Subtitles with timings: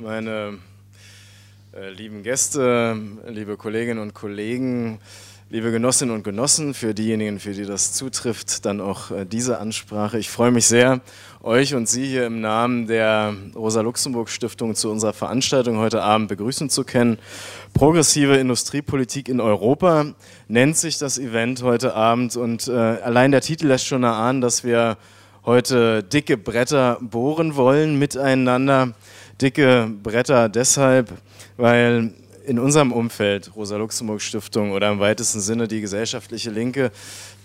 [0.00, 0.58] meine
[1.74, 5.00] äh, lieben Gäste, liebe Kolleginnen und Kollegen,
[5.50, 10.16] liebe Genossinnen und Genossen, für diejenigen, für die das zutrifft, dann auch äh, diese Ansprache.
[10.20, 11.00] Ich freue mich sehr,
[11.42, 16.84] euch und Sie hier im Namen der Rosa-Luxemburg-Stiftung zu unserer Veranstaltung heute Abend begrüßen zu
[16.84, 17.18] können.
[17.74, 20.14] Progressive Industriepolitik in Europa
[20.46, 24.62] nennt sich das Event heute Abend und äh, allein der Titel lässt schon erahnen, dass
[24.62, 24.96] wir
[25.44, 28.94] heute dicke Bretter bohren wollen miteinander.
[29.40, 31.12] Dicke Bretter deshalb,
[31.56, 32.12] weil
[32.44, 36.90] in unserem Umfeld, Rosa-Luxemburg-Stiftung oder im weitesten Sinne die gesellschaftliche Linke,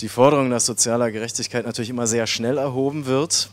[0.01, 3.49] die Forderung nach sozialer Gerechtigkeit natürlich immer sehr schnell erhoben wird.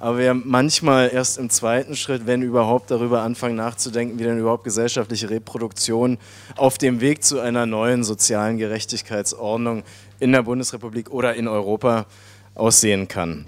[0.00, 4.64] Aber wir manchmal erst im zweiten Schritt, wenn überhaupt, darüber anfangen nachzudenken, wie denn überhaupt
[4.64, 6.18] gesellschaftliche Reproduktion
[6.56, 9.82] auf dem Weg zu einer neuen sozialen Gerechtigkeitsordnung
[10.20, 12.06] in der Bundesrepublik oder in Europa
[12.54, 13.46] aussehen kann.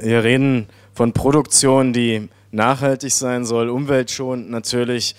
[0.00, 5.14] Wir reden von Produktion, die nachhaltig sein soll, umweltschonend natürlich,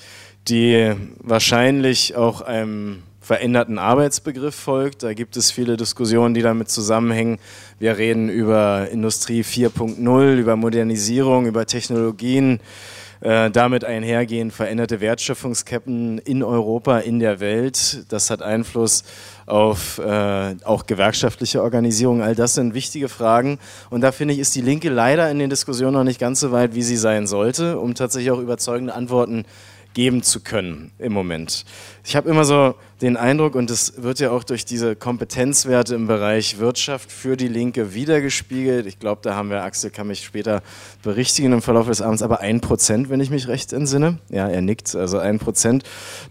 [0.48, 5.02] die wahrscheinlich auch einem veränderten Arbeitsbegriff folgt.
[5.02, 7.40] Da gibt es viele Diskussionen, die damit zusammenhängen.
[7.80, 12.60] Wir reden über Industrie 4.0, über Modernisierung, über Technologien,
[13.22, 18.05] äh, damit einhergehen veränderte Wertschöpfungsketten in Europa, in der Welt.
[18.10, 19.04] Das hat Einfluss
[19.46, 22.21] auf äh, auch gewerkschaftliche Organisierung.
[22.21, 23.60] All das sind wichtige Fragen.
[23.90, 26.52] Und da finde ich, ist die Linke leider in den Diskussionen noch nicht ganz so
[26.52, 29.46] weit, wie sie sein sollte, um tatsächlich auch überzeugende Antworten
[29.96, 31.65] geben zu können im Moment.
[32.04, 36.05] Ich habe immer so den Eindruck, und das wird ja auch durch diese Kompetenzwerte im
[36.05, 38.85] Bereich Wirtschaft für die Linke wiedergespiegelt.
[38.85, 40.62] Ich glaube, da haben wir, Axel kann mich später
[41.02, 44.20] berichtigen im Verlauf des Abends, aber ein Prozent, wenn ich mich recht entsinne.
[44.30, 44.96] Ja, er nickt.
[44.96, 45.84] Also ein Prozent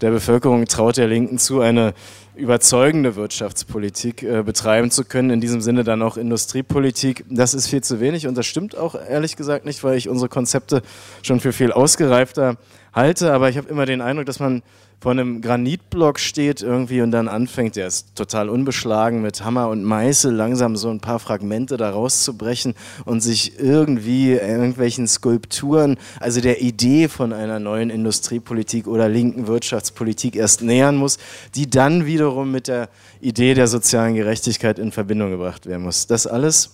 [0.02, 1.94] der Bevölkerung traut der Linken zu, eine
[2.36, 7.24] überzeugende Wirtschaftspolitik äh, betreiben zu können, in diesem Sinne dann auch Industriepolitik.
[7.28, 10.28] Das ist viel zu wenig und das stimmt auch ehrlich gesagt nicht, weil ich unsere
[10.28, 10.82] Konzepte
[11.22, 12.56] schon für viel ausgereifter
[12.92, 14.62] halte, aber ich habe immer den Eindruck, dass man
[15.05, 19.84] vor einem Granitblock steht irgendwie und dann anfängt, der ist total unbeschlagen mit Hammer und
[19.84, 22.74] Meißel, langsam so ein paar Fragmente da rauszubrechen
[23.05, 30.36] und sich irgendwie irgendwelchen Skulpturen, also der Idee von einer neuen Industriepolitik oder linken Wirtschaftspolitik
[30.36, 31.18] erst nähern muss,
[31.55, 32.89] die dann wiederum mit der
[33.20, 36.07] Idee der sozialen Gerechtigkeit in Verbindung gebracht werden muss.
[36.07, 36.70] Das alles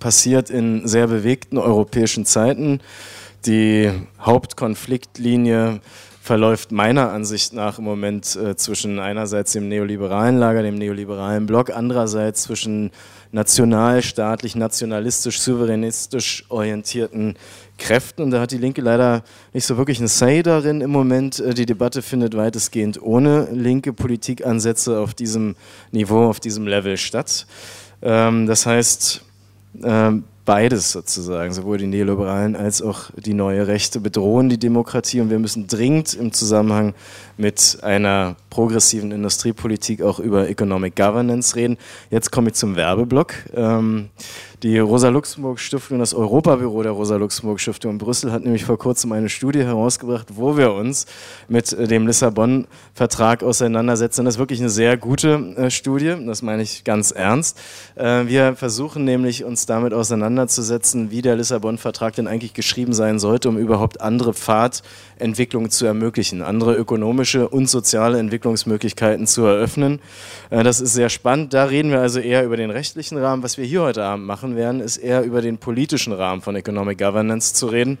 [0.00, 2.80] passiert in sehr bewegten europäischen Zeiten.
[3.44, 5.82] Die Hauptkonfliktlinie
[6.22, 11.70] verläuft meiner Ansicht nach im Moment äh, zwischen einerseits dem neoliberalen Lager, dem neoliberalen Block,
[11.70, 12.92] andererseits zwischen
[13.32, 17.34] nationalstaatlich, nationalistisch, souveränistisch orientierten
[17.76, 18.22] Kräften.
[18.22, 21.40] Und da hat die Linke leider nicht so wirklich ein Say darin im Moment.
[21.40, 25.56] Äh, die Debatte findet weitestgehend ohne linke Politikansätze auf diesem
[25.90, 27.48] Niveau, auf diesem Level statt.
[28.00, 29.22] Ähm, das heißt,
[29.82, 35.30] ähm, beides sozusagen, sowohl die Neoliberalen als auch die neue Rechte bedrohen die Demokratie und
[35.30, 36.94] wir müssen dringend im Zusammenhang
[37.42, 41.76] mit einer progressiven Industriepolitik auch über Economic Governance reden.
[42.08, 43.34] Jetzt komme ich zum Werbeblock.
[43.52, 44.10] Ähm,
[44.62, 50.28] die Rosa-Luxemburg-Stiftung, das Europabüro der Rosa-Luxemburg-Stiftung in Brüssel hat nämlich vor kurzem eine Studie herausgebracht,
[50.36, 51.06] wo wir uns
[51.48, 54.24] mit äh, dem Lissabon-Vertrag auseinandersetzen.
[54.24, 57.58] Das ist wirklich eine sehr gute äh, Studie, das meine ich ganz ernst.
[57.96, 63.48] Äh, wir versuchen nämlich uns damit auseinanderzusetzen, wie der Lissabon-Vertrag denn eigentlich geschrieben sein sollte,
[63.48, 70.00] um überhaupt andere Pfadentwicklungen zu ermöglichen, andere ökonomische und soziale Entwicklungsmöglichkeiten zu eröffnen.
[70.50, 71.54] Das ist sehr spannend.
[71.54, 73.42] Da reden wir also eher über den rechtlichen Rahmen.
[73.42, 76.56] Was wir hier heute Abend machen, machen werden, ist eher über den politischen Rahmen von
[76.56, 77.98] Economic Governance zu reden.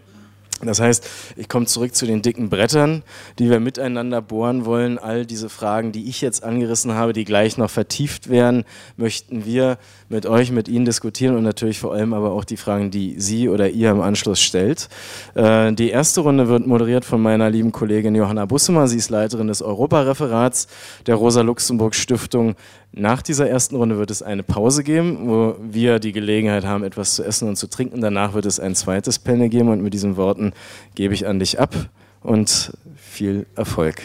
[0.64, 3.02] Das heißt, ich komme zurück zu den dicken Brettern,
[3.38, 4.98] die wir miteinander bohren wollen.
[4.98, 8.64] All diese Fragen, die ich jetzt angerissen habe, die gleich noch vertieft werden,
[8.96, 9.78] möchten wir
[10.08, 13.48] mit euch, mit Ihnen diskutieren und natürlich vor allem aber auch die Fragen, die Sie
[13.48, 14.88] oder ihr im Anschluss stellt.
[15.34, 18.86] Äh, die erste Runde wird moderiert von meiner lieben Kollegin Johanna Bussemer.
[18.86, 20.68] Sie ist Leiterin des Europareferats
[21.06, 22.54] der Rosa-Luxemburg-Stiftung.
[22.94, 27.14] Nach dieser ersten Runde wird es eine Pause geben, wo wir die Gelegenheit haben, etwas
[27.14, 28.02] zu essen und zu trinken.
[28.02, 30.52] Danach wird es ein zweites Panel geben und mit diesen Worten
[30.94, 31.74] gebe ich an dich ab
[32.20, 34.02] und viel Erfolg.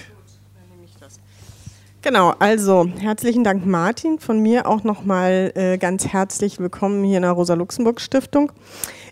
[2.02, 7.24] Genau, also herzlichen Dank Martin, von mir auch nochmal äh, ganz herzlich willkommen hier in
[7.24, 8.54] der Rosa-Luxemburg-Stiftung.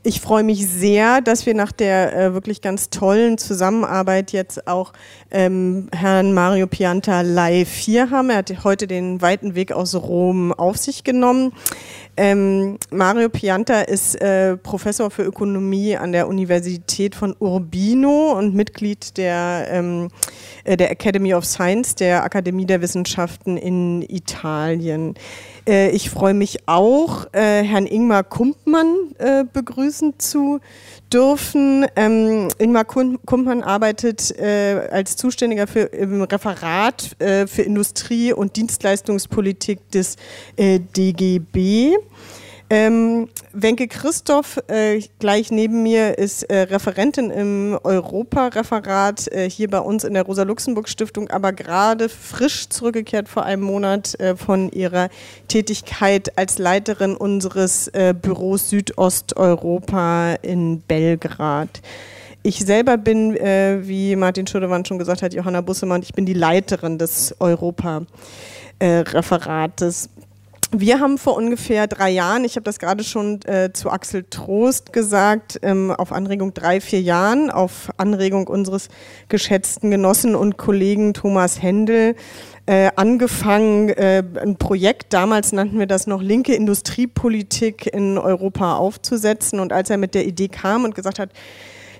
[0.07, 4.93] Ich freue mich sehr, dass wir nach der äh, wirklich ganz tollen Zusammenarbeit jetzt auch
[5.31, 8.29] ähm, Herrn Mario Pianta live hier haben.
[8.29, 11.53] Er hat heute den weiten Weg aus Rom auf sich genommen.
[12.17, 19.17] Ähm, Mario Pianta ist äh, Professor für Ökonomie an der Universität von Urbino und Mitglied
[19.17, 20.09] der, ähm,
[20.63, 25.15] äh, der Academy of Science, der Akademie der Wissenschaften in Italien.
[25.67, 30.59] Äh, ich freue mich auch, äh, Herrn Ingmar Kumpmann äh, begrüßen begrüßen zu
[31.13, 31.85] dürfen.
[31.95, 39.91] Ähm, Ingmar Kumpmann arbeitet äh, als Zuständiger für, im Referat äh, für Industrie- und Dienstleistungspolitik
[39.91, 40.15] des
[40.55, 41.97] äh, DGB.
[42.75, 49.79] Ähm, Wenke Christoph, äh, gleich neben mir, ist äh, Referentin im Europareferat äh, hier bei
[49.79, 55.07] uns in der Rosa-Luxemburg-Stiftung, aber gerade frisch zurückgekehrt vor einem Monat äh, von ihrer
[55.47, 61.81] Tätigkeit als Leiterin unseres äh, Büros Südosteuropa in Belgrad.
[62.43, 66.33] Ich selber bin, äh, wie Martin Schudewand schon gesagt hat, Johanna Bussemann, ich bin die
[66.33, 70.09] Leiterin des Europa-Referates.
[70.77, 74.91] Wir haben vor ungefähr drei Jahren, ich habe das gerade schon äh, zu Axel Trost
[74.91, 78.89] gesagt, ähm, auf Anregung drei, vier Jahren, auf Anregung unseres
[79.29, 82.15] geschätzten Genossen und Kollegen Thomas Händel,
[82.65, 89.61] äh, angefangen, äh, ein Projekt, damals nannten wir das noch linke Industriepolitik in Europa aufzusetzen.
[89.61, 91.29] Und als er mit der Idee kam und gesagt hat,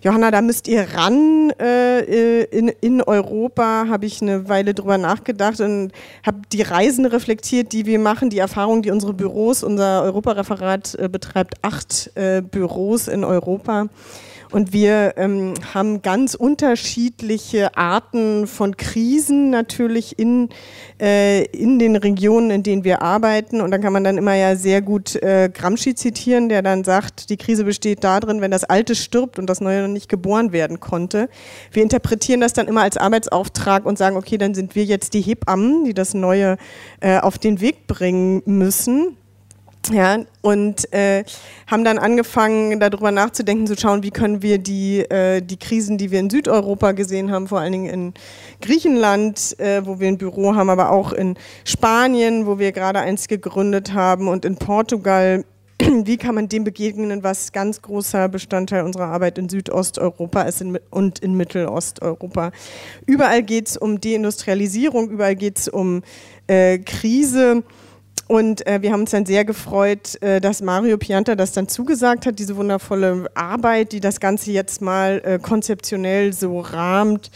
[0.05, 5.59] Johanna, da müsst ihr ran äh, in, in Europa, habe ich eine Weile drüber nachgedacht
[5.61, 5.93] und
[6.23, 11.09] habe die Reisen reflektiert, die wir machen, die Erfahrungen, die unsere Büros, unser Europareferat äh,
[11.09, 13.87] betreibt acht äh, Büros in Europa.
[14.55, 20.47] Und wir ähm, haben ganz unterschiedliche Arten von Krisen natürlich in,
[20.97, 23.59] äh, in den Regionen, in denen wir arbeiten.
[23.59, 27.29] Und dann kann man dann immer ja sehr gut äh, Gramsci zitieren, der dann sagt,
[27.29, 30.79] die Krise besteht darin, wenn das Alte stirbt und das Neue noch nicht geboren werden
[30.79, 31.27] konnte.
[31.73, 35.21] Wir interpretieren das dann immer als Arbeitsauftrag und sagen, okay, dann sind wir jetzt die
[35.21, 36.55] Hebammen, die das Neue
[37.01, 39.17] äh, auf den Weg bringen müssen.
[39.91, 41.23] Ja, und äh,
[41.67, 46.09] haben dann angefangen, darüber nachzudenken, zu schauen, wie können wir die, äh, die Krisen, die
[46.09, 48.13] wir in Südeuropa gesehen haben, vor allen Dingen in
[48.61, 51.35] Griechenland, äh, wo wir ein Büro haben, aber auch in
[51.65, 55.45] Spanien, wo wir gerade eins gegründet haben und in Portugal,
[55.79, 61.19] wie kann man dem begegnen, was ganz großer Bestandteil unserer Arbeit in Südosteuropa ist und
[61.19, 62.51] in Mittelosteuropa.
[63.05, 66.01] Überall geht es um Deindustrialisierung, überall geht es um
[66.47, 67.63] äh, Krise.
[68.27, 72.25] Und äh, wir haben uns dann sehr gefreut, äh, dass Mario Pianta das dann zugesagt
[72.25, 77.29] hat, diese wundervolle Arbeit, die das Ganze jetzt mal äh, konzeptionell so rahmt,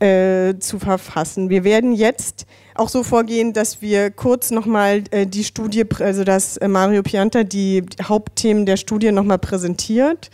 [0.00, 1.50] äh, zu verfassen.
[1.50, 6.56] Wir werden jetzt auch so vorgehen, dass wir kurz nochmal äh, die Studie, also dass
[6.56, 10.30] äh, Mario Pianta die Hauptthemen der Studie nochmal präsentiert.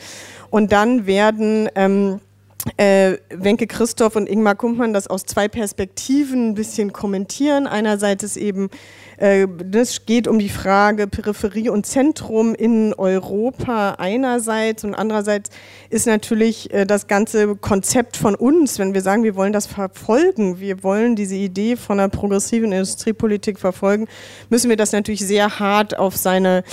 [0.51, 2.21] Und dann werden ähm,
[2.77, 7.67] äh, Wenke Christoph und Ingmar Kumpmann das aus zwei Perspektiven ein bisschen kommentieren.
[7.67, 8.71] Einerseits ist eben
[9.19, 9.47] äh,
[10.07, 15.51] geht um die Frage Peripherie und Zentrum in Europa einerseits und andererseits
[15.91, 20.61] ist natürlich äh, das ganze Konzept von uns, wenn wir sagen, wir wollen das verfolgen,
[20.61, 24.07] wir wollen diese Idee von einer progressiven Industriepolitik verfolgen,
[24.51, 26.65] müssen wir das natürlich sehr hart auf seine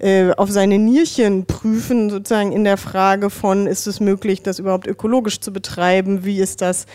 [0.00, 4.86] äh, auf seine Nierchen prüfen, sozusagen in der Frage von, ist es möglich, das überhaupt
[4.86, 6.86] ökologisch zu betreiben, wie ist das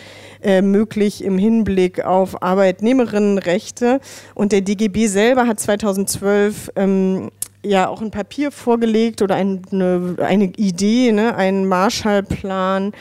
[0.42, 4.00] äh, möglich im Hinblick auf Arbeitnehmerinnenrechte.
[4.34, 7.30] Und der DGB selber hat 2012 ähm,
[7.62, 12.92] ja auch ein Papier vorgelegt oder eine, eine Idee, ne, einen Marshallplan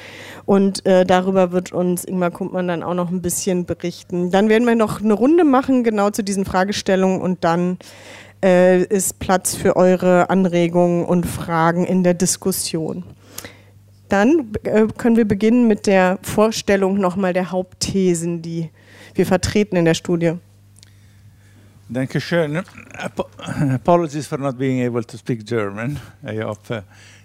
[0.45, 4.31] und äh, darüber wird uns Ingmar Kumpmann dann auch noch ein bisschen berichten.
[4.31, 7.77] Dann werden wir noch eine Runde machen, genau zu diesen Fragestellungen und dann
[8.43, 13.03] äh, ist Platz für eure Anregungen und Fragen in der Diskussion.
[14.09, 18.69] Dann äh, können wir beginnen mit der Vorstellung nochmal der Hauptthesen, die
[19.13, 20.33] wir vertreten in der Studie.
[21.91, 22.63] Dankeschön.
[23.73, 25.99] Apologies for not being able to speak German.
[26.23, 26.81] I hope uh,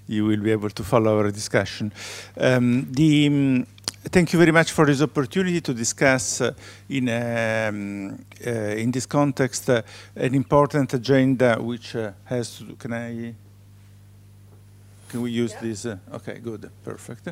[0.09, 1.93] you will be able to follow our discussion.
[2.39, 3.67] Um, the, um,
[4.11, 6.53] thank you very much for this opportunity to discuss uh,
[6.89, 9.83] in, um, uh, in this context uh,
[10.17, 13.35] an important agenda which uh, has to, can I
[15.15, 15.61] can we use yeah.
[15.61, 15.87] this?
[15.87, 17.29] Uh, okay, good, perfect.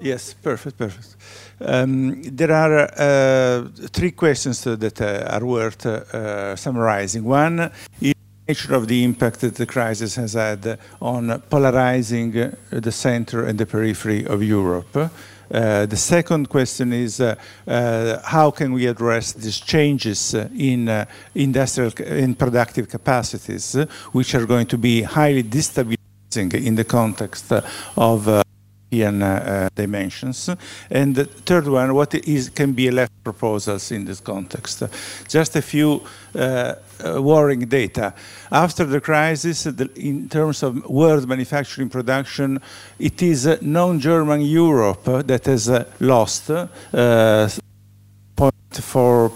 [0.00, 1.16] Yes, perfect, perfect.
[1.60, 7.22] Um, there are uh, three questions that uh, are worth uh, summarizing.
[7.22, 12.50] One is the nature of the impact that the crisis has had on polarizing uh,
[12.70, 14.96] the center and the periphery of Europe.
[14.96, 17.36] Uh, the second question is uh,
[17.68, 23.76] uh, how can we address these changes in industrial and productive capacities,
[24.10, 26.07] which are going to be highly destabilizing
[26.38, 27.52] in the context
[27.96, 28.42] of uh,
[28.90, 30.50] European uh, dimensions.
[30.90, 34.82] And the third one, what is, can be left proposals in this context?
[35.28, 36.02] Just a few
[36.34, 36.74] uh,
[37.20, 38.14] worrying data.
[38.50, 42.60] After the crisis, the, in terms of world manufacturing production,
[42.98, 47.48] it is non-German Europe that has lost uh,
[48.36, 49.32] point four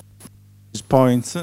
[0.88, 1.36] points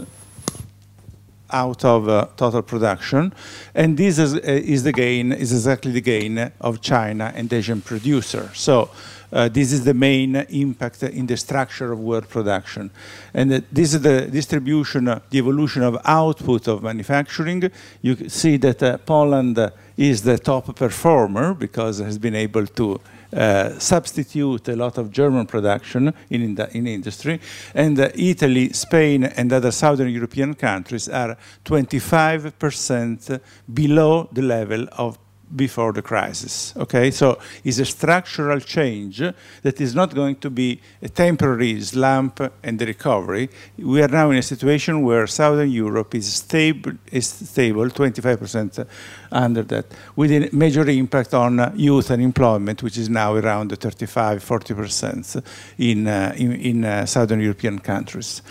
[1.52, 3.34] out of uh, total production,
[3.76, 7.82] and this is, uh, is the gain is exactly the gain of China and Asian
[7.82, 8.50] producer.
[8.54, 8.90] So.
[9.32, 12.90] Uh, this is the main impact in the structure of world production.
[13.32, 17.72] And uh, this is the distribution, the evolution of output of manufacturing.
[18.02, 23.02] You see that uh, Poland is the top performer because has been able to
[23.34, 27.42] uh, substitute a lot of German production in, in, the, in industry.
[27.76, 33.42] And uh, Italy, Spain, and other southern European countries are 25%
[33.74, 35.20] below the level of
[35.56, 36.74] before the crisis.
[36.78, 39.20] Okay, so it's a structural change
[39.62, 43.50] that is not going to be a temporary slump and the recovery.
[43.78, 48.88] We are now in a situation where Southern Europe is stable, is stable 25%
[49.32, 55.44] under that, with a major impact on youth unemployment, which is now around 35, 40%
[55.78, 58.42] in, uh, in, in uh, Southern European countries.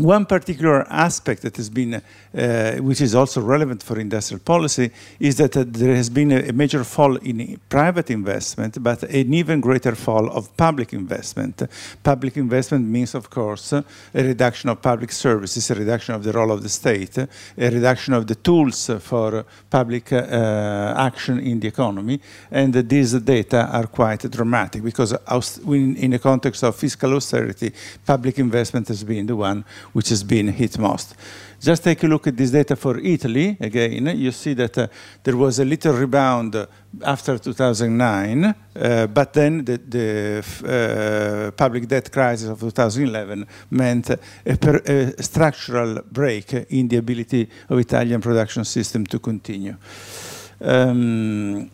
[0.00, 5.36] One particular aspect that has been, uh, which is also relevant for industrial policy, is
[5.36, 9.60] that uh, there has been a, a, major fall in private investment, but an even
[9.60, 11.62] greater fall of public investment.
[12.02, 16.50] Public investment means, of course, a reduction of public services, a reduction of the role
[16.50, 17.28] of the state, a
[17.58, 22.18] reduction of the tools for public uh, action in the economy,
[22.50, 25.12] and these data are quite dramatic because
[25.66, 27.70] in the context of fiscal austerity,
[28.06, 29.62] public investment has been the one
[29.92, 31.14] which has been hit most.
[31.60, 33.54] Just take a look at this data for Italy.
[33.60, 34.88] Again, you see that uh,
[35.22, 36.66] there was a little rebound
[37.02, 44.18] after 2009, uh, but then the, the uh, public debt crisis of 2011 meant a,
[44.46, 49.76] a, structural break in the ability of Italian production system to continue.
[50.62, 51.70] Um,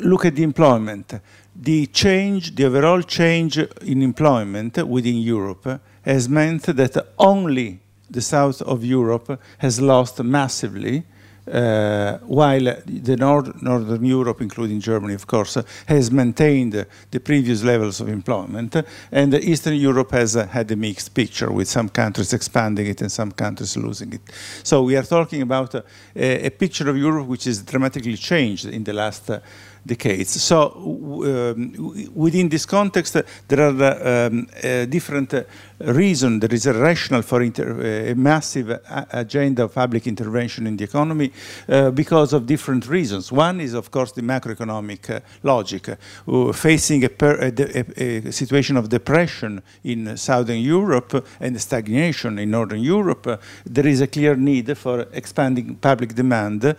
[0.00, 1.20] look at the employment.
[1.54, 7.80] The change, the overall change in employment within Europe has meant that only
[8.10, 11.04] the south of Europe has lost massively,
[11.50, 18.00] uh, while the Nord Northern Europe, including Germany, of course, has maintained the previous levels
[18.00, 18.76] of employment,
[19.10, 23.32] and Eastern Europe has had a mixed picture, with some countries expanding it and some
[23.32, 24.20] countries losing it.
[24.62, 28.84] So we are talking about a, a, picture of Europe which is dramatically changed in
[28.84, 29.40] the last uh,
[29.84, 30.40] decades.
[30.42, 35.42] So um, within this context, uh, there are um, uh, different uh,
[35.78, 36.40] reasons.
[36.40, 41.32] There is a rationale for a massive agenda of public intervention in the economy
[41.68, 43.32] uh, because of different reasons.
[43.32, 45.88] One is, of course, the macroeconomic uh, logic.
[45.88, 52.80] Uh, facing a, a, a, situation of depression in Southern Europe and stagnation in Northern
[52.80, 56.76] Europe, there is a clear need for expanding public demand,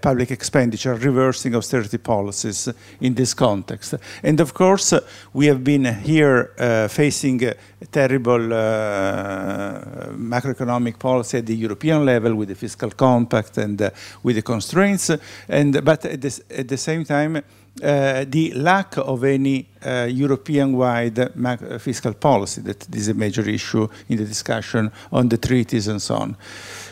[0.00, 2.68] public expenditure, reversing austerity policy policies
[3.00, 3.94] in this context.
[4.22, 4.94] And of course,
[5.32, 7.40] we have been here uh, facing
[7.90, 13.90] terrible uh, macroeconomic policy at the European level with the fiscal compact and uh,
[14.22, 15.10] with the constraints.
[15.48, 17.36] And, but at, this, at the same time,
[17.82, 21.30] uh, the lack of any uh, European-wide
[21.80, 26.14] fiscal policy, that is a major issue in the discussion on the treaties and so
[26.16, 26.36] on.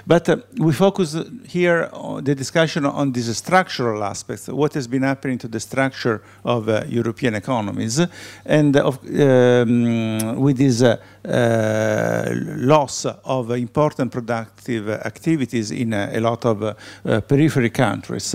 [0.08, 1.14] But uh, we focus
[1.46, 6.22] here on the discussion on these structural aspects, what has been happening to the structure
[6.46, 8.00] of uh, European economies,
[8.46, 10.96] and of, um, with this uh,
[11.26, 16.74] uh loss of important productive activities in uh, a lot of uh,
[17.20, 18.34] periphery countries.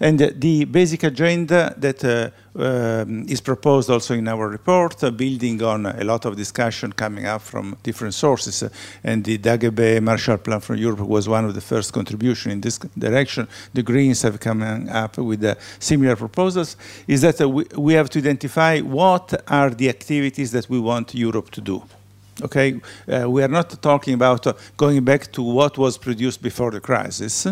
[0.00, 5.86] And the basic agenda that um, is proposed also in our report, uh, building on
[5.86, 8.62] a lot of discussion coming up from different sources.
[8.62, 8.68] Uh,
[9.02, 12.78] and the DAGB Marshall Plan from Europe was one of the first contribution in this
[12.78, 13.48] direction.
[13.72, 18.10] The Greens have come up with uh, similar proposals, is that uh, we, we have
[18.10, 21.82] to identify what are the activities that we want Europe to do.
[22.40, 26.70] Okay, uh, we are not talking about uh, going back to what was produced before
[26.70, 27.46] the crisis,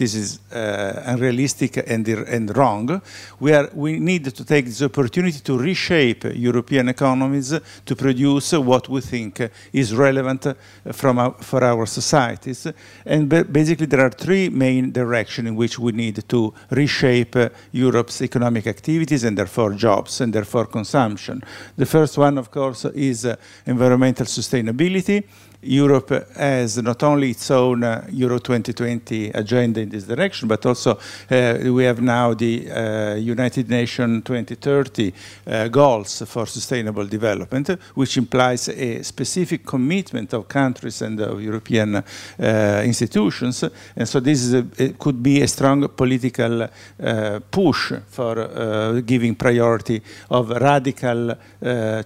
[0.00, 3.02] this is uh, unrealistic and, and wrong.
[3.38, 7.54] We, are, we need to take this opportunity to reshape European economies
[7.84, 10.46] to produce what we think is relevant
[10.92, 12.66] from our, for our societies.
[13.04, 17.36] And basically there are three main directions in which we need to reshape
[17.70, 21.42] Europe's economic activities and therefore jobs and therefore consumption.
[21.76, 23.28] The first one, of course, is
[23.66, 25.24] environmental sustainability.
[25.62, 30.98] Europe has not only its own uh, Euro 2020 agenda in this direction, but also
[31.30, 35.12] uh, we have now the uh, United Nations 2030
[35.46, 41.96] uh, goals for sustainable development, which implies a specific commitment of countries and of European
[41.96, 43.62] uh, institutions.
[43.94, 44.62] And so this a,
[44.98, 51.36] could be a strong political uh, push for giving priority of radical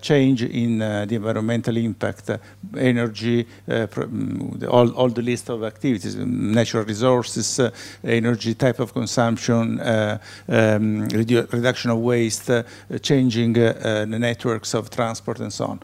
[0.01, 2.31] change in the environmental impact,
[2.77, 7.61] energy, energy, mm, all, all the list of activities, natural resources,
[8.03, 12.51] energy type of consumption, um, redu reduction of waste,
[13.03, 15.81] changing the networks of transport and so on.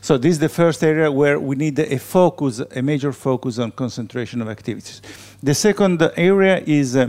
[0.00, 3.72] So this is the first area where we need a focus, a major focus on
[3.72, 5.02] concentration of activities.
[5.42, 7.08] The second area is uh,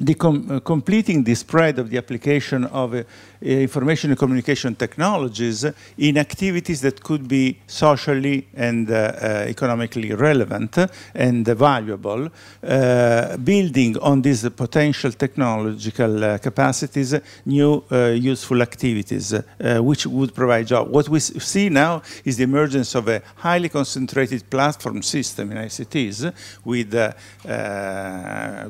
[0.00, 3.02] the com uh, completing the spread of the application of uh,
[3.40, 5.64] information and communication technologies
[5.98, 10.78] in activities that could be socially and uh, uh, economically relevant
[11.14, 12.28] and valuable,
[12.62, 17.14] uh, building on these potential technological uh, capacities
[17.44, 17.82] new
[18.14, 19.34] useful activities
[19.80, 20.90] which would provide jobs.
[20.90, 26.32] What we see now is the emergence of a highly concentrated platform system in ICTs
[26.64, 26.90] with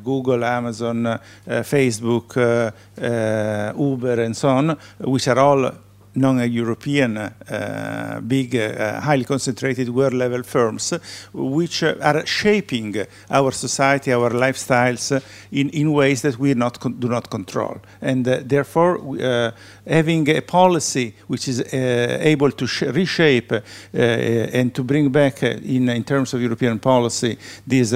[0.04, 1.18] Google, Amazon, uh,
[1.62, 2.70] Facebook, uh,
[3.00, 4.55] uh, Uber, and so on,
[5.00, 5.70] which are all
[6.16, 10.92] non-European, uh, big, uh, highly concentrated world-level firms,
[11.32, 12.96] which uh, are shaping
[13.30, 15.20] our society, our lifestyles uh,
[15.52, 17.80] in, in ways that we not do not control.
[18.00, 19.50] And uh, therefore, uh,
[19.86, 23.52] having a policy which is able to reshape
[23.92, 27.90] and to bring back in, in terms of European policy these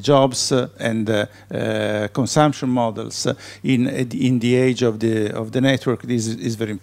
[0.00, 1.28] jobs and
[2.12, 3.26] consumption models
[3.62, 6.77] in, in the age of the, of the network is, is very important.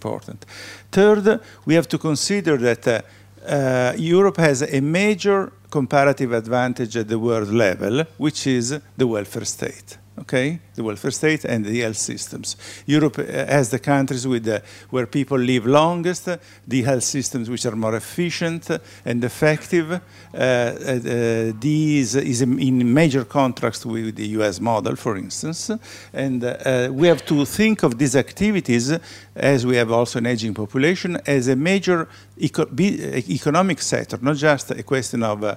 [0.90, 3.00] Third, we have to consider that uh,
[3.46, 9.44] uh, Europe has a major comparative advantage at the world level, which is the welfare
[9.44, 12.56] state okay, the welfare state and the health systems.
[12.86, 16.28] Europe uh, has the countries with the, where people live longest,
[16.66, 18.70] the health systems which are more efficient
[19.04, 19.92] and effective.
[19.92, 25.70] Uh, uh, these is in major contrast with the US model, for instance.
[26.12, 28.92] And uh, we have to think of these activities,
[29.34, 34.70] as we have also an aging population, as a major eco economic sector, not just
[34.70, 35.56] a question of uh,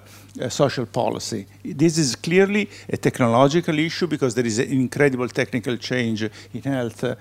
[0.50, 1.46] social policy.
[1.64, 7.04] This is clearly a technological issue because there is an incredible technical change in health,
[7.04, 7.16] uh,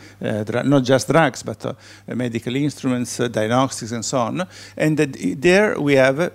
[0.65, 1.75] not just drugs, but uh,
[2.15, 4.47] medical instruments, uh, diagnostics, and so on.
[4.77, 6.33] And there we have,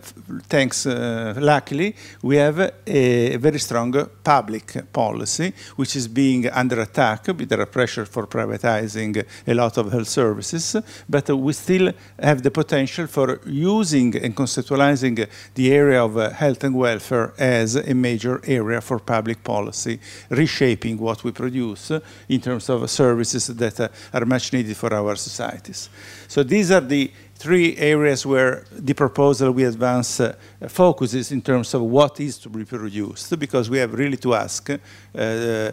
[0.50, 7.26] thanks, luckily, we have a very strong public policy, which is being under attack.
[7.26, 10.76] There are pressure for privatizing a lot of health services,
[11.10, 16.76] but we still have the potential for using and conceptualizing the area of health and
[16.76, 22.90] welfare as a major area for public policy, reshaping what we produce in terms of
[22.90, 25.90] services that uh, are much needed for our societies.
[26.28, 30.34] So these are the three areas where the proposal we advance uh,
[30.68, 34.70] focuses in terms of what is to be produced, because we have really to ask
[34.70, 34.78] uh,
[35.18, 35.72] uh,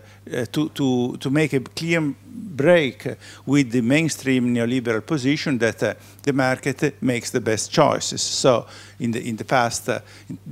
[0.53, 2.15] to, to, to make a clear
[2.57, 8.23] break with the mainstream neoliberal position that uh, the market makes the best choices.
[8.23, 8.67] So
[8.99, 10.01] in the, in the past uh,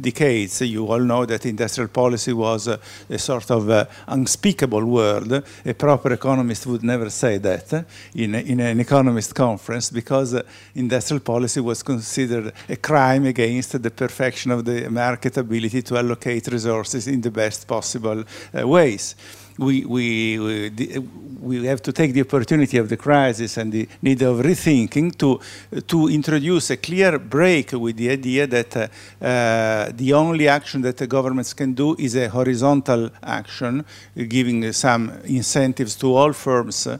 [0.00, 2.78] decades, you all know that industrial policy was uh,
[3.10, 5.44] a sort of unspeakable word.
[5.64, 10.40] A proper economist would never say that in, in an economist conference because
[10.74, 16.46] industrial policy was considered a crime against the perfection of the market ability to allocate
[16.48, 19.14] resources in the best possible uh, ways
[19.58, 20.98] we, we, we,
[21.40, 25.40] we, have to take the opportunity of the crisis and the need of rethinking to,
[25.82, 30.96] to introduce a clear break with the idea that uh, uh, the only action that
[30.96, 33.84] the governments can do is a horizontal action,
[34.28, 36.98] giving some incentives to all firms uh,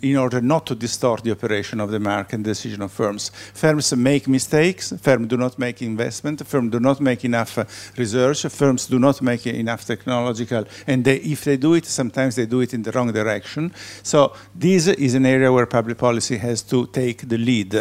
[0.00, 3.30] in order not to distort the operation of the market and decision of firms.
[3.52, 7.64] Firms make mistakes, firms do not make investment, firms do not make enough uh,
[7.98, 12.46] research, firms do not make enough technological, and they, if they do it, sometimes they
[12.46, 13.62] do it in the wrong direction.
[14.02, 14.18] So
[14.54, 17.72] this is an area where public policy has to take the lead.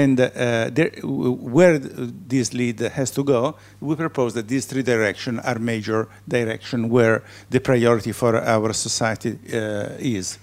[0.00, 0.28] And uh,
[0.76, 0.92] there,
[1.56, 1.78] where
[2.32, 3.40] this lead has to go,
[3.80, 7.16] we propose that these three directions are major directions where
[7.50, 10.38] the priority for our society uh, is.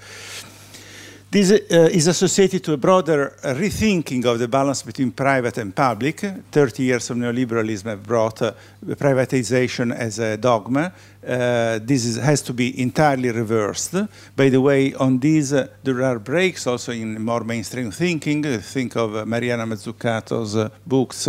[1.33, 5.75] This uh, is associated to a broader uh, rethinking of the balance between private and
[5.75, 6.19] public.
[6.51, 10.93] 30 years of neoliberalism have brought uh, privatization as a dogma.
[11.25, 13.95] Uh, this is, has to be entirely reversed.
[14.35, 18.43] By the way, on this, uh, there are breaks also in more mainstream thinking.
[18.59, 21.27] Think of uh, Mariana Mazzucato's books,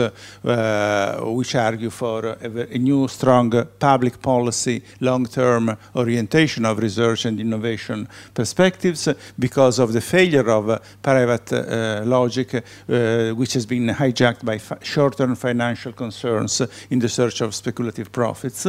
[1.23, 8.07] which argue for a, a new, strong public policy, long-term orientation of research and innovation
[8.35, 14.45] perspectives because of the failure of uh, private uh, logic, uh, which has been hijacked
[14.45, 18.67] by short-term financial concerns in the search of speculative profits.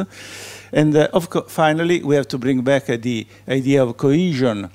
[0.72, 1.10] And
[1.48, 4.70] finally, we have to bring back the idea of cohesion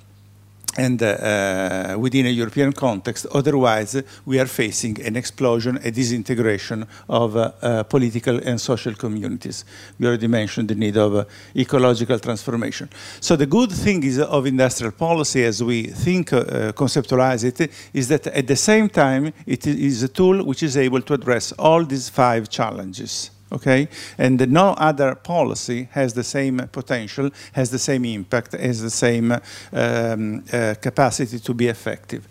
[0.77, 3.27] and uh, uh, within a European context.
[3.33, 9.65] Otherwise, we are facing an explosion, a disintegration of uh, uh political and social communities.
[9.99, 11.25] We already mentioned the need of uh,
[11.57, 12.89] ecological transformation.
[13.21, 18.09] So the good thing is of industrial policy, as we think, uh, conceptualize it, is
[18.09, 21.85] that at the same time, it is a tool which is able to address all
[21.85, 23.89] these five challenges okay?
[24.19, 29.33] And no other policy has the same potential, has the same impact, has the same
[29.33, 32.27] um, uh, capacity to be effective.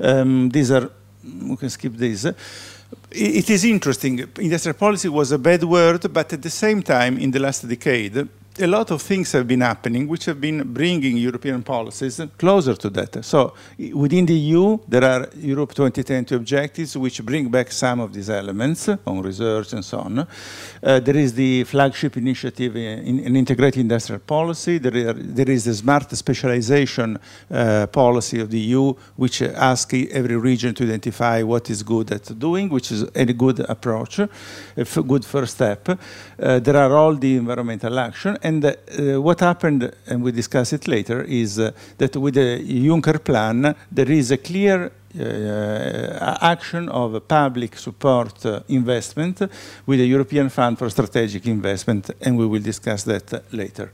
[0.00, 0.90] Um, these are,
[1.42, 2.24] we can skip these.
[3.10, 7.30] It is interesting, industrial policy was a bad word, but at the same time, in
[7.30, 8.28] the last decade,
[8.60, 12.88] a lot of things have been happening which have been bringing European policies closer to
[12.90, 13.24] that.
[13.24, 13.54] So
[13.92, 18.88] within the EU, there are Europe 2020 objectives which bring back some of these elements
[18.88, 20.18] on research and so on.
[20.18, 24.78] Uh, there is the flagship initiative in, in integrated industrial policy.
[24.78, 27.18] There, are, there is the smart specialization
[27.50, 32.38] uh, policy of the EU which asks every region to identify what is good at
[32.38, 34.20] doing, which is a good approach,
[34.76, 35.88] a good first step.
[35.88, 40.88] Uh, there are all the environmental action and uh, what happened, and we discuss it
[40.88, 47.28] later, is uh, that with the Juncker plan, there is a clear uh, action of
[47.28, 49.40] public support uh, investment
[49.86, 53.92] with the European Fund for Strategic Investment, and we will discuss that later.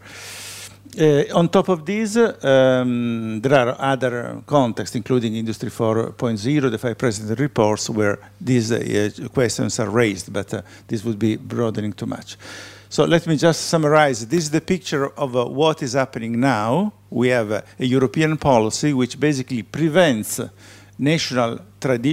[0.99, 6.99] Uh, on top of this, um, there are other contexts, including Industry 4.0, the five
[6.99, 12.07] president reports, where these uh, questions are raised, but uh, this would be broadening too
[12.07, 12.37] much.
[12.89, 14.27] So let me just summarize.
[14.27, 16.93] This is the picture of what is happening now.
[17.09, 20.41] We have a European policy which basically prevents
[20.99, 21.61] national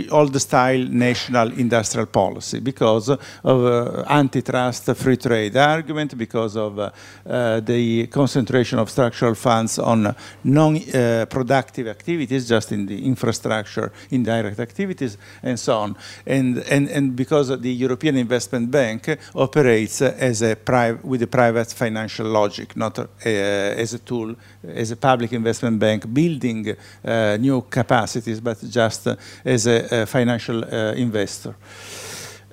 [0.09, 6.91] old-style national industrial policy because of uh, antitrust free trade argument, because of uh,
[7.25, 15.17] uh, the concentration of structural funds on non-productive activities, just in the infrastructure, indirect activities,
[15.43, 15.95] and so on.
[16.25, 20.57] And, and, and because the European Investment Bank operates as a
[21.03, 26.75] with a private financial logic, not as a tool, as a public investment bank building
[27.03, 29.07] uh, new capacities, but just
[29.45, 31.55] as as a, a financial uh, investor.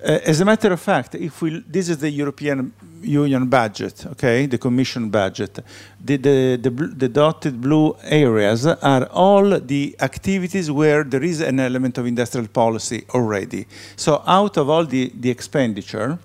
[0.05, 4.47] Uh, as a matter of fact, if we, this is the European Union budget, okay,
[4.47, 5.61] the Commission budget.
[6.05, 11.59] The, the, the, the, dotted blue areas are all the activities where there is an
[11.59, 13.67] element of industrial policy already.
[13.97, 16.19] So out of all the, the expenditure,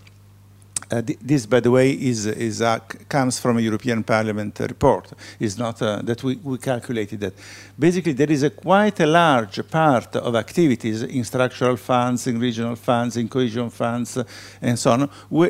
[0.91, 5.12] uh, this, by the way, is, is uh, comes from a European Parliament report.
[5.39, 7.34] It's not uh, that we, we calculated that.
[7.78, 12.75] Basically, there is a quite a large part of activities in structural funds, in regional
[12.75, 14.17] funds, in cohesion funds,
[14.62, 15.10] and so on,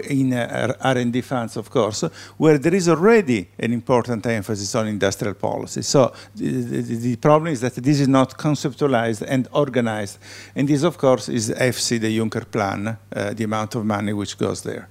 [0.09, 2.03] in uh, R&D funds, of course,
[2.37, 5.81] where there is already an important emphasis on industrial policy.
[5.83, 10.17] So the, the, the problem is that this is not conceptualized and organized.
[10.53, 14.37] And this, of course, is FC, the Juncker plan, uh, the amount of money which
[14.37, 14.89] goes there.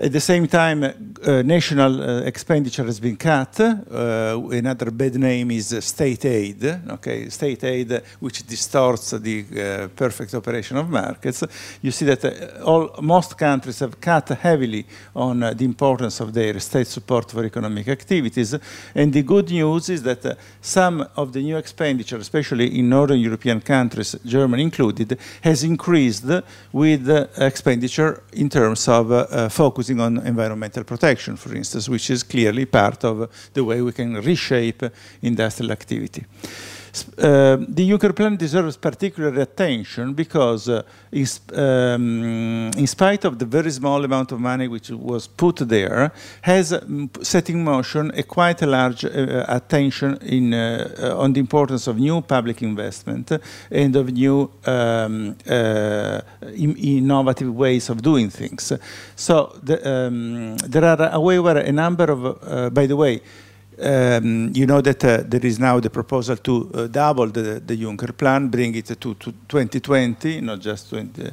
[0.00, 3.58] At the same time, uh, national uh, expenditure has been cut.
[3.58, 6.64] Uh, another bad name is state aid.
[6.88, 11.42] Okay, state aid, which distorts the uh, perfect operation of markets.
[11.82, 16.32] You see that uh, all most countries have cut heavily on uh, the importance of
[16.32, 18.54] their state support for economic activities.
[18.94, 23.60] And the good news is that some of the new expenditure, especially in northern European
[23.60, 26.30] countries, Germany included, has increased
[26.72, 32.66] with expenditure in terms of focus focusing on environmental protection, for instance, which is clearly
[32.66, 34.82] part of the way we can reshape
[35.22, 36.24] industrial activity.
[37.04, 40.82] Uh, the Juncker plan deserves particular attention because uh,
[41.54, 46.72] um, in spite of the very small amount of money which was put there, has
[46.72, 51.40] um, set in motion a quite a large uh, attention in, uh, uh, on the
[51.40, 53.32] importance of new public investment
[53.70, 56.20] and of new um, uh,
[56.54, 58.72] in innovative ways of doing things.
[59.16, 63.20] So the, um, there are, however, a number of, by the way,
[63.80, 67.76] um, you know that uh, there is now the proposal to uh, double the, the,
[67.76, 71.32] Juncker plan, bring it to, to 2020, not just 20, uh,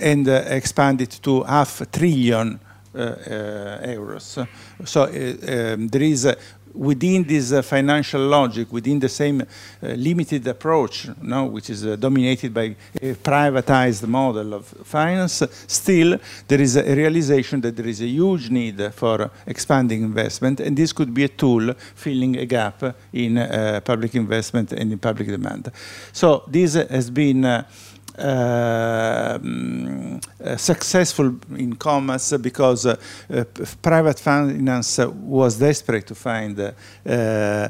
[0.00, 2.58] and uh, expand it to half a trillion
[2.94, 4.48] uh, uh, euros.
[4.84, 6.26] So um, there is
[6.74, 9.46] within this uh, financial logic, within the same uh,
[9.80, 16.60] limited approach, no, which is uh, dominated by a privatized model of finance, still there
[16.60, 21.12] is a realization that there is a huge need for expanding investment, and this could
[21.12, 25.70] be a tool filling a gap in uh, public investment and in public demand.
[26.12, 27.64] So this has been uh,
[28.18, 30.20] Uh, um,
[30.56, 32.96] successful in commerce because uh,
[33.30, 33.44] uh,
[33.82, 37.68] private finance was desperate to find uh,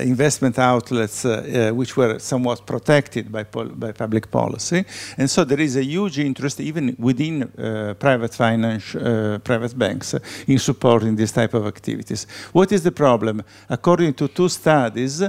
[0.00, 1.24] investment outlets
[1.72, 4.84] which were somewhat protected by, by public policy.
[5.18, 7.48] And so there is a huge interest even within
[7.98, 8.92] private finance,
[9.44, 10.14] private banks
[10.46, 12.26] in supporting this type of activities.
[12.52, 13.42] What is the problem?
[13.68, 15.22] According to two studies,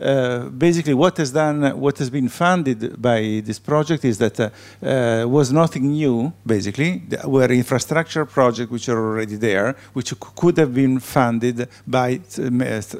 [0.00, 4.50] uh, basically what has done, what has been funded by this project is that uh,
[4.82, 10.56] uh, was nothing new, basically, there were infrastructure projects which are already there, which could
[10.56, 12.20] have been funded by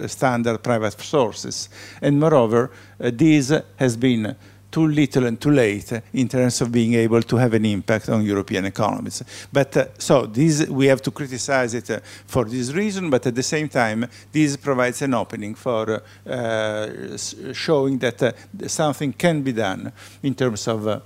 [0.07, 1.69] standard private sources.
[2.03, 4.37] And moreover, this has been
[4.71, 8.25] too little and too late in terms of being able to have an impact on
[8.25, 9.23] European economies.
[9.53, 13.35] But uh, so this, we have to criticize it uh, for this reason, but at
[13.35, 17.17] the same time, this provides an opening for uh,
[17.53, 18.33] showing that uh,
[18.67, 21.01] something can be done in terms of uh,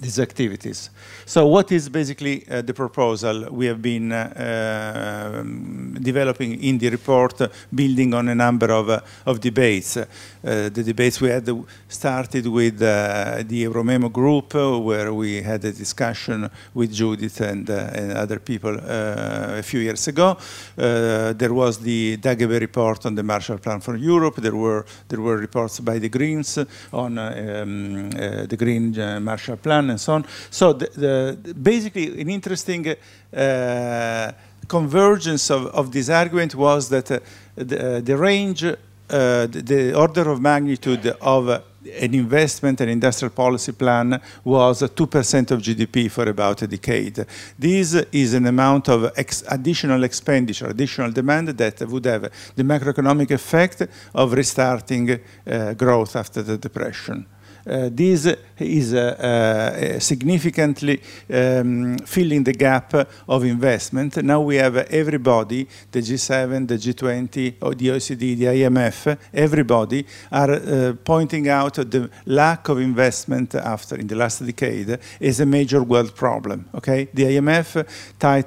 [0.00, 0.90] these activities.
[1.28, 6.88] So what is basically uh, the proposal we have been uh, um, developing in the
[6.88, 9.98] report, uh, building on a number of, of debates.
[10.42, 11.50] The debates we had
[11.88, 18.38] started with the Euromemo group, where we had a discussion with Judith and, and other
[18.38, 20.38] people a few years ago.
[20.76, 24.36] there was the Dagobeh report on the Marshall Plan for Europe.
[24.36, 26.58] There were, there were reports by the Greens
[26.92, 30.24] on um, the Green Marshall Plan and so on.
[30.50, 31.15] So the, the,
[31.62, 32.94] basically an interesting
[33.36, 34.32] uh,
[34.68, 37.20] convergence of, of, this argument was that uh,
[37.54, 38.74] the, uh, the, range, uh,
[39.08, 45.60] the, the, order of magnitude of an investment and industrial policy plan was 2% of
[45.60, 47.24] GDP for about a decade.
[47.58, 53.30] This is an amount of ex additional expenditure, additional demand that would have the macroeconomic
[53.30, 57.26] effect of restarting uh, growth after the depression.
[57.66, 62.94] Uh, this is uh, uh, significantly um, filling the gap
[63.28, 64.22] of investment.
[64.22, 70.94] Now we have everybody, the G7, the G20, or the OECD, the IMF, everybody are
[70.94, 76.14] pointing out the lack of investment after in the last decade is a major world
[76.14, 76.68] problem.
[76.72, 77.84] Okay, the IMF,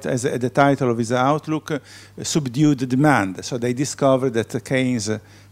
[0.06, 1.82] as the title of his outlook,
[2.22, 3.44] subdued demand.
[3.44, 5.10] So they discovered that Keynes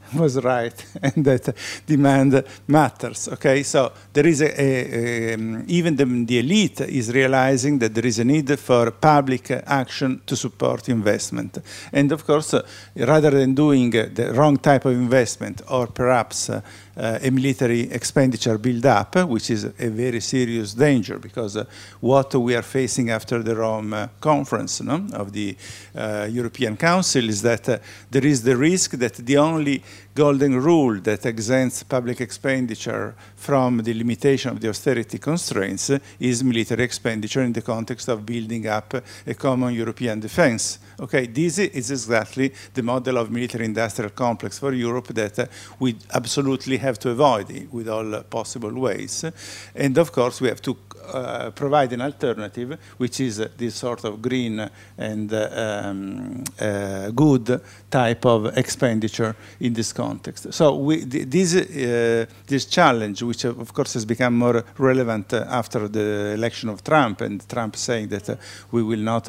[0.15, 1.55] was right and that
[1.87, 3.29] demand matters.
[3.29, 7.95] Okay, so there is a, a, a um, even the, the, elite is realizing that
[7.95, 11.59] there is a need for public action to support investment.
[11.93, 12.67] And of course, uh,
[12.97, 16.61] rather than doing the wrong type of investment or perhaps uh,
[16.99, 21.65] a military expenditure build up, which is a very serious danger because uh,
[22.01, 25.57] what we are facing after the Rome uh, conference no, of the
[25.95, 27.79] uh, European Council is that uh,
[28.11, 29.83] there is the risk that the only
[30.19, 36.83] golden rule that exempts public expenditure from the limitation of the austerity constraints is military
[36.83, 38.95] expenditure in the context of building up
[39.27, 40.81] a common European defense.
[40.99, 46.99] Okay, this is exactly the model of military-industrial complex for Europe that we absolutely have
[46.99, 49.25] to avoid with all possible ways.
[49.73, 50.77] And of course, we have to
[51.13, 58.27] uh, provide an alternative, which is this sort of green and um, uh, good type
[58.27, 60.08] of expenditure in this context.
[60.51, 66.35] So we, this, uh, this challenge, which of course has become more relevant after the
[66.35, 68.39] election of Trump, and Trump saying that
[68.71, 69.29] we will not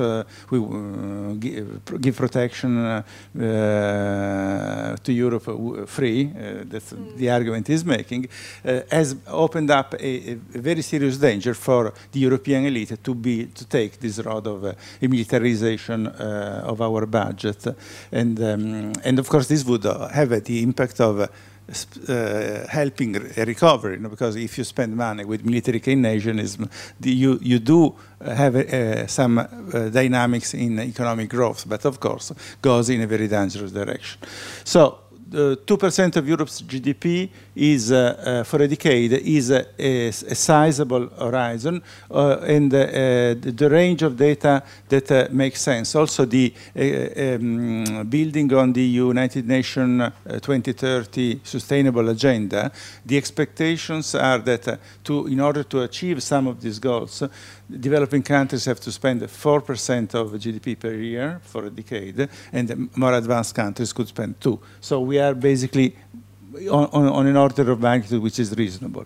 [0.49, 0.59] we,
[1.39, 3.03] give protection
[5.03, 7.15] to Europe free, that's mm.
[7.17, 8.27] the argument he's making,
[8.91, 13.65] has opened up a, a very serious danger for the European elite to be to
[13.65, 17.67] take this road of uh, militarization uh, of our budget,
[18.11, 21.19] and um, and of course this would uh, have the impact of.
[21.19, 26.67] Uh, helping a recovery, you know, because if you spend money with military Keynesianism,
[26.99, 27.93] the, you, you do
[28.25, 29.45] have uh, some uh,
[29.89, 34.19] dynamics in economic growth, but of course goes in a very dangerous direction.
[34.63, 34.97] So
[35.31, 41.07] 2% of Europe's GDP is, uh, uh, for a decade, is a, a, a sizable
[41.09, 45.93] horizon, uh, and the range of data that makes sense.
[45.95, 52.71] Also, the um, building on the United Nations 2030 Sustainable Agenda,
[53.05, 57.23] the expectations are that to, in order to achieve some of these goals,
[57.69, 63.13] developing countries have to spend 4% of GDP per year for a decade, and more
[63.13, 65.95] advanced countries could spend 2 So we are basically
[66.67, 69.05] on, on, an order of magnitude which is reasonable.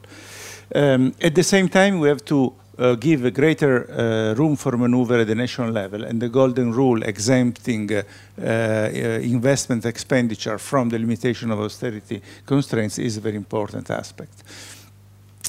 [0.73, 4.75] Um, at the same time, we have to uh, give a greater uh, room for
[4.77, 8.01] maneuver at the national level, and the golden rule exempting uh,
[8.41, 14.43] uh investment expenditure from the limitation of austerity constraints is a very important aspect.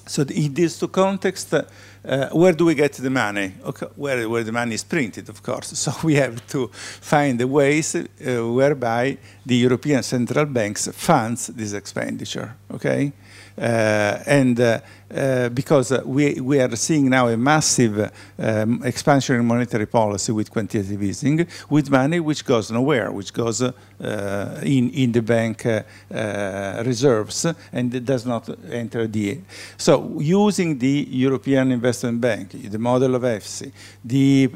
[0.07, 3.55] So in these two contexts, uh, where do we get the money?
[3.65, 5.73] Okay, where, where the money is printed, of course.
[5.85, 6.69] So we have to
[7.01, 8.05] find the ways uh,
[8.53, 13.13] whereby the European Central Banks funds this expenditure, okay?
[13.57, 19.45] Uh, and uh, uh, because we, we are seeing now a massive um, expansion in
[19.45, 25.23] monetary policy with quantitative easing, with money which goes nowhere, which goes in, in the
[25.23, 25.65] bank
[26.85, 29.41] reserves and does not enter the.
[29.77, 33.73] So using the European Investment Bank, the model of EFSI,
[34.05, 34.51] the,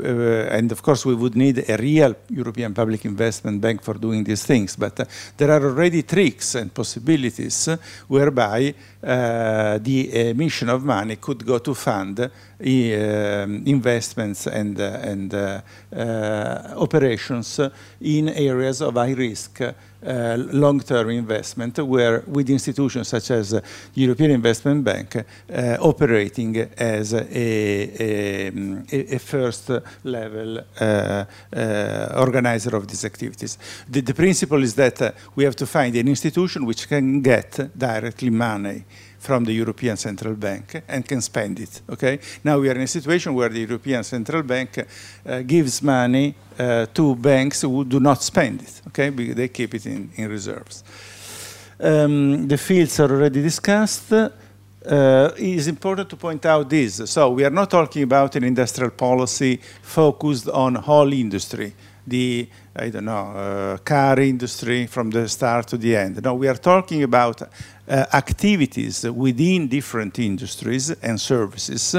[0.51, 4.45] and of course we would need a real European Public Investment Bank for doing these
[4.45, 7.69] things, but there are already tricks and possibilities
[8.07, 15.35] whereby uh, the emission of money could go to fund uh, investments and, uh, and
[16.77, 17.61] operations
[18.01, 19.61] in areas of high risk
[20.01, 23.61] uh, long-term investment where with institutions such as uh,
[23.95, 28.53] European Investment Bank uh, operating as a, a,
[28.93, 29.73] a, first
[30.05, 30.63] level
[32.15, 33.59] organizer of these activities.
[33.89, 38.31] The, the principle is that we have to find an institution which can get directly
[38.31, 38.85] money
[39.19, 41.83] from the European Central Bank and can spend it.
[41.91, 42.21] Okay.
[42.45, 46.87] Now we are in a situation where the European Central Bank uh, gives money uh,
[46.95, 48.83] to banks who do not spend it.
[48.89, 50.85] Okay, they keep it in, in reserves.
[51.81, 54.13] Um, the fields are already discussed.
[54.13, 54.31] Uh,
[55.37, 57.11] it is important to point out this.
[57.11, 61.75] So we are not talking about an industrial policy focused on whole industry,
[62.09, 66.23] the I don't know uh, car industry from the start to the end.
[66.23, 67.47] No, we are talking about uh,
[68.13, 71.97] activities within different industries and services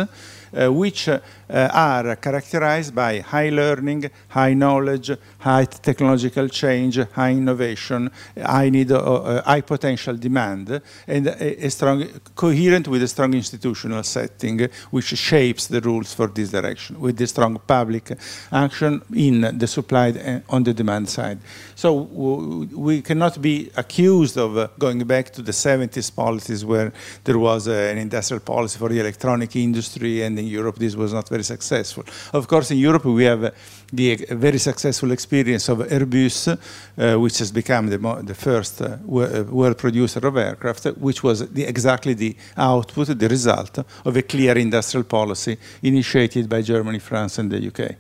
[0.52, 8.70] which uh, are characterized by high learning, high knowledge, high technological change, high innovation, high
[8.70, 14.68] need, uh, high potential demand, and a, a, strong, coherent with a strong institutional setting,
[14.92, 18.12] which shapes the rules for this direction, with the strong public
[18.52, 21.40] action in the supply on the demand side.
[21.76, 26.92] So we cannot be accused of going back to the 70s policies where
[27.24, 31.30] there was an industrial policy for the electronic industry and in Europe this was not
[31.30, 32.04] very successful.
[32.34, 33.54] Of course, in Europe we have
[33.92, 39.44] the very successful experience of Airbus, uh, which has become the, the first uh, uh,
[39.44, 44.58] world producer of aircraft, which was the, exactly the output, the result of a clear
[44.58, 47.96] industrial policy initiated by Germany, France, and the UK.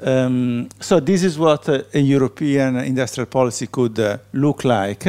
[0.00, 5.06] Um, so this is what uh, a European industrial policy could uh, look like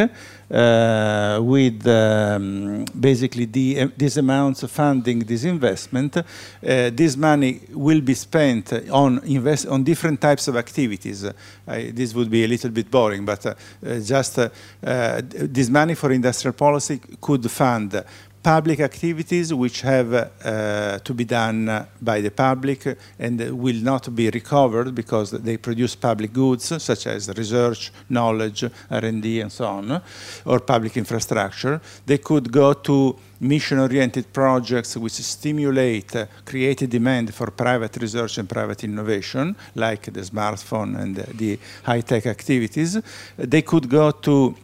[0.52, 6.18] uh, with um, basically the, uh, these amounts of funding this investment.
[6.18, 6.24] Uh,
[6.62, 11.26] this money will be spent on, invest on different types of activities.
[11.66, 13.54] this would be a little bit boring, but uh,
[14.00, 14.40] just
[14.82, 18.04] this money for industrial policy could fund
[18.46, 24.30] public activities which have uh, to be done by the public and will not be
[24.30, 30.00] recovered because they produce public goods such as research, knowledge, R&D and so on,
[30.46, 31.82] or public infrastructure.
[32.06, 38.38] They could go to mission-oriented projects which stimulate, uh, create a demand for private research
[38.38, 43.02] and private innovation, like the smartphone and the high-tech activities.
[43.38, 44.56] They could go to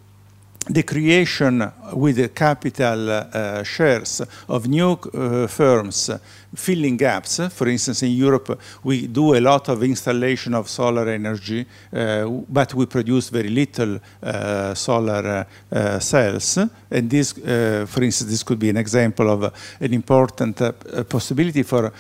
[0.70, 6.12] the creation with the capital uh, shares of new uh, firms
[6.56, 7.40] filling gaps.
[7.50, 12.74] For instance, in Europe, we do a lot of installation of solar energy, uh, but
[12.74, 16.58] we produce very little uh, solar uh, cells.
[16.90, 20.62] And this, uh, for instance, this could be an example of an important
[21.08, 21.92] possibility for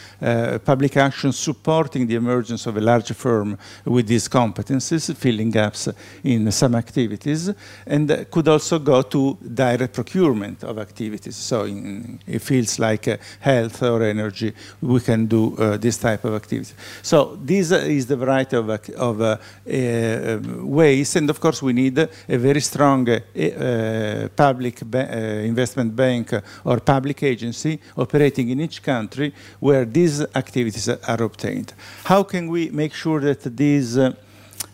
[0.65, 5.89] public action supporting the emergence of a large firm with these competencies, filling gaps
[6.23, 7.51] in some activities,
[7.85, 11.35] and could also go to direct procurement of activities.
[11.35, 14.40] So in, in fields like uh, health or energy,
[14.81, 16.73] we can do uh, this type of activity.
[17.01, 21.97] So this is the variety of, of uh, uh, ways, and of course we need
[21.97, 25.01] a very strong uh, public ba
[25.43, 31.73] investment bank or public agency operating in each country where these activities are obtained.
[32.03, 33.97] How can we make sure that these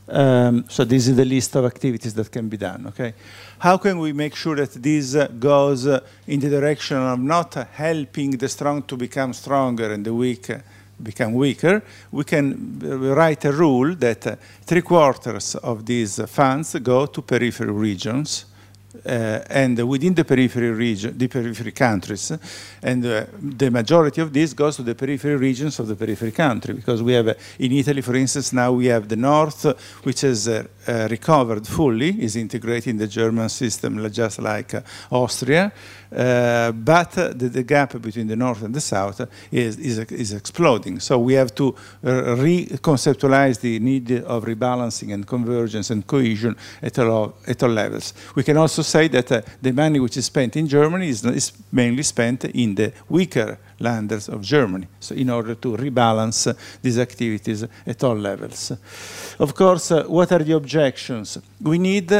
[0.10, 3.14] um, so this is the list of activities that can be done, okay?
[3.60, 7.56] How can we make sure that this uh, goes uh, in the direction of not
[7.74, 10.60] helping the strong to become stronger and the weak uh,
[11.02, 11.82] become weaker?
[12.12, 18.46] We can write a rule that three quarters of these funds go to peripheral regions,
[19.08, 22.32] and within the periphery region, the periphery countries,
[22.82, 26.74] and uh, the majority of this goes to the periphery regions of the periphery country,
[26.74, 29.66] because we have, uh, in Italy, for instance, now we have the north,
[30.04, 34.74] which has uh, uh, recovered fully, is integrated in the German system, just like
[36.16, 41.00] uh, but the, the, gap between the north and the south is, is, is exploding.
[41.00, 47.36] So we have to reconceptualize the need of rebalancing and convergence and cohesion at all,
[47.48, 48.14] at all levels.
[48.36, 51.52] We can also say that uh, the money which is spent in Germany is, is,
[51.72, 56.98] mainly spent in the weaker landers of Germany, so in order to rebalance uh, these
[56.98, 58.72] activities at all levels.
[59.40, 61.38] Of course, uh, what are the objections?
[61.62, 62.12] We need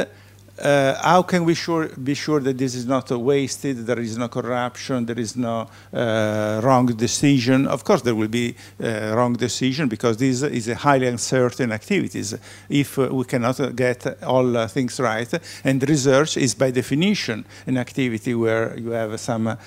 [0.60, 4.18] uh, how can we sure, be sure that this is not uh, wasted, there is
[4.18, 7.68] no corruption, there is no uh, wrong decision?
[7.68, 12.36] Of course there will be uh, wrong decision because this is a highly uncertain activities
[12.70, 15.32] if uh, we cannot get all uh, things right.
[15.64, 19.58] And research is by definition an activity where you have some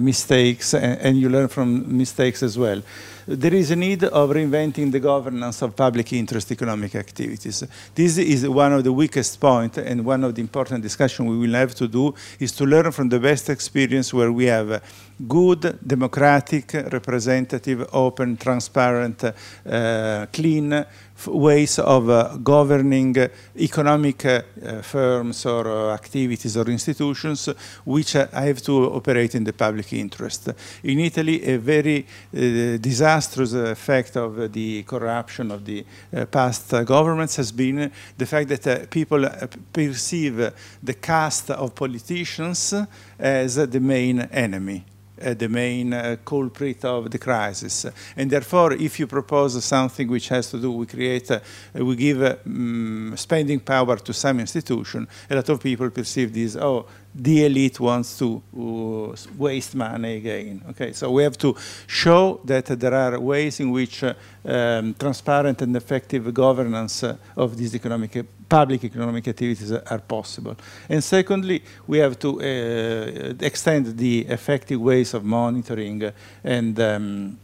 [0.00, 2.82] mistakes and, and you learn from mistakes as well
[3.26, 7.64] there is a need of reinventing the governance of public interest economic activities.
[7.94, 11.54] This is one of the weakest points and one of the important discussions we will
[11.54, 14.80] have to do is to learn from the best experience where we have
[15.26, 20.86] good, democratic, representative, open, transparent, uh, clean
[21.26, 24.42] ways of uh, governing uh, economic uh,
[24.82, 27.48] firms or uh, activities or institutions
[27.84, 30.48] which have to operate in the public interest.
[30.82, 35.84] In Italy, a very uh, disastrous effect of the corruption of the
[36.30, 39.28] past governments has been the fact that people
[39.72, 40.52] perceive
[40.82, 42.74] the caste of politicians
[43.18, 44.84] as the main enemy
[45.22, 47.86] uh, the main uh, culprit of the crisis.
[48.16, 51.40] And therefore, if you propose something which has to do, we create, uh,
[51.74, 56.86] we give um, spending power to some institution, a lot of people perceive this, oh,
[57.18, 60.62] the elite wants to uh, waste money again.
[60.70, 61.56] Okay, so we have to
[61.86, 64.14] show that there are ways in which uh,
[64.44, 70.56] um, transparent and effective governance uh, of these economic, public economic activities are possible.
[70.88, 76.12] And secondly, we have to uh, extend the effective ways of monitoring
[76.44, 77.38] and um,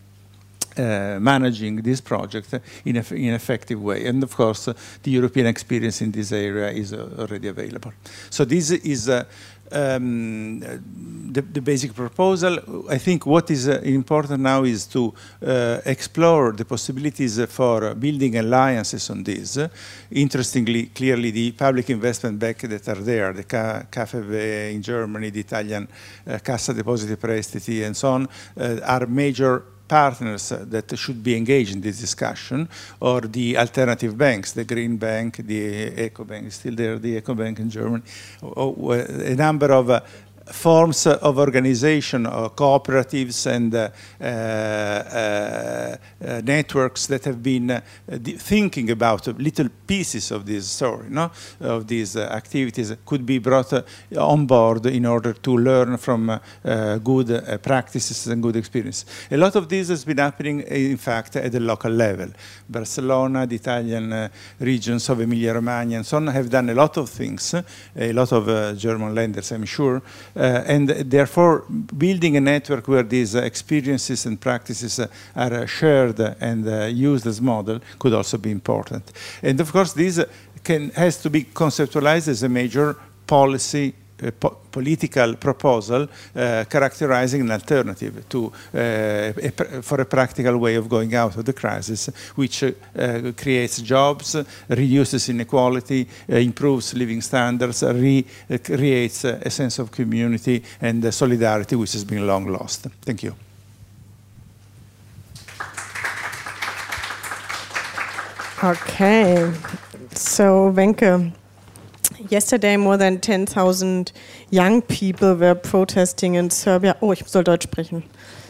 [0.77, 2.55] uh, managing this project
[2.87, 4.07] in an effective way.
[4.07, 7.93] And of course, uh, the European experience in this area is uh, already available.
[8.31, 9.11] So this is
[9.73, 10.61] um,
[11.33, 12.87] the, the, basic proposal.
[12.91, 15.15] I think what is uh, important now is to
[15.45, 19.59] uh, explore the possibilities for building alliances on this.
[20.11, 25.89] Interestingly, clearly the public investment bank that are there, the KfW in Germany, the Italian
[26.27, 31.73] uh, Cassa Depositi Prestiti and so on, uh, are major partners that should be engaged
[31.77, 32.67] in this discussion,
[32.99, 35.63] or the alternative banks, the Green Bank, the
[36.07, 38.03] Eco Bank, still there, the Eco Bank in Germany,
[38.43, 40.01] a number of uh,
[40.51, 43.91] forms of organization, uh, cooperatives and uh,
[44.21, 44.25] uh,
[46.25, 47.81] uh, networks that have been uh,
[48.39, 51.31] thinking about little pieces of this story, no?
[51.61, 53.73] of these activities could be brought
[54.17, 56.41] on board in order to learn from
[57.05, 59.05] good practices and good experience.
[59.31, 62.29] A lot of this has been happening, in fact, at the local level.
[62.69, 67.55] Barcelona, the Italian regions of Emilia-Romagna and so on have done a lot of things,
[67.97, 71.65] a lot of German lenders, I'm sure, uh, Uh, and therefore,
[71.99, 75.07] building a network where these uh, experiences and practices uh,
[75.37, 79.13] are shared and uh, used as model could also be important.
[79.43, 80.25] And of course, this
[80.65, 83.95] can, has to be conceptualized as a major policy
[84.31, 90.89] po political proposal uh, characterizing an alternative to, uh, a for a practical way of
[90.89, 92.65] going out of the crisis, which
[93.37, 94.37] creates jobs,
[94.69, 102.27] reduces inequality, improves living standards, recreates a sense of community and solidarity which has been
[102.27, 102.87] long lost.
[103.03, 103.35] Thank you.
[108.65, 109.53] Okay,
[110.15, 111.33] so Wenke,
[112.31, 114.13] yesterday more than 10,000
[114.51, 116.97] young people were protesting in Serbia.
[117.01, 118.03] Oh, ich soll Deutsch sprechen.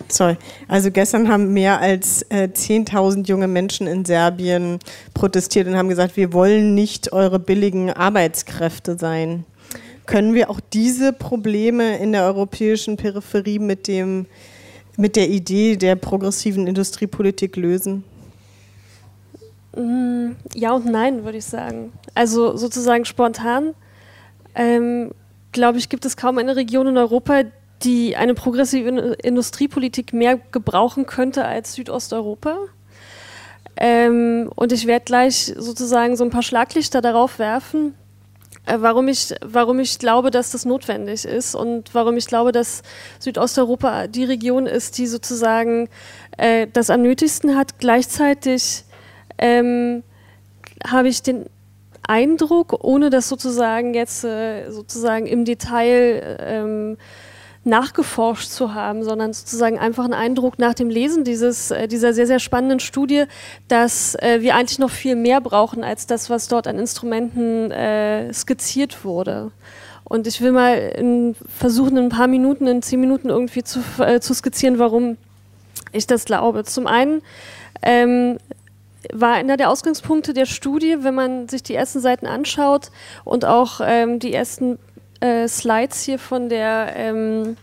[0.09, 0.37] Sorry.
[0.69, 4.79] Also gestern haben mehr als äh, 10.000 junge Menschen in Serbien
[5.15, 9.45] protestiert und haben gesagt, wir wollen nicht eure billigen Arbeitskräfte sein.
[10.07, 14.27] Können wir auch diese Probleme in der europäischen Peripherie mit, dem,
[14.97, 18.05] mit der Idee der progressiven Industriepolitik lösen?
[19.77, 21.93] Mm, ja und nein, würde ich sagen.
[22.15, 23.75] Also sozusagen spontan,
[24.55, 25.13] ähm,
[25.53, 27.43] glaube ich, gibt es kaum eine Region in Europa,
[27.83, 28.89] die eine progressive
[29.23, 32.59] Industriepolitik mehr gebrauchen könnte als Südosteuropa.
[33.77, 37.95] Ähm, und ich werde gleich sozusagen so ein paar Schlaglichter darauf werfen,
[38.67, 42.83] äh, warum, ich, warum ich glaube, dass das notwendig ist und warum ich glaube, dass
[43.19, 45.89] Südosteuropa die Region ist, die sozusagen
[46.37, 47.79] äh, das am nötigsten hat.
[47.79, 48.85] Gleichzeitig
[49.39, 50.03] ähm,
[50.87, 51.47] habe ich den
[52.07, 56.97] Eindruck, ohne das sozusagen jetzt äh, sozusagen im Detail ähm,
[57.65, 62.27] nachgeforscht zu haben, sondern sozusagen einfach einen Eindruck nach dem Lesen dieses, äh, dieser sehr,
[62.27, 63.25] sehr spannenden Studie,
[63.69, 68.33] dass äh, wir eigentlich noch viel mehr brauchen als das, was dort an Instrumenten äh,
[68.33, 69.53] skizziert wurde.
[70.05, 73.81] Und ich will mal in, versuchen, in ein paar Minuten, in zehn Minuten irgendwie zu,
[73.99, 75.17] äh, zu skizzieren, warum
[75.93, 76.65] ich das glaube.
[76.65, 77.23] Zum einen
[77.83, 78.39] ähm,
[79.13, 82.91] war einer der Ausgangspunkte der Studie, wenn man sich die ersten Seiten anschaut
[83.25, 84.79] und auch ähm, die ersten
[85.21, 87.57] äh, Slides hier von der ähm,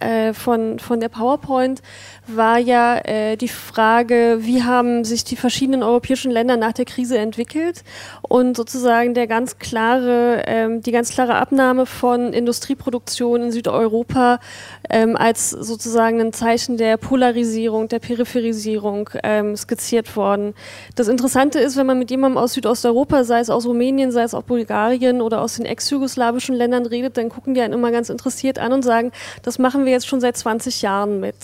[0.00, 1.82] äh, von, von der PowerPoint
[2.26, 7.18] war ja äh, die Frage, wie haben sich die verschiedenen europäischen Länder nach der Krise
[7.18, 7.84] entwickelt
[8.22, 14.40] und sozusagen der ganz klare, ähm, die ganz klare Abnahme von Industrieproduktion in Südeuropa
[14.88, 20.54] ähm, als sozusagen ein Zeichen der Polarisierung, der Peripherisierung ähm, skizziert worden.
[20.96, 24.34] Das Interessante ist, wenn man mit jemandem aus Südosteuropa, sei es aus Rumänien, sei es
[24.34, 28.58] aus Bulgarien oder aus den ex-jugoslawischen Ländern redet, dann gucken die einen immer ganz interessiert
[28.58, 31.36] an und sagen, das machen wir jetzt schon seit 20 Jahren mit.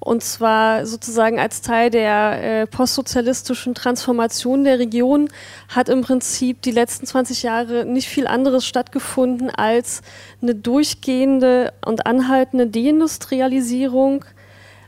[0.00, 5.28] Und zwar sozusagen als Teil der äh, postsozialistischen Transformation der Region
[5.68, 10.02] hat im Prinzip die letzten 20 Jahre nicht viel anderes stattgefunden als
[10.40, 14.24] eine durchgehende und anhaltende Deindustrialisierung,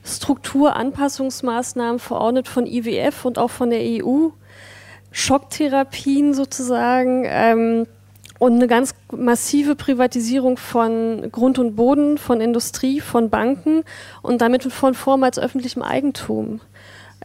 [0.05, 4.29] Strukturanpassungsmaßnahmen verordnet von IWF und auch von der EU,
[5.11, 7.25] Schocktherapien sozusagen.
[7.27, 7.87] Ähm,
[8.41, 13.85] und eine ganz massive Privatisierung von Grund und Boden, von Industrie, von Banken
[14.23, 16.61] und damit von vormals öffentlichem Eigentum.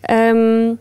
[0.10, 0.78] Ähm,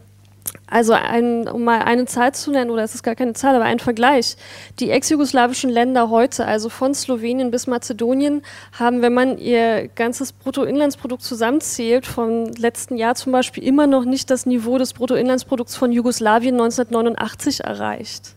[0.66, 3.64] also ein, um mal eine Zahl zu nennen, oder es ist gar keine Zahl, aber
[3.64, 4.36] ein Vergleich.
[4.80, 8.42] Die ex-jugoslawischen Länder heute, also von Slowenien bis Mazedonien,
[8.76, 14.30] haben, wenn man ihr ganzes Bruttoinlandsprodukt zusammenzählt, vom letzten Jahr zum Beispiel immer noch nicht
[14.30, 18.34] das Niveau des Bruttoinlandsprodukts von Jugoslawien 1989 erreicht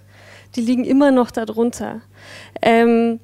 [0.58, 2.02] die liegen immer noch darunter.
[2.62, 3.20] Ähm,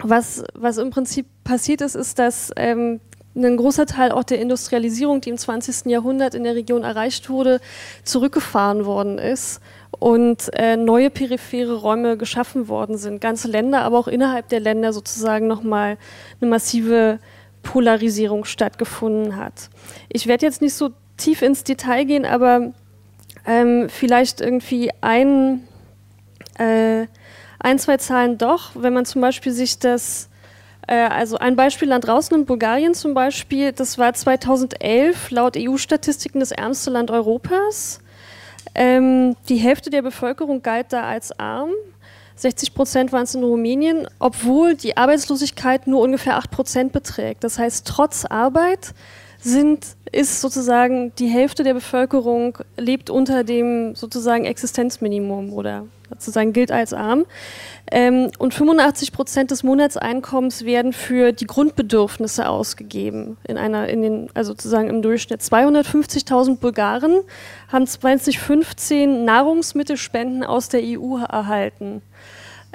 [0.00, 3.00] was, was im Prinzip passiert ist, ist, dass ähm,
[3.34, 5.86] ein großer Teil auch der Industrialisierung, die im 20.
[5.86, 7.60] Jahrhundert in der Region erreicht wurde,
[8.04, 9.60] zurückgefahren worden ist
[9.98, 13.20] und äh, neue periphere Räume geschaffen worden sind.
[13.20, 15.98] Ganze Länder, aber auch innerhalb der Länder sozusagen nochmal
[16.40, 17.18] eine massive
[17.62, 19.70] Polarisierung stattgefunden hat.
[20.08, 22.72] Ich werde jetzt nicht so tief ins Detail gehen, aber
[23.46, 25.67] ähm, vielleicht irgendwie ein
[26.58, 27.06] äh,
[27.58, 28.70] ein, zwei Zahlen doch.
[28.74, 30.28] Wenn man zum Beispiel sich das,
[30.86, 36.90] äh, also ein Beispielland rausnimmt, Bulgarien zum Beispiel, das war 2011 laut EU-Statistiken das ärmste
[36.90, 38.00] Land Europas.
[38.74, 41.70] Ähm, die Hälfte der Bevölkerung galt da als arm.
[42.36, 47.42] 60 Prozent waren es in Rumänien, obwohl die Arbeitslosigkeit nur ungefähr 8 Prozent beträgt.
[47.42, 48.94] Das heißt, trotz Arbeit
[49.40, 56.72] sind, ist sozusagen die Hälfte der Bevölkerung lebt unter dem sozusagen Existenzminimum oder sozusagen gilt
[56.72, 57.26] als arm.
[57.90, 63.38] Ähm, und 85 Prozent des Monatseinkommens werden für die Grundbedürfnisse ausgegeben.
[63.46, 65.40] In einer, in den, also sozusagen im Durchschnitt.
[65.40, 67.20] 250.000 Bulgaren
[67.72, 72.02] haben 2015 Nahrungsmittelspenden aus der EU erhalten.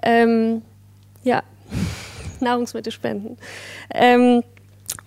[0.02, 0.62] Ähm,
[1.24, 1.44] ja,
[2.40, 3.38] Nahrungsmittelspenden.
[3.94, 4.44] Ähm,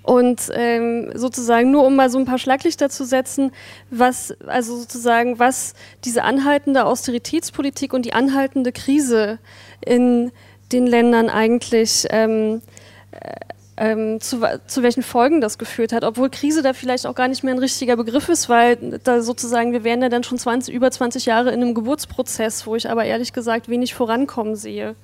[0.03, 3.51] und ähm, sozusagen nur um mal so ein paar Schlaglichter zu setzen,
[3.91, 5.75] was also sozusagen was
[6.05, 9.39] diese anhaltende Austeritätspolitik und die anhaltende Krise
[9.85, 10.31] in
[10.73, 12.63] den Ländern eigentlich ähm,
[13.11, 13.35] äh,
[13.79, 17.45] ähm, zu, zu welchen Folgen das geführt hat, obwohl Krise da vielleicht auch gar nicht
[17.45, 20.91] mehr ein richtiger Begriff ist, weil da sozusagen wir wären ja dann schon 20, über
[20.91, 24.95] 20 Jahre in einem Geburtsprozess, wo ich aber ehrlich gesagt wenig vorankommen sehe.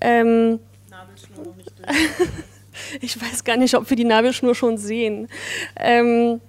[0.00, 1.72] Ähm, Nabelschnur noch nicht
[3.00, 5.28] ich weiß gar nicht, ob wir die Nabelschnur schon sehen.
[5.76, 6.40] Ähm,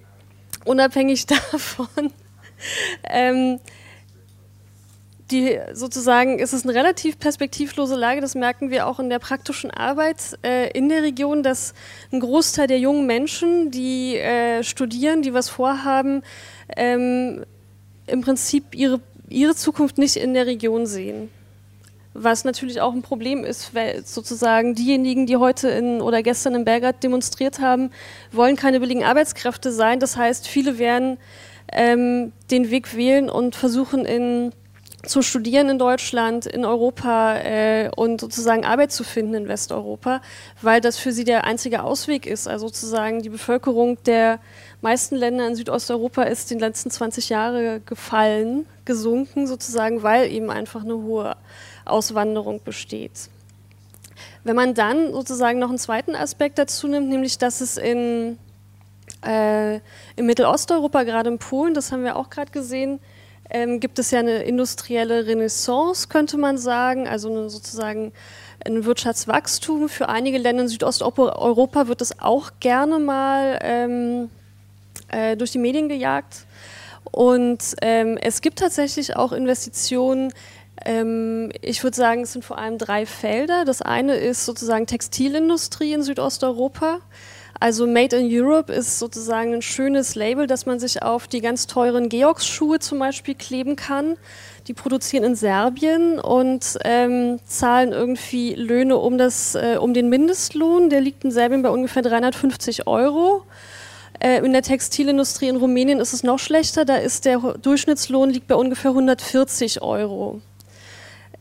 [0.64, 2.12] unabhängig davon,
[3.08, 3.60] ähm,
[5.30, 8.20] die sozusagen ist es eine relativ perspektivlose Lage.
[8.20, 11.72] Das merken wir auch in der praktischen Arbeit äh, in der Region, dass
[12.12, 16.22] ein Großteil der jungen Menschen, die äh, studieren, die was vorhaben,
[16.76, 17.44] ähm,
[18.06, 21.30] im Prinzip ihre, ihre Zukunft nicht in der Region sehen
[22.14, 26.64] was natürlich auch ein Problem ist, weil sozusagen diejenigen, die heute in, oder gestern in
[26.64, 27.90] Belgrad demonstriert haben,
[28.30, 29.98] wollen keine billigen Arbeitskräfte sein.
[30.00, 31.18] Das heißt, viele werden
[31.72, 34.52] ähm, den Weg wählen und versuchen in
[35.04, 40.20] zu studieren in Deutschland, in Europa äh, und sozusagen Arbeit zu finden in Westeuropa,
[40.60, 42.46] weil das für sie der einzige Ausweg ist.
[42.46, 44.38] Also sozusagen die Bevölkerung der
[44.80, 50.50] meisten Länder in Südosteuropa ist in den letzten 20 Jahren gefallen, gesunken sozusagen, weil eben
[50.50, 51.36] einfach eine hohe
[51.84, 53.28] Auswanderung besteht.
[54.44, 58.38] Wenn man dann sozusagen noch einen zweiten Aspekt dazu nimmt, nämlich dass es in,
[59.24, 59.76] äh,
[60.16, 63.00] in Mittelosteuropa, gerade in Polen, das haben wir auch gerade gesehen,
[63.50, 68.12] ähm, gibt es ja eine industrielle Renaissance, könnte man sagen, also eine, sozusagen
[68.64, 69.88] ein Wirtschaftswachstum.
[69.88, 74.30] Für einige Länder in Südosteuropa wird es auch gerne mal ähm,
[75.08, 76.46] äh, durch die Medien gejagt.
[77.10, 80.32] Und ähm, es gibt tatsächlich auch Investitionen.
[80.84, 83.64] Ähm, ich würde sagen, es sind vor allem drei Felder.
[83.64, 86.98] Das eine ist sozusagen Textilindustrie in Südosteuropa.
[87.62, 91.68] Also Made in Europe ist sozusagen ein schönes Label, das man sich auf die ganz
[91.68, 94.16] teuren Georgs-Schuhe zum Beispiel kleben kann.
[94.66, 100.90] Die produzieren in Serbien und ähm, zahlen irgendwie Löhne um, das, äh, um den Mindestlohn.
[100.90, 103.44] Der liegt in Serbien bei ungefähr 350 Euro.
[104.18, 106.84] Äh, in der Textilindustrie in Rumänien ist es noch schlechter.
[106.84, 110.40] Da ist der Durchschnittslohn liegt bei ungefähr 140 Euro.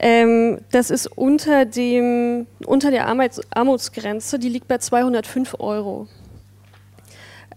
[0.03, 6.07] Ähm, das ist unter, dem, unter der Armutsgrenze, die liegt bei 205 Euro.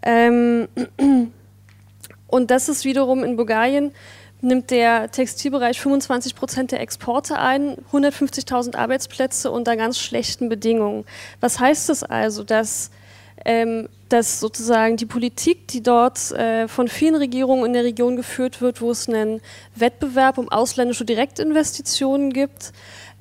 [0.02, 0.68] Ähm,
[2.26, 3.92] und das ist wiederum in Bulgarien,
[4.42, 11.06] nimmt der Textilbereich 25 Prozent der Exporte ein, 150.000 Arbeitsplätze unter ganz schlechten Bedingungen.
[11.40, 12.90] Was heißt das also, dass
[13.44, 18.60] ähm, dass sozusagen die Politik, die dort äh, von vielen Regierungen in der Region geführt
[18.60, 19.40] wird, wo es einen
[19.74, 22.72] Wettbewerb um ausländische Direktinvestitionen gibt,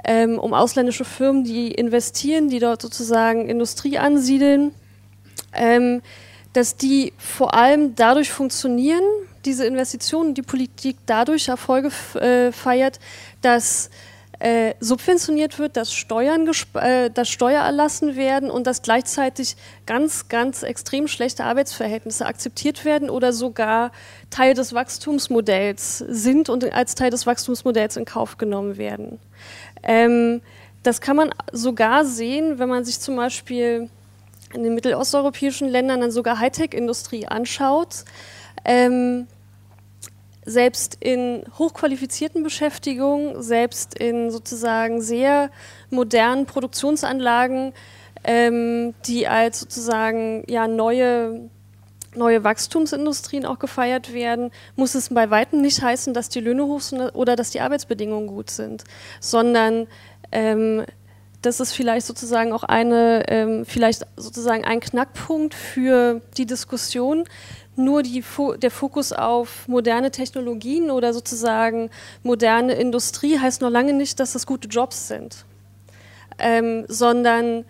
[0.04, 4.72] ähm, um ausländische Firmen, die investieren, die dort sozusagen Industrie ansiedeln,
[5.54, 6.02] ähm,
[6.54, 9.04] dass die vor allem dadurch funktionieren,
[9.46, 13.00] diese Investitionen, die Politik dadurch Erfolge äh, feiert,
[13.42, 13.90] dass
[14.44, 20.64] äh, subventioniert wird, dass Steuern, äh, dass Steuer erlassen werden und dass gleichzeitig ganz, ganz
[20.64, 23.94] extrem schlechte Arbeitsverhältnisse akzeptiert werden oder sogar
[24.32, 29.18] Teil des Wachstumsmodells sind und als Teil des Wachstumsmodells in Kauf genommen werden.
[29.82, 30.42] Ähm,
[30.84, 33.90] das kann man sogar sehen, wenn man sich zum Beispiel
[34.54, 38.04] in den mittelosteuropäischen Ländern dann sogar Hightech-Industrie anschaut.
[38.66, 39.26] Ähm,
[40.46, 45.50] selbst in hochqualifizierten Beschäftigungen, selbst in sozusagen sehr
[45.90, 47.74] modernen Produktionsanlagen,
[48.24, 51.50] ähm, die als sozusagen ja, neue,
[52.16, 56.82] neue Wachstumsindustrien auch gefeiert werden, muss es bei weitem nicht heißen, dass die Löhne hoch
[56.82, 58.84] sind oder dass die Arbeitsbedingungen gut sind,
[59.20, 59.88] sondern
[60.32, 60.86] ähm,
[61.42, 67.26] das ist vielleicht sozusagen auch eine, ähm, vielleicht sozusagen ein Knackpunkt für die Diskussion,
[67.76, 68.24] nur die,
[68.58, 71.90] der Fokus auf moderne Technologien oder sozusagen
[72.22, 75.46] moderne Industrie heißt noch lange nicht, dass das gute Jobs sind,
[76.38, 77.66] ähm, sondern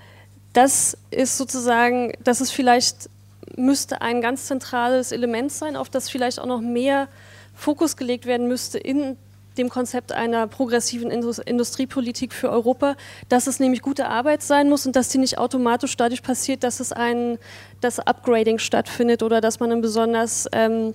[0.54, 3.10] das ist sozusagen, das ist vielleicht,
[3.56, 7.08] müsste ein ganz zentrales Element sein, auf das vielleicht auch noch mehr
[7.56, 9.18] Fokus gelegt werden müsste in
[9.58, 12.95] dem Konzept einer progressiven Industriepolitik für Europa,
[13.30, 16.80] dass es nämlich gute Arbeit sein muss und dass die nicht automatisch dadurch passiert, dass
[16.80, 17.38] es ein
[17.82, 20.93] das Upgrading stattfindet oder dass man in besonders ähm,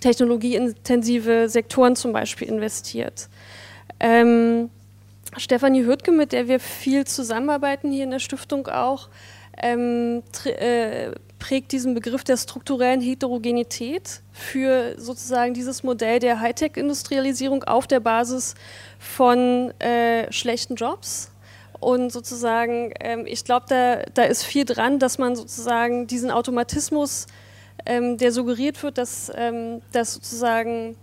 [0.00, 3.28] technologieintensive Sektoren zum Beispiel investiert.
[3.98, 4.70] Ähm,
[5.36, 9.08] Stefanie Hürtke, mit der wir viel zusammenarbeiten hier in der Stiftung auch,
[9.62, 11.10] ähm, äh,
[11.46, 18.56] prägt diesen Begriff der strukturellen Heterogenität für sozusagen dieses Modell der Hightech-Industrialisierung auf der Basis
[18.98, 21.30] von äh, schlechten Jobs.
[21.78, 27.28] Und sozusagen, ähm, ich glaube, da, da ist viel dran, dass man sozusagen diesen Automatismus,
[27.84, 30.96] ähm, der suggeriert wird, dass, ähm, dass sozusagen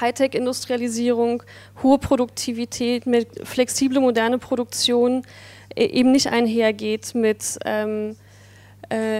[0.00, 1.42] Hightech-Industrialisierung,
[1.82, 5.20] hohe Produktivität mit flexible, moderne Produktion
[5.74, 8.25] äh, eben nicht einhergeht mit ähm, äh,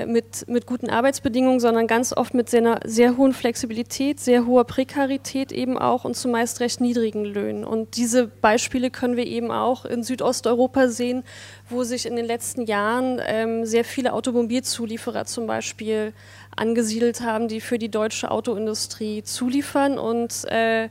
[0.06, 5.50] mit, mit guten Arbeitsbedingungen, sondern ganz oft mit sehr, sehr hohen Flexibilität, sehr hoher Prekarität
[5.50, 7.64] eben auch und zumeist recht niedrigen Löhnen.
[7.64, 11.24] Und diese Beispiele können wir eben auch in Südosteuropa sehen,
[11.68, 16.12] wo sich in den letzten Jahren ähm, sehr viele Automobilzulieferer zum Beispiel
[16.54, 20.88] angesiedelt haben, die für die deutsche Autoindustrie zuliefern und äh,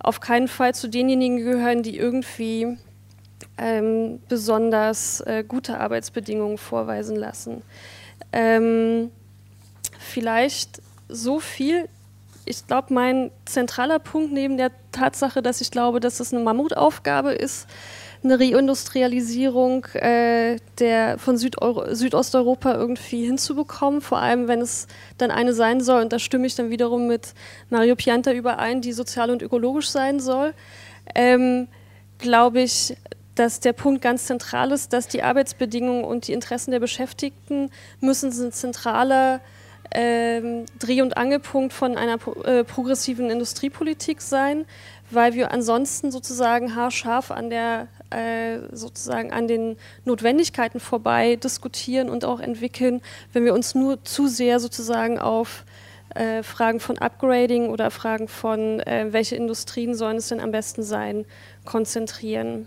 [0.00, 2.78] auf keinen Fall zu denjenigen gehören, die irgendwie
[3.56, 7.62] ähm, besonders äh, gute Arbeitsbedingungen vorweisen lassen.
[8.32, 9.10] Ähm,
[9.98, 11.88] vielleicht so viel.
[12.44, 17.32] Ich glaube, mein zentraler Punkt neben der Tatsache, dass ich glaube, dass es eine Mammutaufgabe
[17.32, 17.66] ist,
[18.24, 25.52] eine Reindustrialisierung äh, der, von Südeuro Südosteuropa irgendwie hinzubekommen, vor allem wenn es dann eine
[25.52, 27.34] sein soll, und da stimme ich dann wiederum mit
[27.70, 30.52] Mario Pianta überein, die sozial und ökologisch sein soll,
[31.14, 31.68] ähm,
[32.18, 32.96] glaube ich,
[33.38, 37.70] dass der Punkt ganz zentral ist, dass die Arbeitsbedingungen und die Interessen der Beschäftigten
[38.00, 39.40] müssen ein zentraler
[39.90, 44.66] ähm, Dreh- und Angelpunkt von einer äh, progressiven Industriepolitik sein,
[45.10, 52.24] weil wir ansonsten sozusagen haarscharf an der äh, sozusagen an den Notwendigkeiten vorbei diskutieren und
[52.24, 55.64] auch entwickeln, wenn wir uns nur zu sehr sozusagen auf
[56.14, 60.82] äh, Fragen von Upgrading oder Fragen von, äh, welche Industrien sollen es denn am besten
[60.82, 61.26] sein,
[61.64, 62.66] konzentrieren.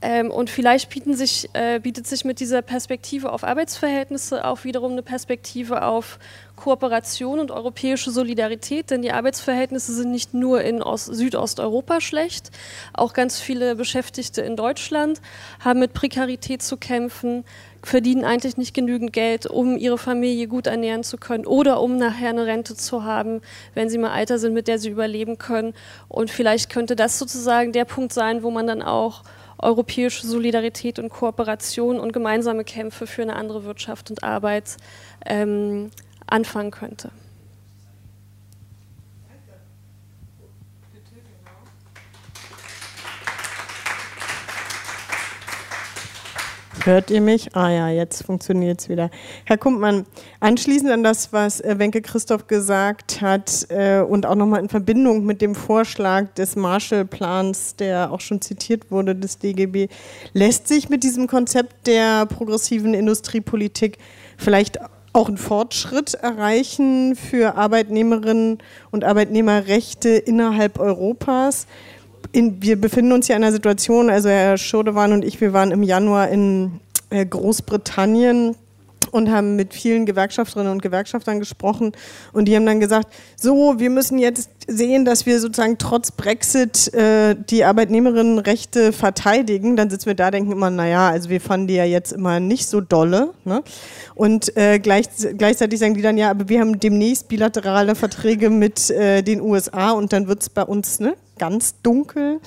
[0.00, 5.02] Ähm, und vielleicht sich, äh, bietet sich mit dieser Perspektive auf Arbeitsverhältnisse auch wiederum eine
[5.02, 6.20] Perspektive auf
[6.54, 12.50] Kooperation und europäische Solidarität, denn die Arbeitsverhältnisse sind nicht nur in Ost Südosteuropa schlecht,
[12.92, 15.20] auch ganz viele Beschäftigte in Deutschland
[15.60, 17.44] haben mit Prekarität zu kämpfen,
[17.82, 22.30] verdienen eigentlich nicht genügend Geld, um ihre Familie gut ernähren zu können oder um nachher
[22.30, 23.40] eine Rente zu haben,
[23.74, 25.74] wenn sie mal Alter sind, mit der sie überleben können.
[26.08, 29.22] Und vielleicht könnte das sozusagen der Punkt sein, wo man dann auch
[29.58, 34.76] europäische Solidarität und Kooperation und gemeinsame Kämpfe für eine andere Wirtschaft und Arbeit
[35.26, 35.90] ähm,
[36.26, 37.10] anfangen könnte.
[46.84, 47.54] Hört ihr mich?
[47.54, 49.10] Ah ja, jetzt funktioniert es wieder.
[49.44, 50.06] Herr Kumpmann,
[50.40, 55.26] anschließend an das, was äh, Wenke Christoph gesagt hat äh, und auch nochmal in Verbindung
[55.26, 59.88] mit dem Vorschlag des Marshallplans, der auch schon zitiert wurde, des DGB,
[60.32, 63.98] lässt sich mit diesem Konzept der progressiven Industriepolitik
[64.36, 64.78] vielleicht
[65.12, 68.58] auch einen Fortschritt erreichen für Arbeitnehmerinnen
[68.90, 71.66] und Arbeitnehmerrechte innerhalb Europas
[72.32, 75.70] in, wir befinden uns ja in einer Situation, also Herr Schodewan und ich, wir waren
[75.70, 78.54] im Januar in äh, Großbritannien
[79.10, 81.92] und haben mit vielen Gewerkschafterinnen und Gewerkschaftern gesprochen
[82.32, 86.92] und die haben dann gesagt, so, wir müssen jetzt sehen, dass wir sozusagen trotz Brexit
[86.92, 89.76] äh, die Arbeitnehmerinnenrechte verteidigen.
[89.76, 92.66] Dann sitzen wir da, denken immer, naja, also wir fanden die ja jetzt immer nicht
[92.66, 93.30] so dolle.
[93.44, 93.62] Ne?
[94.14, 95.06] Und äh, gleich,
[95.38, 99.92] gleichzeitig sagen die dann, ja, aber wir haben demnächst bilaterale Verträge mit äh, den USA
[99.92, 102.40] und dann wird es bei uns ne, ganz dunkel.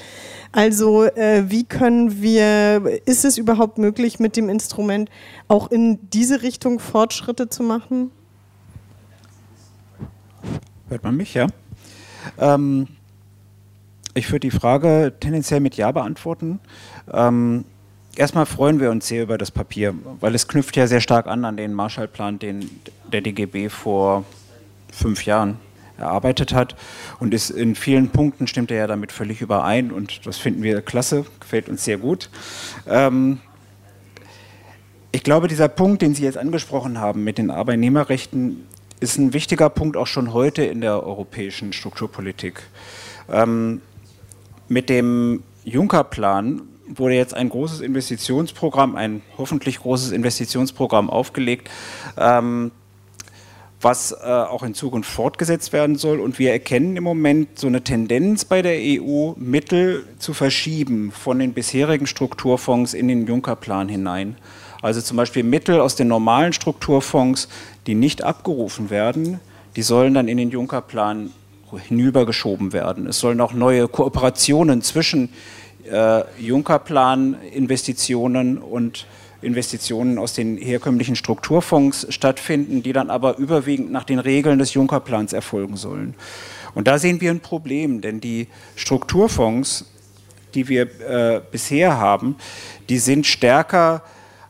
[0.52, 5.10] Also äh, wie können wir, ist es überhaupt möglich, mit dem Instrument
[5.48, 8.12] auch in diese Richtung Fortschritte zu machen?
[10.90, 11.48] Hört man mich, ja?
[12.38, 12.88] Ähm,
[14.14, 16.60] ich würde die Frage tendenziell mit Ja beantworten.
[17.12, 17.64] Ähm,
[18.16, 21.46] erstmal freuen wir uns sehr über das Papier, weil es knüpft ja sehr stark an
[21.46, 22.70] an den Marshallplan, den
[23.12, 24.26] der DGB vor
[24.92, 25.58] fünf Jahren
[26.02, 26.76] erarbeitet hat
[27.20, 30.82] und ist in vielen Punkten stimmt er ja damit völlig überein und das finden wir
[30.82, 32.30] klasse, gefällt uns sehr gut.
[32.88, 33.40] Ähm,
[35.14, 38.66] ich glaube, dieser Punkt, den Sie jetzt angesprochen haben mit den Arbeitnehmerrechten,
[39.02, 42.62] ist ein wichtiger Punkt auch schon heute in der europäischen Strukturpolitik.
[43.30, 43.82] Ähm,
[44.68, 51.70] mit dem Juncker-Plan wurde jetzt ein großes Investitionsprogramm, ein hoffentlich großes Investitionsprogramm aufgelegt,
[52.18, 52.72] ähm,
[53.82, 56.20] was äh, auch in Zukunft fortgesetzt werden soll.
[56.20, 61.40] Und wir erkennen im Moment so eine Tendenz bei der EU, Mittel zu verschieben von
[61.40, 64.38] den bisherigen Strukturfonds in den Juncker-Plan hinein.
[64.82, 67.48] Also zum Beispiel Mittel aus den normalen Strukturfonds,
[67.88, 69.40] die nicht abgerufen werden,
[69.76, 71.32] die sollen dann in den Juncker-Plan
[71.88, 73.08] hinübergeschoben werden.
[73.08, 75.30] Es sollen auch neue Kooperationen zwischen
[75.90, 79.06] äh, Juncker-Plan-Investitionen und
[79.42, 85.34] Investitionen aus den herkömmlichen Strukturfonds stattfinden, die dann aber überwiegend nach den Regeln des Juncker-Plans
[85.34, 86.16] erfolgen sollen.
[86.74, 89.86] Und da sehen wir ein Problem, denn die Strukturfonds,
[90.54, 92.36] die wir äh, bisher haben,
[92.90, 94.04] die sind stärker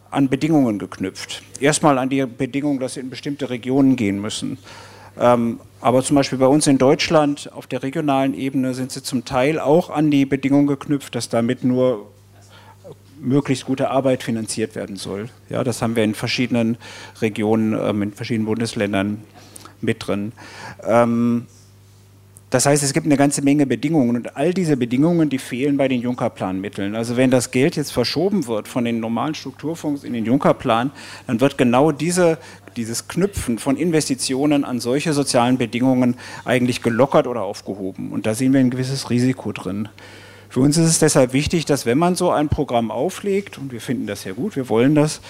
[0.09, 1.41] an Bedingungen geknüpft.
[1.59, 4.57] Erstmal an die Bedingung, dass sie in bestimmte Regionen gehen müssen.
[5.19, 9.25] Ähm, aber zum Beispiel bei uns in Deutschland auf der regionalen Ebene sind sie zum
[9.25, 12.10] Teil auch an die Bedingung geknüpft, dass damit nur
[13.21, 15.29] möglichst gute Arbeit finanziert werden soll.
[15.49, 16.77] Ja, das haben wir in verschiedenen
[17.21, 19.21] Regionen, ähm, in verschiedenen Bundesländern
[19.81, 20.33] mit drin.
[20.83, 21.47] Ähm,
[22.51, 25.87] das heißt, es gibt eine ganze Menge Bedingungen und all diese Bedingungen, die fehlen bei
[25.87, 26.97] den Juncker-Plan-Mitteln.
[26.97, 30.91] Also wenn das Geld jetzt verschoben wird von den normalen Strukturfonds in den Juncker-Plan,
[31.27, 32.37] dann wird genau diese,
[32.75, 38.11] dieses Knüpfen von Investitionen an solche sozialen Bedingungen eigentlich gelockert oder aufgehoben.
[38.11, 39.87] Und da sehen wir ein gewisses Risiko drin.
[40.51, 43.79] Für uns ist es deshalb wichtig, dass wenn man so ein Programm auflegt, und wir
[43.79, 45.21] finden das ja gut, wir wollen das,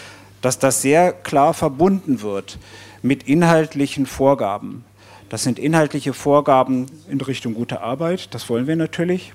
[0.41, 2.57] dass das sehr klar verbunden wird
[3.03, 4.83] mit inhaltlichen Vorgaben.
[5.29, 9.33] Das sind inhaltliche Vorgaben in Richtung gute Arbeit, das wollen wir natürlich.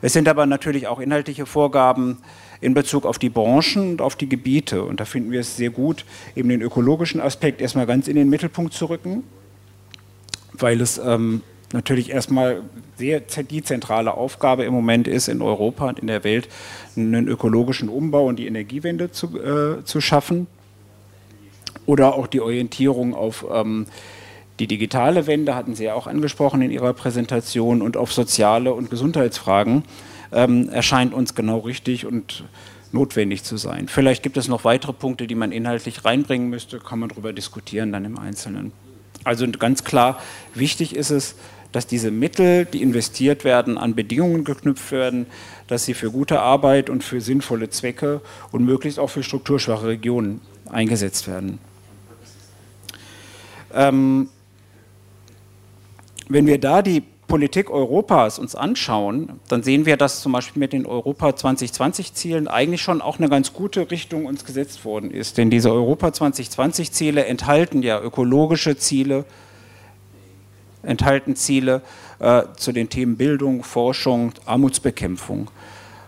[0.00, 2.18] Es sind aber natürlich auch inhaltliche Vorgaben
[2.60, 4.84] in Bezug auf die Branchen und auf die Gebiete.
[4.84, 6.04] Und da finden wir es sehr gut,
[6.36, 9.24] eben den ökologischen Aspekt erstmal ganz in den Mittelpunkt zu rücken,
[10.52, 11.42] weil es ähm,
[11.72, 12.62] natürlich erstmal
[12.96, 16.48] sehr die zentrale Aufgabe im Moment ist, in Europa und in der Welt
[16.96, 20.46] einen ökologischen Umbau und die Energiewende zu, äh, zu schaffen.
[21.86, 23.86] Oder auch die Orientierung auf ähm,
[24.58, 28.90] die digitale Wende, hatten Sie ja auch angesprochen in Ihrer Präsentation, und auf soziale und
[28.90, 29.84] Gesundheitsfragen
[30.32, 32.44] ähm, erscheint uns genau richtig und
[32.92, 33.88] notwendig zu sein.
[33.88, 37.92] Vielleicht gibt es noch weitere Punkte, die man inhaltlich reinbringen müsste, kann man darüber diskutieren
[37.92, 38.72] dann im Einzelnen.
[39.24, 40.18] Also ganz klar,
[40.54, 41.36] wichtig ist es,
[41.72, 45.26] dass diese Mittel, die investiert werden, an Bedingungen geknüpft werden,
[45.68, 50.40] dass sie für gute Arbeit und für sinnvolle Zwecke und möglichst auch für strukturschwache Regionen
[50.68, 51.58] eingesetzt werden.
[53.72, 54.28] Ähm,
[56.28, 60.72] wenn wir da die Politik Europas uns anschauen, dann sehen wir, dass zum Beispiel mit
[60.72, 65.38] den Europa 2020 Zielen eigentlich schon auch eine ganz gute Richtung uns gesetzt worden ist.
[65.38, 69.24] Denn diese Europa 2020 Ziele enthalten ja ökologische Ziele,
[70.82, 71.82] enthalten Ziele
[72.18, 75.50] äh, zu den Themen Bildung, Forschung, Armutsbekämpfung.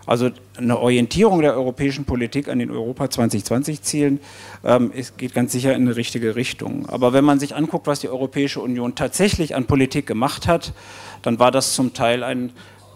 [0.05, 4.19] Also eine Orientierung der europäischen Politik an den Europa 2020-Zielen
[4.63, 6.87] ähm, geht ganz sicher in eine richtige Richtung.
[6.89, 10.73] Aber wenn man sich anguckt, was die Europäische Union tatsächlich an Politik gemacht hat,
[11.21, 12.51] dann war das zum Teil ein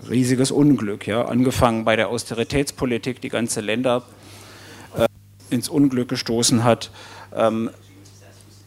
[0.10, 1.08] riesiges Unglück.
[1.08, 1.26] Ja?
[1.26, 4.04] Angefangen bei der Austeritätspolitik, die ganze Länder
[4.98, 5.08] äh,
[5.50, 6.92] ins Unglück gestoßen hat.
[7.34, 7.70] Ähm,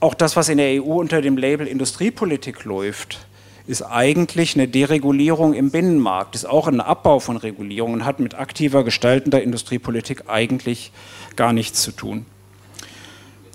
[0.01, 3.27] auch das, was in der EU unter dem Label Industriepolitik läuft,
[3.67, 8.83] ist eigentlich eine Deregulierung im Binnenmarkt, ist auch ein Abbau von Regulierungen, hat mit aktiver
[8.83, 10.91] gestaltender Industriepolitik eigentlich
[11.37, 12.27] gar nichts zu tun.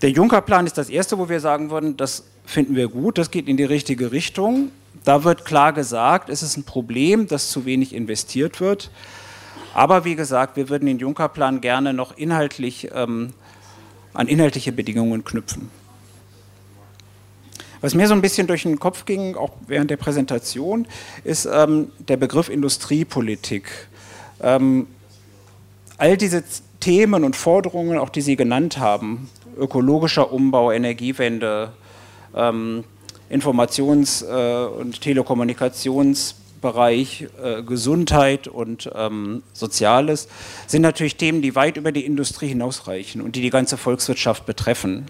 [0.01, 3.47] Der Juncker-Plan ist das erste, wo wir sagen würden, das finden wir gut, das geht
[3.47, 4.71] in die richtige Richtung.
[5.03, 8.91] Da wird klar gesagt, es ist ein Problem, dass zu wenig investiert wird.
[9.73, 13.33] Aber wie gesagt, wir würden den Juncker-Plan gerne noch inhaltlich ähm,
[14.13, 15.69] an inhaltliche Bedingungen knüpfen.
[17.85, 20.87] Was mir so ein bisschen durch den Kopf ging, auch während der Präsentation,
[21.23, 23.69] ist ähm, der Begriff Industriepolitik.
[24.41, 24.87] Ähm,
[25.99, 26.43] all diese
[26.79, 31.73] Themen und Forderungen, auch die Sie genannt haben, ökologischer Umbau, Energiewende,
[32.35, 32.85] ähm,
[33.29, 40.27] Informations- äh, und Telekommunikationsbereich, äh, Gesundheit und ähm, Soziales,
[40.65, 45.05] sind natürlich Themen, die weit über die Industrie hinausreichen und die die ganze Volkswirtschaft betreffen.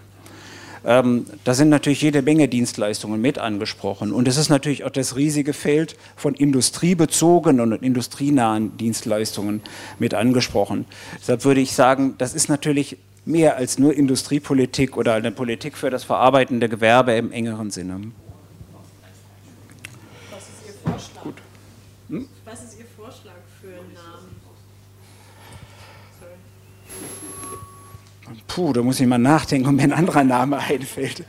[0.86, 4.12] Ähm, da sind natürlich jede Menge Dienstleistungen mit angesprochen.
[4.12, 9.62] Und es ist natürlich auch das riesige Feld von industriebezogenen und industrienahen Dienstleistungen
[9.98, 10.86] mit angesprochen.
[11.20, 15.90] Deshalb würde ich sagen, das ist natürlich mehr als nur Industriepolitik oder eine Politik für
[15.90, 18.12] das verarbeitende Gewerbe im engeren Sinne.
[20.30, 21.24] Was ist Ihr Vorschlag?
[21.24, 21.42] Gut.
[22.10, 22.28] Hm?
[22.46, 24.36] Was ist Ihr Vorschlag für einen Namen?
[28.56, 31.26] Puh, da muss ich mal nachdenken, ob mir ein anderer Name einfällt.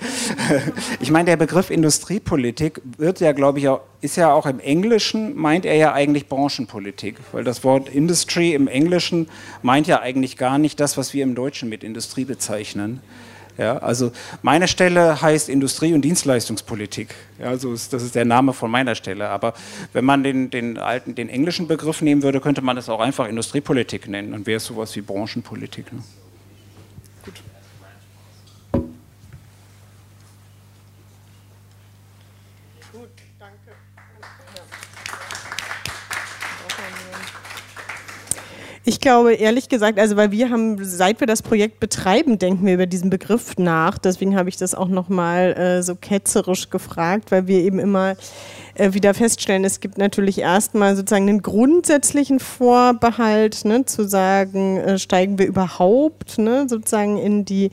[1.00, 5.34] Ich meine, der Begriff Industriepolitik wird ja, glaube ich, auch, ist ja auch im Englischen,
[5.34, 9.26] meint er ja eigentlich Branchenpolitik, weil das Wort Industry im Englischen
[9.62, 13.00] meint ja eigentlich gar nicht das, was wir im Deutschen mit Industrie bezeichnen.
[13.58, 14.12] Ja, also
[14.42, 17.12] meine Stelle heißt Industrie- und Dienstleistungspolitik.
[17.40, 19.30] Ja, also ist, das ist der Name von meiner Stelle.
[19.30, 19.54] Aber
[19.92, 23.26] wenn man den, den alten, den englischen Begriff nehmen würde, könnte man das auch einfach
[23.26, 24.30] Industriepolitik nennen.
[24.30, 25.92] Dann wäre es sowas wie Branchenpolitik.
[25.92, 26.04] Ne?
[38.88, 42.74] Ich glaube, ehrlich gesagt, also weil wir haben, seit wir das Projekt betreiben, denken wir
[42.74, 43.98] über diesen Begriff nach.
[43.98, 48.14] Deswegen habe ich das auch nochmal äh, so ketzerisch gefragt, weil wir eben immer
[48.78, 54.98] äh, wieder feststellen, es gibt natürlich erstmal sozusagen einen grundsätzlichen Vorbehalt, ne, zu sagen, äh,
[54.98, 57.70] steigen wir überhaupt ne, sozusagen in die,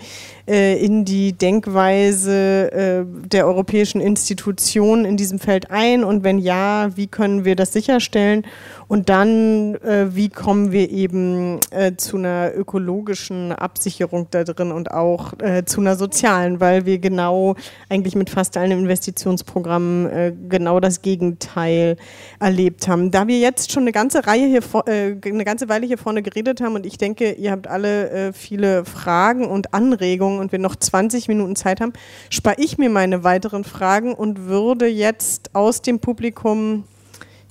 [0.47, 6.95] äh, in die Denkweise äh, der europäischen Institutionen in diesem Feld ein und wenn ja,
[6.95, 8.45] wie können wir das sicherstellen?
[8.87, 14.91] Und dann, äh, wie kommen wir eben äh, zu einer ökologischen Absicherung da drin und
[14.91, 15.33] auch
[15.65, 17.55] zu einer sozialen, weil wir genau
[17.89, 21.97] eigentlich mit fast allen Investitionsprogrammen genau das Gegenteil
[22.39, 23.11] erlebt haben.
[23.11, 26.61] Da wir jetzt schon eine ganze Reihe hier, äh, eine ganze Weile hier vorne geredet
[26.61, 30.75] haben und ich denke, ihr habt alle äh, viele Fragen und Anregungen und wir noch
[30.75, 31.93] 20 Minuten Zeit haben,
[32.29, 36.83] spare ich mir meine weiteren Fragen und würde jetzt aus dem Publikum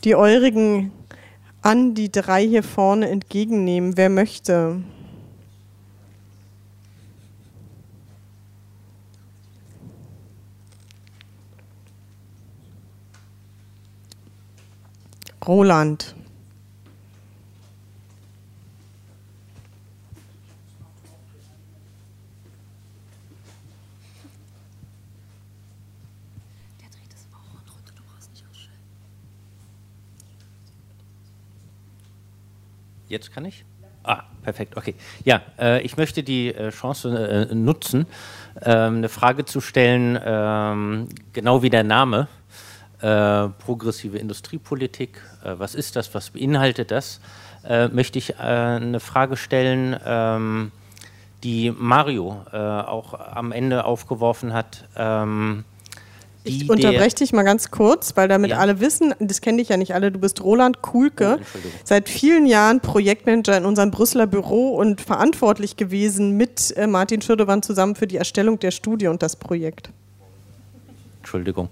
[0.04, 0.92] die eurigen
[1.62, 3.96] an die drei hier vorne entgegennehmen.
[3.96, 4.82] Wer möchte?
[15.46, 16.14] Roland.
[33.08, 33.66] Jetzt kann ich?
[34.04, 34.94] Ah, perfekt, okay.
[35.22, 38.06] Ja, äh, ich möchte die äh, Chance äh, nutzen,
[38.62, 42.28] ähm, eine Frage zu stellen, ähm, genau wie der Name,
[43.02, 47.20] äh, progressive Industriepolitik, äh, was ist das, was beinhaltet das,
[47.64, 50.72] äh, möchte ich eine Frage stellen, ähm,
[51.42, 54.84] die Mario auch am Ende aufgeworfen hat.
[54.96, 55.64] Ähm,
[56.44, 58.58] ich unterbreche dich mal ganz kurz, weil damit ja.
[58.58, 62.46] alle wissen, das kenne dich ja nicht alle, du bist Roland Kuhlke, oh, seit vielen
[62.46, 68.06] Jahren Projektmanager in unserem Brüsseler Büro und verantwortlich gewesen mit äh, Martin Schürdewan zusammen für
[68.06, 69.90] die Erstellung der Studie und das Projekt.
[71.18, 71.68] Entschuldigung.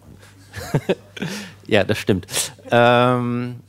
[1.67, 2.27] ja, das stimmt.
[2.71, 3.61] Ähm,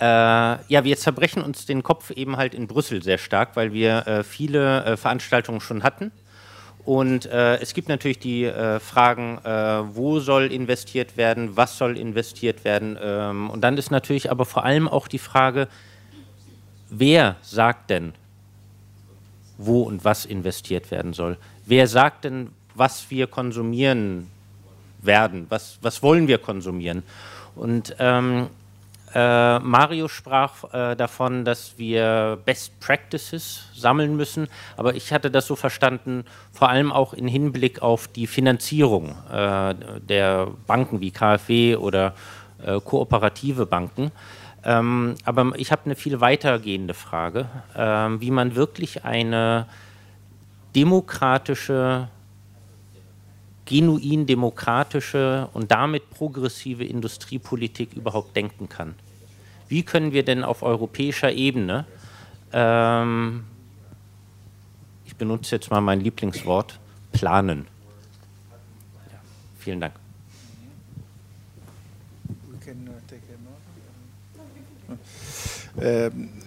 [0.00, 4.06] äh, ja, wir zerbrechen uns den Kopf eben halt in Brüssel sehr stark, weil wir
[4.06, 6.12] äh, viele äh, Veranstaltungen schon hatten
[6.88, 11.98] und äh, es gibt natürlich die äh, Fragen, äh, wo soll investiert werden, was soll
[11.98, 12.98] investiert werden.
[12.98, 15.68] Ähm, und dann ist natürlich aber vor allem auch die Frage,
[16.88, 18.14] wer sagt denn,
[19.58, 21.36] wo und was investiert werden soll?
[21.66, 24.30] Wer sagt denn, was wir konsumieren
[25.08, 25.46] werden?
[25.48, 27.02] Was, was wollen wir konsumieren?
[27.56, 28.46] Und ähm,
[29.14, 35.46] äh, Mario sprach äh, davon, dass wir Best Practices sammeln müssen, aber ich hatte das
[35.46, 41.76] so verstanden, vor allem auch im Hinblick auf die Finanzierung äh, der Banken wie KfW
[41.76, 42.14] oder
[42.64, 44.12] äh, kooperative Banken.
[44.64, 47.46] Ähm, aber ich habe eine viel weitergehende Frage,
[47.76, 49.66] ähm, wie man wirklich eine
[50.74, 52.08] demokratische
[53.68, 58.94] genuin demokratische und damit progressive Industriepolitik überhaupt denken kann.
[59.68, 61.84] Wie können wir denn auf europäischer Ebene,
[62.50, 63.44] ähm,
[65.04, 66.80] ich benutze jetzt mal mein Lieblingswort,
[67.12, 67.66] planen?
[69.12, 69.18] Ja,
[69.58, 69.94] vielen Dank.
[75.76, 76.37] Um,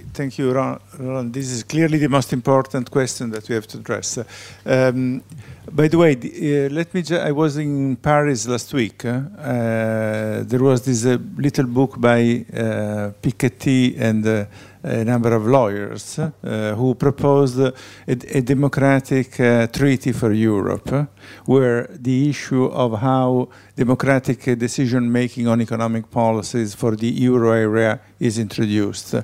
[0.00, 1.30] thank you, Ron.
[1.30, 4.18] This is clearly the most important question that we have to address.
[4.64, 5.22] Um,
[5.70, 7.02] by the way, uh, let me.
[7.16, 9.04] I was in Paris last week.
[9.04, 14.44] Uh, there was this uh, little book by uh, Piketty and uh,
[14.82, 17.72] a number of lawyers uh, who proposed a,
[18.08, 19.36] a democratic
[19.72, 21.08] treaty for Europe,
[21.44, 28.00] where the issue of how democratic decision making on economic policies for the euro area
[28.18, 29.14] is introduced.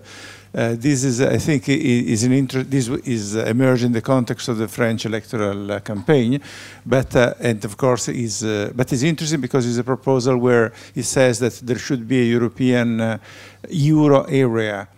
[0.55, 4.57] Uh, this is, I think, is an inter this is emerged in the context of
[4.57, 6.41] the French electoral uh, campaign,
[6.87, 10.73] but uh, and of course is uh, but it's interesting because it's a proposal where
[10.95, 13.19] it says that there should be a European uh,
[13.69, 14.89] euro area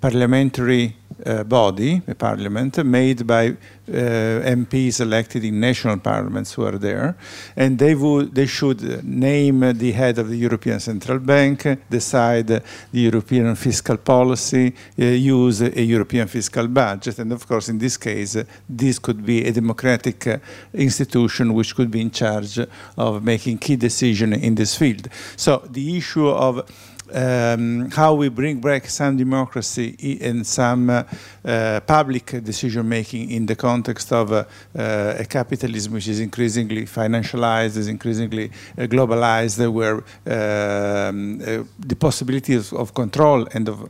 [0.00, 0.96] parliamentary
[1.26, 3.52] uh, body, a parliament, made by uh,
[3.92, 7.16] MPs elected in national parliaments who are there,
[7.56, 12.62] and they would they should name the head of the European Central Bank, decide the
[12.92, 18.36] European fiscal policy, uh, use a European fiscal budget, and of course, in this case,
[18.68, 20.40] this could be a democratic
[20.74, 22.60] institution which could be in charge
[22.96, 25.08] of making key decisions in this field.
[25.36, 26.64] So the issue of
[27.12, 31.02] um, how we bring back some democracy and some uh,
[31.44, 34.44] uh, public decision making in the context of uh,
[34.78, 41.96] uh a capitalism which is increasingly financialized, is increasingly uh, globalized, where um, uh, the
[41.96, 43.88] possibilities of control and of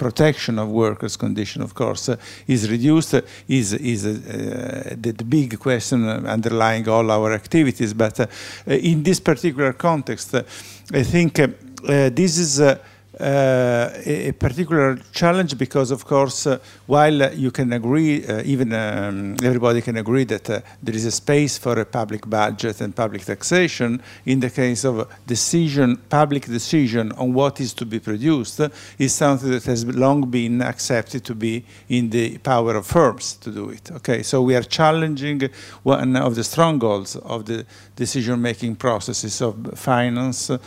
[0.00, 2.16] protection of workers' condition, of course, uh,
[2.46, 7.92] is reduced, uh, is, is uh, the, the, big question underlying all our activities.
[7.92, 8.18] But
[8.66, 11.38] in this particular context, I think
[11.86, 12.78] this is uh, uh,
[13.20, 19.80] a particular challenge because, of course, uh, while you can agree, uh, even um, everybody
[19.80, 24.02] can agree that uh, there is a space for a public budget and public taxation,
[24.26, 28.60] in the case of decision, public decision on what is to be produced
[28.98, 33.50] is something that has long been accepted to be in the power of firms to
[33.50, 33.90] do it.
[33.92, 35.42] Okay, so we are challenging
[35.82, 37.66] one of the strongholds of the
[37.96, 40.58] decision-making processes of finance, uh,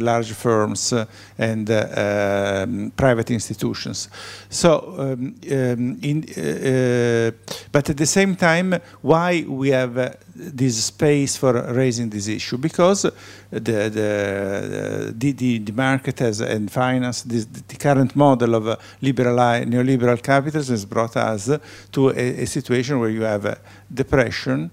[0.00, 1.04] large firms, uh,
[1.38, 4.08] and uh, um, private institutions.
[4.50, 7.30] So, um, um, in, uh,
[7.72, 12.58] but at the same time, why we have uh, this space for raising this issue?
[12.58, 13.02] Because
[13.50, 18.76] the the the, the, the market has and finance this, the current model of uh,
[19.00, 21.50] liberal neoliberal capitalism has brought us
[21.92, 23.58] to a, a situation where you have
[23.92, 24.70] depression.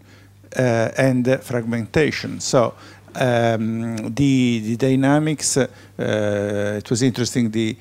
[0.55, 2.39] Uh, and fragmentation.
[2.39, 2.75] So
[3.15, 7.77] um, the, the, dynamics, uh, it was interesting the,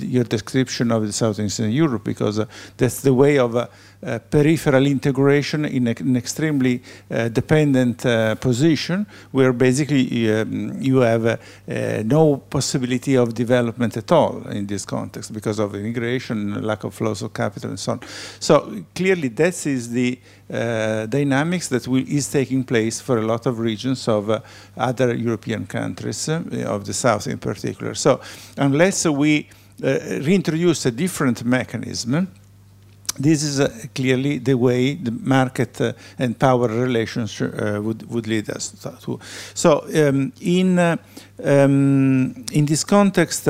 [0.00, 2.46] your description of the Southeastern Europe because uh,
[2.76, 3.56] that's the way of
[4.02, 11.00] uh, peripheral integration in a, an extremely uh, dependent uh, position where basically um, you
[11.00, 11.36] have uh,
[12.04, 17.20] no possibility of development at all in this context because of immigration, lack of flows
[17.20, 18.00] of capital and so on.
[18.38, 20.18] So clearly that is the
[20.50, 24.42] uh, dynamics that will, is taking place for a lot of regions of
[24.78, 27.94] other European countries, of the South in particular.
[27.94, 28.20] So
[28.56, 29.48] unless we
[29.78, 32.28] reintroduce a different mechanism,
[33.22, 38.26] this is uh, clearly the way the market uh, and power relations uh, would, would
[38.26, 39.18] lead us to.
[39.54, 40.98] So um, in, um,
[42.52, 43.48] in this context,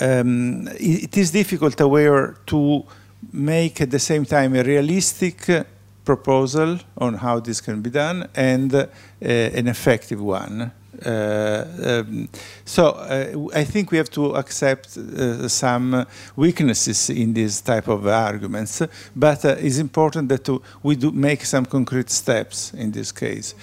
[0.00, 2.84] um, it, is difficult, however, to
[3.32, 5.66] make at the same time a realistic
[6.04, 8.86] proposal on how this can be done and uh,
[9.20, 10.72] an effective one.
[11.04, 12.28] Uh, um,
[12.64, 18.06] so uh, I think we have to accept uh, some weaknesses in this type of
[18.06, 18.82] arguments,
[19.16, 20.48] but it's important that
[20.82, 23.54] we do make some concrete steps in this case.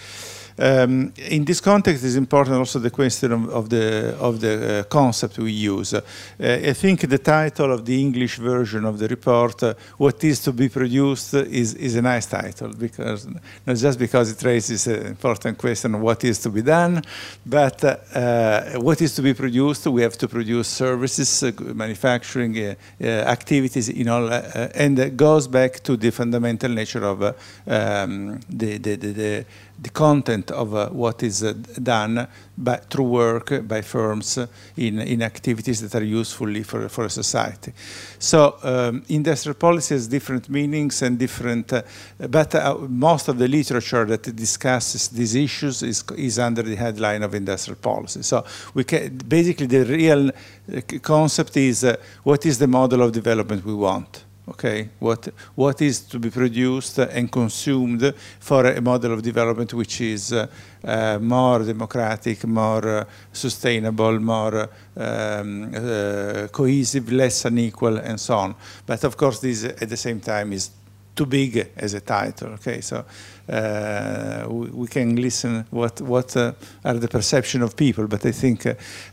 [0.59, 4.83] Um, in this context, it's important also the question of, of the of the uh,
[4.83, 5.93] concept we use.
[5.93, 6.01] Uh,
[6.37, 10.51] I think the title of the English version of the report, uh, "What is to
[10.51, 13.25] be produced," is is a nice title because
[13.65, 17.03] not just because it raises an important question of what is to be done,
[17.45, 19.87] but uh, what is to be produced.
[19.87, 25.79] We have to produce services, uh, manufacturing uh, activities, in all, and it goes back
[25.83, 29.45] to the fundamental nature of um, the, the, the, the
[29.81, 32.27] the content of uh, what is uh, done
[32.57, 34.37] by, through work by firms
[34.75, 37.71] in, in activities that are useful for, for a society.
[38.19, 41.83] So um, industrial policy has different meanings and different, uh,
[42.29, 47.23] but uh, most of the literature that discusses these issues is, is under the headline
[47.23, 48.23] of industrial policy.
[48.23, 51.85] So we can, basically the real uh, concept is
[52.23, 56.99] what is the model of development we want okay, what, what is to be produced
[56.99, 60.47] and consumed for a model of development which is uh,
[60.83, 68.55] uh, more democratic, more uh, sustainable, more um, uh, cohesive, less unequal, and so on.
[68.85, 70.71] But of course, this at the same time is
[71.15, 72.53] too big as a title.
[72.53, 73.03] Okay, so
[73.49, 76.53] uh, we, we, can listen what what uh,
[76.85, 78.65] are the perception of people, but I think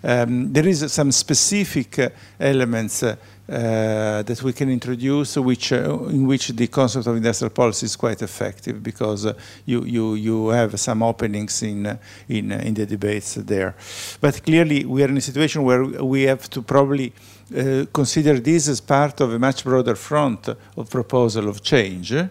[0.04, 1.98] um, there is some specific
[2.38, 3.02] elements
[3.48, 7.96] uh, that we can introduce, which uh, in which the concept of industrial policy is
[7.96, 9.34] quite effective because uh,
[9.64, 13.74] you you you have some openings in in in the debates there.
[14.20, 17.12] But clearly, we are in a situation where we have to probably
[17.54, 22.26] uh, consider this as part of a much broader front of proposal of change, uh,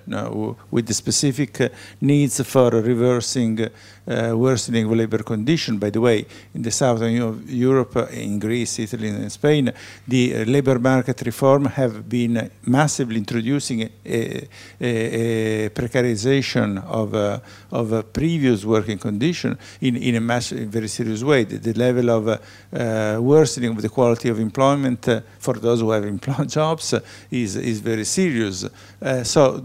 [0.70, 1.70] with the specific uh,
[2.02, 3.70] needs for reversing
[4.08, 5.78] uh, worsening of labor condition.
[5.78, 9.72] By the way, in the southern Europe, in Greece, Italy, and Spain,
[10.08, 17.42] the labor market reform have been massively introducing a, a, a precarization of,
[17.72, 21.44] of a previous working condition in, in a mass, in very serious way.
[21.44, 26.06] The, the level of worsening of the quality of employment uh, for those who have
[26.18, 27.00] employed jobs uh,
[27.32, 28.66] is, is very serious.
[29.02, 29.62] Uh, so,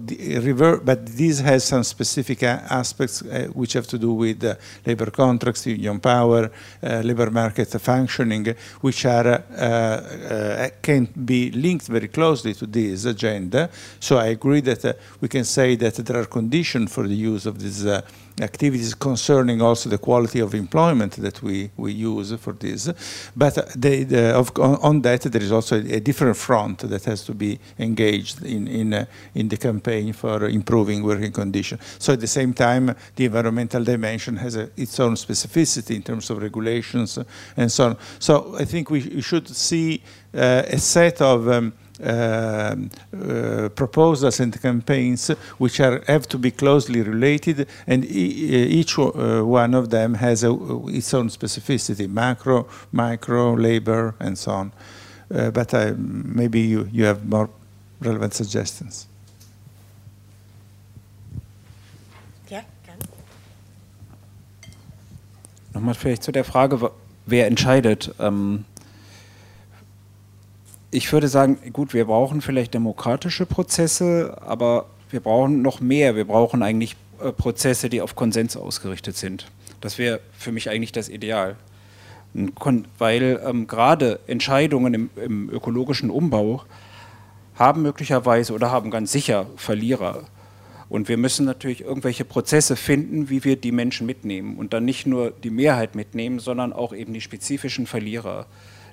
[0.84, 3.22] but this has some specific aspects
[3.52, 4.29] which have to do with
[4.86, 6.50] labor contracts, union power,
[6.82, 13.04] uh, labor market functioning, which are uh, uh, can be linked very closely to this
[13.04, 13.70] agenda.
[13.98, 17.58] So I agree that we can say that there are conditions for the use of
[17.58, 17.86] this
[18.40, 22.90] activities concerning also the quality of employment that we, we use for this.
[23.36, 27.24] But they, the, of, on that, there is also a, a, different front that has
[27.24, 29.04] to be engaged in, in, uh,
[29.34, 31.80] in the campaign for improving working conditions.
[31.98, 36.30] So at the same time, the environmental dimension has a, its own specificity in terms
[36.30, 37.18] of regulations
[37.56, 37.96] and so on.
[38.18, 40.02] So I think we, we should see
[40.34, 45.28] uh, a set of um, uh, uh, Um, uh, proposals and campaigns
[45.58, 50.42] which are, have to be closely related and e each uh, one of them has
[50.42, 54.72] a, uh, its own specificity, macro, micro, labor and so on.
[55.30, 57.50] Uh, but maybe you, you have more
[58.00, 59.06] relevant suggestions.
[62.48, 63.04] Ja, gerne.
[65.74, 66.90] Nochmal vielleicht zu der Frage,
[67.26, 68.14] wer entscheidet.
[68.18, 68.64] Ähm,
[70.90, 76.16] ich würde sagen, gut, wir brauchen vielleicht demokratische Prozesse, aber wir brauchen noch mehr.
[76.16, 79.46] Wir brauchen eigentlich äh, Prozesse, die auf Konsens ausgerichtet sind.
[79.80, 81.56] Das wäre für mich eigentlich das Ideal.
[82.98, 86.62] Weil ähm, gerade Entscheidungen im, im ökologischen Umbau
[87.56, 90.24] haben möglicherweise oder haben ganz sicher Verlierer.
[90.88, 95.06] Und wir müssen natürlich irgendwelche Prozesse finden, wie wir die Menschen mitnehmen und dann nicht
[95.06, 98.46] nur die Mehrheit mitnehmen, sondern auch eben die spezifischen Verlierer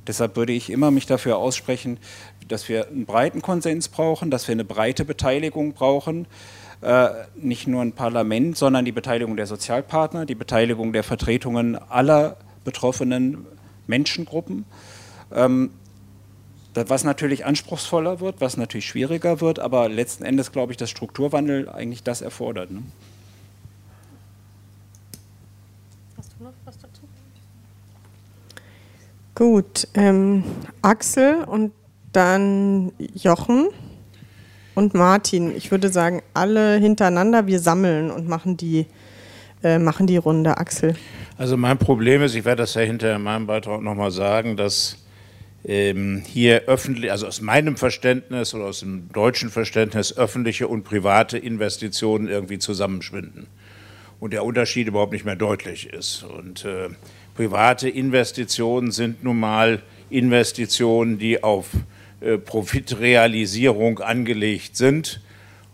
[0.08, 2.00] Deshalb würde ich immer mich dafür aussprechen,
[2.48, 6.28] dass wir einen breiten Konsens brauchen, dass wir eine breite Beteiligung brauchen.
[6.82, 12.38] Äh, nicht nur ein Parlament, sondern die Beteiligung der Sozialpartner, die Beteiligung der Vertretungen aller
[12.64, 13.46] betroffenen
[13.88, 14.66] Menschengruppen.
[15.34, 15.72] Ähm,
[16.74, 21.70] was natürlich anspruchsvoller wird, was natürlich schwieriger wird, aber letzten Endes glaube ich, dass Strukturwandel
[21.70, 22.70] eigentlich das erfordert.
[22.70, 22.84] Ne?
[26.18, 27.02] Hast du noch was dazu?
[29.38, 30.44] Gut, ähm,
[30.82, 31.72] Axel und
[32.12, 33.68] dann Jochen
[34.74, 35.56] und Martin.
[35.56, 38.88] Ich würde sagen, alle hintereinander, wir sammeln und machen die,
[39.64, 40.58] äh, machen die Runde.
[40.58, 40.96] Axel.
[41.38, 45.06] Also mein Problem ist, ich werde das ja hinterher in meinem Beitrag nochmal sagen, dass
[45.64, 51.38] ähm, hier öffentlich, also aus meinem Verständnis oder aus dem deutschen Verständnis, öffentliche und private
[51.38, 53.46] Investitionen irgendwie zusammenschwinden
[54.20, 56.24] und der Unterschied überhaupt nicht mehr deutlich ist.
[56.24, 56.90] Und äh,
[57.38, 61.68] private Investitionen sind nun mal Investitionen, die auf
[62.20, 65.22] äh, Profitrealisierung angelegt sind.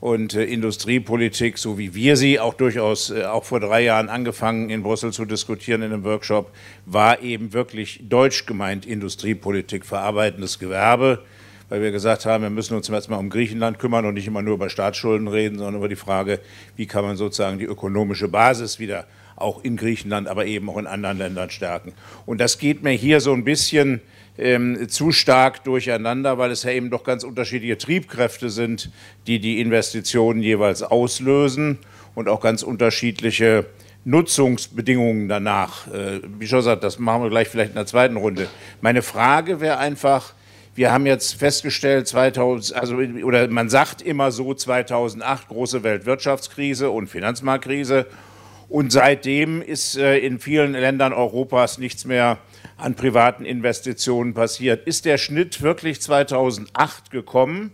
[0.02, 4.70] Und äh, Industriepolitik, so wie wir sie auch durchaus äh, auch vor drei Jahren angefangen
[4.70, 6.52] in Brüssel zu diskutieren in einem Workshop,
[6.86, 11.24] war eben wirklich deutsch gemeint Industriepolitik, verarbeitendes Gewerbe,
[11.70, 14.42] weil wir gesagt haben, wir müssen uns jetzt mal um Griechenland kümmern und nicht immer
[14.42, 16.42] nur über Staatsschulden reden, sondern über die Frage,
[16.76, 20.88] wie kann man sozusagen die ökonomische Basis wieder auch in Griechenland, aber eben auch in
[20.88, 21.94] anderen Ländern stärken.
[22.26, 24.02] Und das geht mir hier so ein bisschen
[24.38, 28.92] ähm, zu stark durcheinander, weil es ja eben doch ganz unterschiedliche Triebkräfte sind,
[29.28, 31.78] die die Investitionen jeweils auslösen
[32.16, 33.66] und auch ganz unterschiedliche
[34.06, 35.88] Nutzungsbedingungen danach.
[35.88, 38.48] Äh, wie schon gesagt, das machen wir gleich vielleicht in der zweiten Runde.
[38.82, 40.34] Meine Frage wäre einfach,
[40.76, 47.08] wir haben jetzt festgestellt, 2000, also, oder man sagt immer so 2008 große Weltwirtschaftskrise und
[47.08, 48.08] Finanzmarktkrise.
[48.74, 52.40] Und seitdem ist äh, in vielen Ländern Europas nichts mehr
[52.76, 54.88] an privaten Investitionen passiert.
[54.88, 57.70] Ist der Schnitt wirklich 2008 gekommen?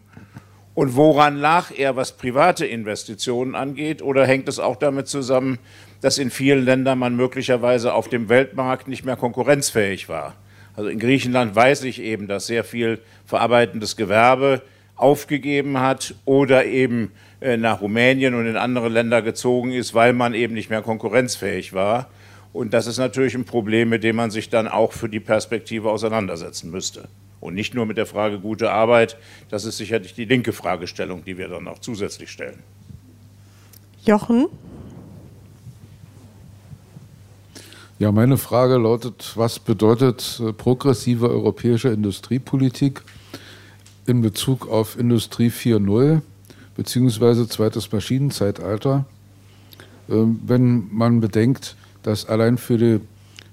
[0.74, 4.02] Und woran lag er, was private Investitionen angeht?
[4.02, 5.58] Oder hängt es auch damit zusammen,
[6.02, 10.36] dass in vielen Ländern man möglicherweise auf dem Weltmarkt nicht mehr konkurrenzfähig war?
[10.76, 14.64] Also in Griechenland weiß ich eben, dass sehr viel verarbeitendes Gewerbe
[14.98, 20.54] aufgegeben hat oder eben nach Rumänien und in andere Länder gezogen ist, weil man eben
[20.54, 22.10] nicht mehr konkurrenzfähig war.
[22.52, 25.90] Und das ist natürlich ein Problem, mit dem man sich dann auch für die Perspektive
[25.90, 27.08] auseinandersetzen müsste.
[27.40, 29.18] Und nicht nur mit der Frage gute Arbeit,
[29.50, 32.60] das ist sicherlich die linke Fragestellung, die wir dann auch zusätzlich stellen.
[34.06, 34.48] Jochen?
[38.00, 43.02] Ja, meine Frage lautet, was bedeutet äh, progressive europäische Industriepolitik
[44.08, 46.22] in Bezug auf Industrie 4.0
[46.80, 49.04] beziehungsweise zweites Maschinenzeitalter,
[50.10, 53.02] ähm, wenn man bedenkt, dass allein für, die,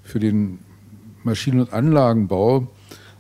[0.05, 0.61] für den
[1.25, 2.69] Maschinen- und Anlagenbau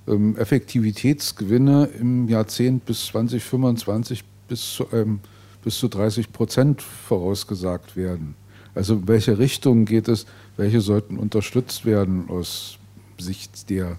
[0.07, 5.19] ähm, Effektivitätsgewinne im Jahrzehnt bis 2025 bis zu, ähm,
[5.65, 8.37] bis zu 30 Prozent vorausgesagt werden.
[8.77, 10.27] Also in welche Richtung geht es,
[10.57, 12.78] welche sollten unterstützt werden aus
[13.19, 13.99] Sicht der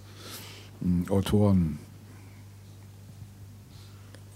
[0.82, 1.80] äh, Autoren?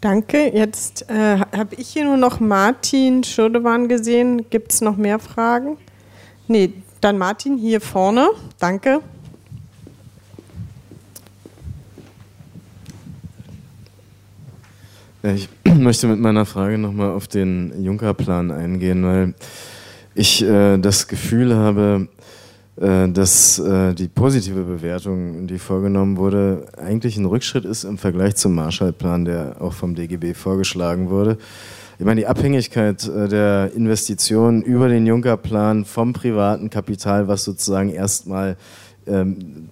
[0.02, 0.52] Danke.
[0.52, 4.50] Jetzt äh, habe ich hier nur noch Martin Schurdewan gesehen.
[4.50, 5.78] Gibt es noch mehr Fragen?
[6.48, 8.30] Nee, dann Martin hier vorne.
[8.60, 9.02] Danke.
[15.22, 19.36] Ja, ich möchte mit meiner Frage nochmal auf den Juncker-Plan eingehen, weil
[20.16, 22.08] ich äh, das Gefühl habe,
[22.76, 28.56] dass äh, die positive Bewertung, die vorgenommen wurde, eigentlich ein Rückschritt ist im Vergleich zum
[28.56, 31.38] Marshallplan, der auch vom DGB vorgeschlagen wurde.
[32.00, 37.90] Ich meine, die Abhängigkeit äh, der Investitionen über den Juncker-Plan vom privaten Kapital, was sozusagen
[37.90, 38.58] erstmal
[39.06, 39.70] ähm,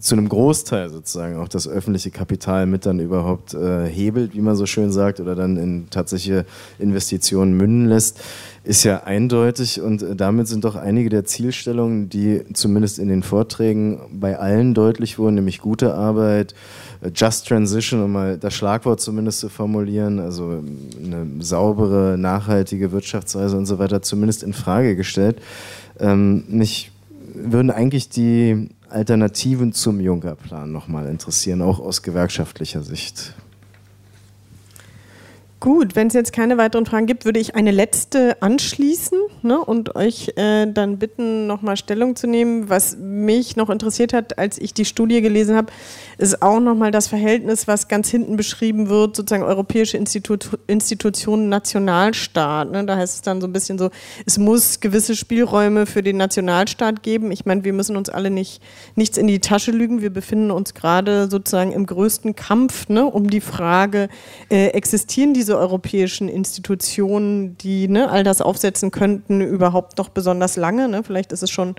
[0.00, 4.56] zu einem Großteil sozusagen auch das öffentliche Kapital mit dann überhaupt äh, hebelt, wie man
[4.56, 6.44] so schön sagt, oder dann in tatsächliche
[6.78, 8.20] Investitionen münden lässt,
[8.64, 13.22] ist ja eindeutig und äh, damit sind doch einige der Zielstellungen, die zumindest in den
[13.22, 16.54] Vorträgen bei allen deutlich wurden, nämlich gute Arbeit,
[17.14, 23.56] Just Transition, um mal das Schlagwort zumindest zu formulieren, also ähm, eine saubere, nachhaltige Wirtschaftsweise
[23.56, 25.40] und so weiter, zumindest in Frage gestellt.
[26.00, 26.90] Ähm, mich
[27.34, 33.34] würden eigentlich die Alternativen zum Juncker-Plan nochmal interessieren, auch aus gewerkschaftlicher Sicht.
[35.66, 39.96] Gut, wenn es jetzt keine weiteren Fragen gibt, würde ich eine letzte anschließen ne, und
[39.96, 42.68] euch äh, dann bitten, nochmal Stellung zu nehmen.
[42.68, 45.72] Was mich noch interessiert hat, als ich die Studie gelesen habe,
[46.18, 52.70] ist auch nochmal das Verhältnis, was ganz hinten beschrieben wird, sozusagen europäische Institut Institutionen, Nationalstaat.
[52.70, 52.84] Ne?
[52.84, 53.90] Da heißt es dann so ein bisschen so,
[54.24, 57.32] es muss gewisse Spielräume für den Nationalstaat geben.
[57.32, 58.62] Ich meine, wir müssen uns alle nicht
[58.94, 60.00] nichts in die Tasche lügen.
[60.00, 64.08] Wir befinden uns gerade sozusagen im größten Kampf ne, um die Frage,
[64.48, 70.88] äh, existieren diese europäischen Institutionen, die ne, all das aufsetzen könnten, überhaupt noch besonders lange.
[70.88, 71.02] Ne?
[71.02, 71.74] Vielleicht ist es schon,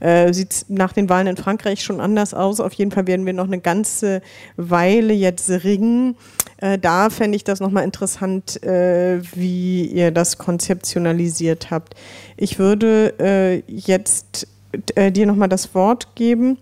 [0.00, 2.60] äh, sieht nach den Wahlen in Frankreich schon anders aus.
[2.60, 4.22] Auf jeden Fall werden wir noch eine ganze
[4.56, 6.16] Weile jetzt ringen.
[6.58, 11.94] Äh, da fände ich das nochmal interessant, äh, wie ihr das konzeptionalisiert habt.
[12.36, 14.46] Ich würde äh, jetzt
[14.94, 16.58] äh, dir nochmal das Wort geben.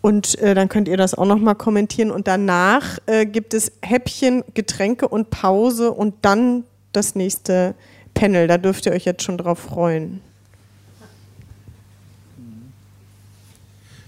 [0.00, 2.10] Und äh, dann könnt ihr das auch nochmal kommentieren.
[2.10, 7.74] Und danach äh, gibt es Häppchen, Getränke und Pause und dann das nächste
[8.14, 8.46] Panel.
[8.46, 10.20] Da dürft ihr euch jetzt schon drauf freuen.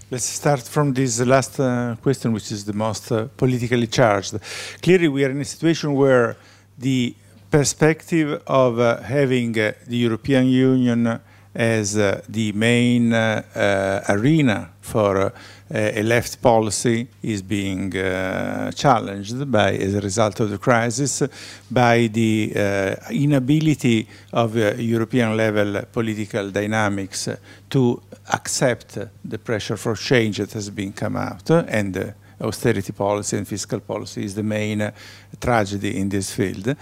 [0.09, 4.37] Let's start from this last uh, question, which is the most uh, politically charged.
[4.81, 6.35] Clearly, we are in a situation where
[6.77, 7.15] the
[7.49, 11.19] perspective of uh, having uh, the European Union
[11.55, 15.31] as uh, the main uh, arena for
[15.73, 21.23] a left policy is being uh, challenged by, as a result of the crisis,
[21.69, 27.29] by the uh, inability of uh, European level political dynamics
[27.69, 28.01] to
[28.33, 33.79] accept the pressure for change that has been come out and austerity policy and fiscal
[33.79, 34.91] policy is the main uh,
[35.39, 36.75] tragedy in this field.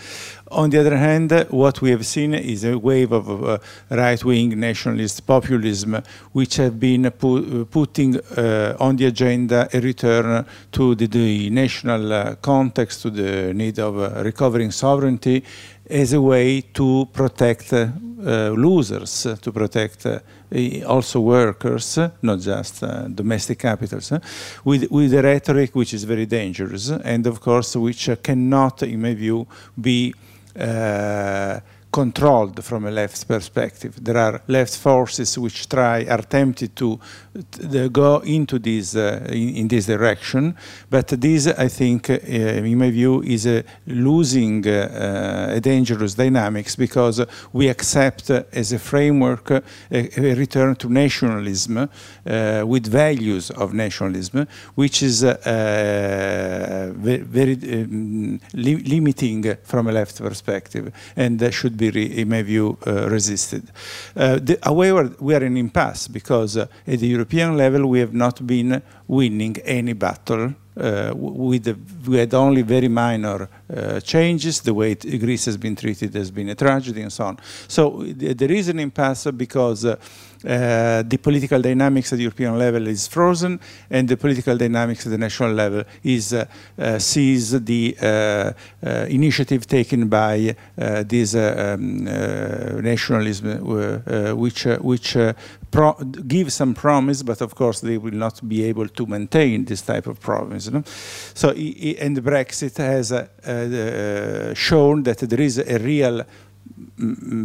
[0.51, 3.57] On the other hand, what we have seen is a wave of uh,
[3.89, 10.95] right-wing nationalist populism, which have been pu putting uh, on the agenda a return to
[10.95, 15.43] the, the national uh, context, to the need of uh, recovering sovereignty,
[15.89, 17.89] as a way to protect uh,
[18.51, 20.05] losers, to protect
[20.85, 24.11] also workers, not just uh, domestic capitals,
[24.63, 29.01] with, with a rhetoric which is very dangerous and of course which uh, cannot, in
[29.01, 29.47] my view,
[29.79, 30.13] be
[30.59, 31.59] uh,
[31.91, 34.03] controlled from a left perspective.
[34.03, 36.99] There are left forces which try, are tempted to
[37.91, 40.55] go into this, uh, in, in, this direction,
[40.89, 46.75] but this, I think, uh, in my view, is a losing uh, a dangerous dynamics
[46.75, 53.73] because we accept as a framework a, a return to nationalism uh, with values of
[53.73, 61.77] nationalism, which is uh, uh, very, um, li limiting from a left perspective and should
[61.77, 63.63] be, in my view, uh, resisted.
[64.15, 68.13] Uh, the, however, we are in impasse because uh, at the European level we have
[68.13, 71.77] not been winning any battle uh, with the,
[72.07, 74.61] we had only very minor uh, changes.
[74.61, 77.37] The way it, Greece has been treated has been a tragedy and so on.
[77.67, 79.97] So there is an impasse because uh,
[80.43, 83.59] the political dynamics at the European level is frozen,
[83.89, 86.45] and the political dynamics at the national level is uh,
[86.77, 88.53] uh, sees the uh,
[89.09, 92.05] initiative taken by this um,
[92.81, 93.65] nationalism,
[94.37, 95.17] which which
[96.27, 100.07] give some promise, but of course they will not be able to maintain this type
[100.07, 100.65] of problems.
[101.33, 106.25] So, and Brexit has uh, uh, shown that there is a real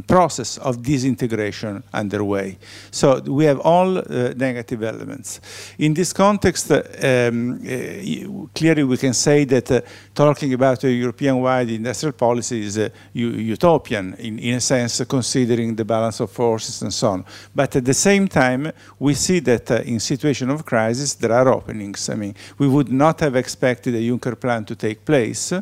[0.07, 2.59] process of disintegration underway.
[2.91, 5.41] So we have all uh, negative elements.
[5.79, 9.81] In this context, uh, um, uh, clearly we can say that uh,
[10.15, 15.85] talking about a European-wide industrial policy is uh, utopian in, in a sense, considering the
[15.85, 17.25] balance of forces and so on.
[17.55, 21.49] But at the same time, we see that uh, in situation of crisis, there are
[21.49, 22.09] openings.
[22.09, 25.53] I mean, we would not have expected a Juncker plan to take place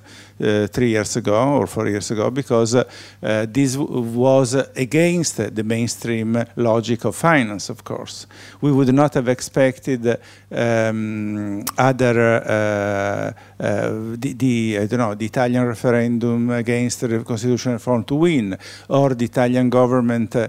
[0.72, 2.76] three years ago or four years ago because
[3.20, 8.26] this was against the mainstream logic of finance, of course.
[8.60, 10.18] We would not have expected
[10.50, 17.74] um, other, uh, uh, the, the, I don't know, the Italian referendum against the constitutional
[17.74, 18.58] reform to win,
[18.88, 20.48] or the Italian government, uh,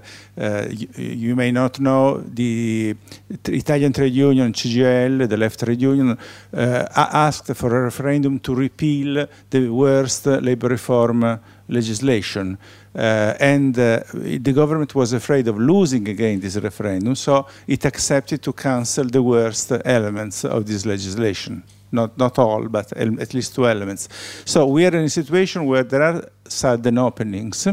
[0.70, 2.96] you, you, may not know, the
[3.46, 6.18] Italian trade union, CGL, the left trade union,
[6.54, 12.58] uh, asked for a referendum to repeal the worst labor reform legislation.
[12.96, 18.42] Uh, and uh, the government was afraid of losing again this referendum, so it accepted
[18.42, 21.64] to cancel the worst elements of this legislation.
[21.92, 24.10] Not, not all, but at least two elements.
[24.46, 27.68] So we are in a situation where there are sudden openings,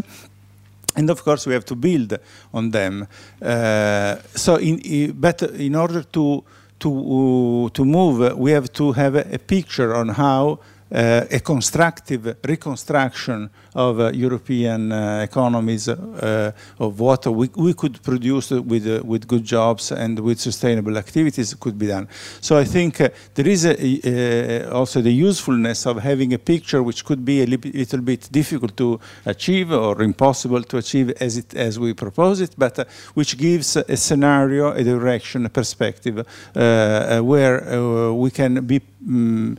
[0.96, 2.18] and of course we have to build
[2.52, 3.06] on them.
[3.40, 6.44] Uh, so, in, but in order to
[6.80, 10.58] to to move, we have to have a, a picture on how
[10.92, 18.02] uh, a constructive reconstruction of uh, European uh, economies uh, of what we, we could
[18.02, 22.08] produce with, uh, with good jobs and with sustainable activities could be done.
[22.40, 27.04] So I think uh, there is a, also the usefulness of having a picture which
[27.04, 31.54] could be a li little bit difficult to achieve or impossible to achieve as, it,
[31.54, 38.30] as we propose it, but which gives a scenario, a direction, a perspective where we
[38.30, 39.56] can be um,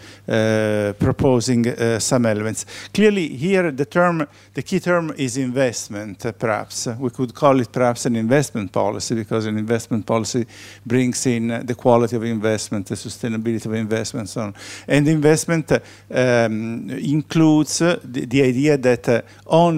[1.00, 2.66] proposing some elements.
[2.94, 6.88] Clearly here the term term, the key term is investment, uh, perhaps.
[7.00, 10.46] we could call it perhaps an investment policy because an investment policy
[10.86, 14.54] brings in uh, the quality of investment, the sustainability of investment, and so on.
[14.88, 15.80] And investment uh,
[16.10, 19.72] um, includes uh, the, the, idea that uh, on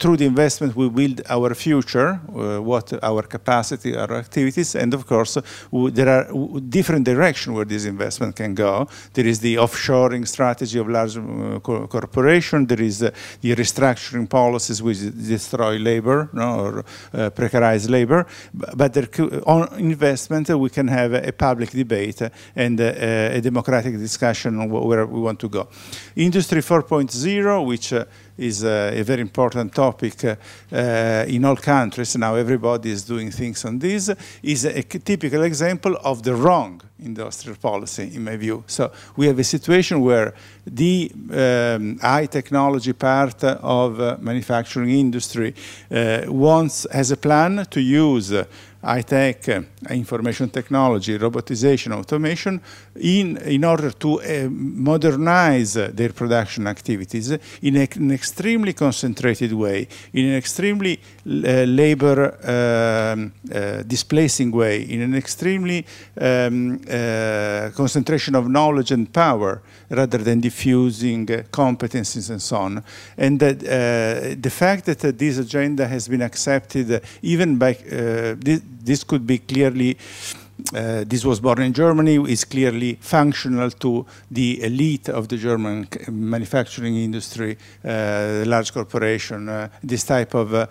[0.00, 2.14] through the investment we build our future,
[2.70, 5.38] what our capacity, our activities, and of course
[5.98, 6.24] there are
[6.78, 8.88] different directions where this investment can go.
[9.14, 11.14] There is the offshoring strategy of large
[11.62, 12.66] co corporation.
[12.66, 18.26] There is the restructuring policies which destroy labor no, or uh, precarize labor.
[18.52, 19.08] But there,
[19.46, 22.22] on investment, we can have a public debate
[22.56, 25.68] and a democratic discussion on where we want to go.
[26.16, 28.04] Industry 4.0, which uh,
[28.38, 30.36] is a very important topic uh,
[30.72, 32.16] uh, in all countries.
[32.16, 34.10] Now everybody is doing things on this.
[34.42, 38.64] Is a typical example of the wrong industrial policy, in my view.
[38.66, 40.34] So we have a situation where
[40.64, 45.54] the um, high technology part of uh, manufacturing industry
[45.90, 48.32] uh, wants has a plan to use
[48.82, 52.60] high-tech uh, information technology, robotization, automation,
[52.96, 57.30] in, in order to uh, modernize their production activities
[57.62, 64.82] in a, an extremely concentrated way, in an extremely uh, labor um, uh, displacing way,
[64.82, 65.86] in an extremely
[66.20, 72.82] um, uh, concentration of knowledge and power rather than diffusing uh, competencies and so on.
[73.16, 77.74] And that, uh, the fact that uh, this agenda has been accepted uh, even by
[77.74, 79.96] this, this could be clearly
[80.74, 85.88] uh, this was born in Germany, is clearly functional to the elite of the German
[86.08, 90.66] manufacturing industry, uh, large corporation, uh, this type of, uh,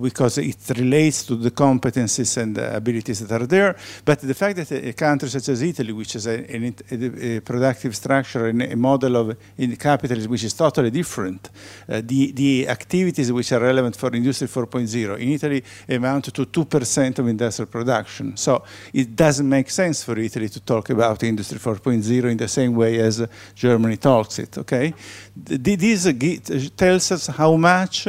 [0.00, 3.76] because it relates to the competencies and abilities that are there.
[4.04, 7.96] But the fact that a, country such as Italy, which has a, a, a productive
[7.96, 11.50] structure and a model of in capitalism which is totally different,
[11.88, 17.18] uh, the, the activities which are relevant for Industry 4.0 in Italy amount to 2%
[17.18, 18.36] of industrial production.
[18.36, 18.62] So
[18.96, 22.98] it doesn't make sense for Italy to talk about Industry 4.0 in the same way
[22.98, 24.94] as Germany talks it, okay?
[25.36, 28.08] This tells us how much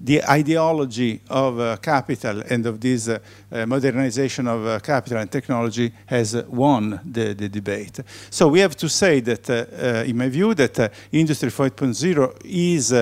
[0.00, 3.18] the ideology of uh, capital and of this uh,
[3.52, 8.00] uh, modernization of uh, capital and technology has won the, the, debate.
[8.28, 12.92] So we have to say that, uh, in my view, that Industry 4.0 is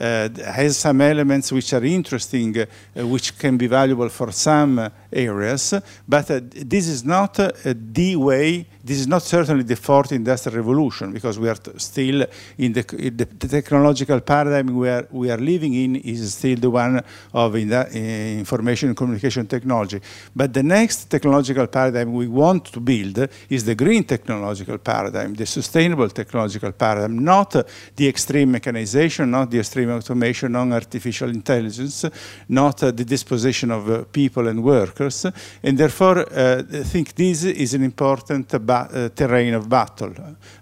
[0.00, 4.88] Uh, has some elements which are interesting, uh, which can be valuable for some uh,
[5.12, 5.74] areas,
[6.08, 6.26] but
[6.70, 11.48] this is not the way this is not certainly the fourth industrial revolution because we
[11.48, 12.24] are still
[12.56, 17.02] in the, in the, technological paradigm where we are living in is still the one
[17.34, 20.00] of in uh, information and communication technology.
[20.34, 25.46] But the next technological paradigm we want to build is the green technological paradigm, the
[25.46, 27.54] sustainable technological paradigm, not
[27.96, 32.04] the extreme mechanization, not the extreme automation, not artificial intelligence,
[32.48, 35.26] not the disposition of uh, people and workers.
[35.62, 40.12] And therefore, uh, I think this is an important uh, terrain of battle.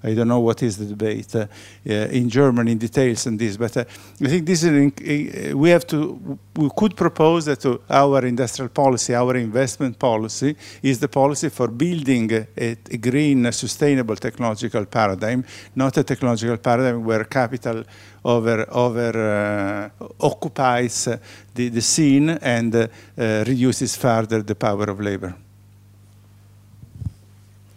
[0.02, 1.46] I don't know what is the debate uh,
[1.84, 3.84] in Germany in details on this, but uh,
[4.22, 9.36] I think this is we have to we could propose that our industrial policy, our
[9.36, 15.44] investment policy, is the policy for building a, a green, sustainable technological paradigm,
[15.76, 17.84] not a technological paradigm where capital
[18.22, 21.08] over, over uh, occupies
[21.54, 25.34] the, the scene and uh, reduces further the power of labor.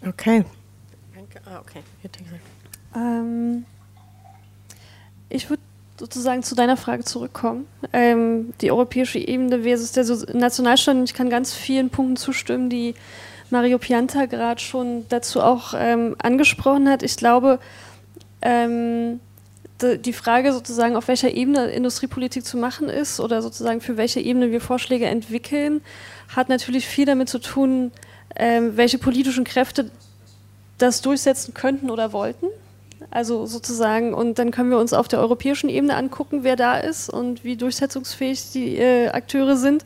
[0.08, 0.44] Okay.
[1.46, 1.82] Ah, okay.
[2.96, 3.66] Ähm,
[5.30, 5.62] ich würde
[6.00, 7.68] sozusagen zu deiner Frage zurückkommen.
[7.94, 10.06] Ähm, die europäische Ebene versus der
[10.36, 10.98] Nationalstaat.
[11.04, 12.96] Ich kann ganz vielen Punkten zustimmen, die
[13.50, 17.04] Mario Pianta gerade schon dazu auch ähm, angesprochen hat.
[17.04, 17.60] Ich glaube,
[18.42, 19.20] ähm,
[19.84, 24.52] die Frage sozusagen, auf welcher Ebene Industriepolitik zu machen ist oder sozusagen für welche Ebene
[24.52, 25.82] wir Vorschläge entwickeln,
[26.36, 27.92] hat natürlich viel damit zu tun,
[28.36, 29.92] ähm, welche politischen Kräfte
[30.78, 32.48] das durchsetzen könnten oder wollten.
[33.12, 37.10] Also sozusagen, und dann können wir uns auf der europäischen Ebene angucken, wer da ist
[37.10, 39.84] und wie durchsetzungsfähig die äh, Akteure sind,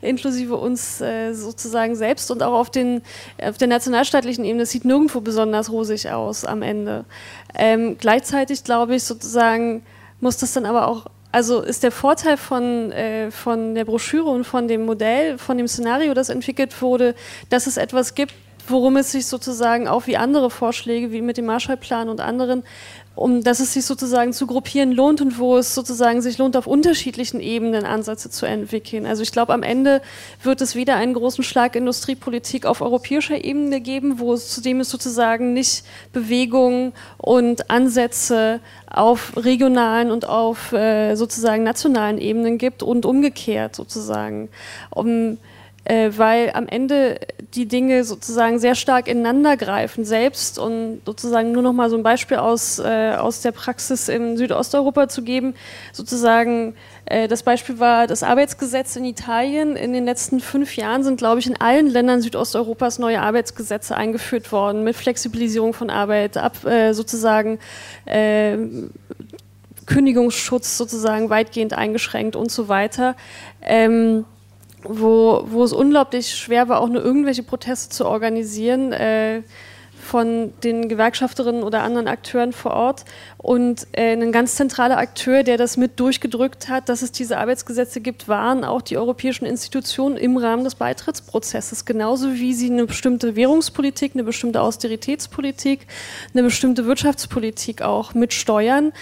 [0.00, 3.02] inklusive uns äh, sozusagen selbst und auch auf, den,
[3.42, 4.62] auf der nationalstaatlichen Ebene.
[4.62, 7.04] Es sieht nirgendwo besonders rosig aus am Ende.
[7.56, 9.82] Ähm, gleichzeitig glaube ich sozusagen,
[10.20, 14.44] muss das dann aber auch also ist der Vorteil von, äh, von der Broschüre und
[14.44, 17.14] von dem Modell, von dem Szenario, das entwickelt wurde,
[17.50, 18.32] dass es etwas gibt,
[18.70, 22.62] worum es sich sozusagen auch wie andere Vorschläge, wie mit dem Marshallplan und anderen,
[23.18, 26.68] um dass es sich sozusagen zu gruppieren lohnt und wo es sozusagen sich lohnt, auf
[26.68, 29.06] unterschiedlichen Ebenen Ansätze zu entwickeln.
[29.06, 30.00] Also ich glaube, am Ende
[30.42, 34.90] wird es wieder einen großen Schlag Industriepolitik auf europäischer Ebene geben, wo es zudem es
[34.90, 43.04] sozusagen nicht Bewegungen und Ansätze auf regionalen und auf äh, sozusagen nationalen Ebenen gibt und
[43.04, 44.48] umgekehrt sozusagen.
[44.90, 45.38] Um,
[45.88, 47.18] äh, weil am Ende
[47.54, 52.02] die Dinge sozusagen sehr stark ineinander greifen selbst und sozusagen nur noch mal so ein
[52.02, 55.54] Beispiel aus, äh, aus der Praxis in Südosteuropa zu geben,
[55.92, 56.74] sozusagen
[57.06, 59.76] äh, das Beispiel war das Arbeitsgesetz in Italien.
[59.76, 64.52] In den letzten fünf Jahren sind, glaube ich, in allen Ländern Südosteuropas neue Arbeitsgesetze eingeführt
[64.52, 67.58] worden mit Flexibilisierung von Arbeit, ab, äh, sozusagen
[68.04, 68.58] äh,
[69.86, 73.16] Kündigungsschutz sozusagen weitgehend eingeschränkt und so weiter.
[73.62, 74.26] Ähm,
[74.88, 78.92] wo, wo es unglaublich schwer war, auch nur irgendwelche Proteste zu organisieren.
[78.92, 79.42] Äh,
[80.08, 83.04] von den Gewerkschafterinnen oder anderen Akteuren vor Ort.
[83.36, 88.00] Und äh, ein ganz zentraler Akteur, der das mit durchgedrückt hat, dass es diese Arbeitsgesetze
[88.00, 91.84] gibt, waren auch die europäischen Institutionen im Rahmen des Beitrittsprozesses.
[91.84, 95.86] Genauso wie sie eine bestimmte Währungspolitik, eine bestimmte Austeritätspolitik,
[96.32, 98.92] eine bestimmte Wirtschaftspolitik auch mitsteuern.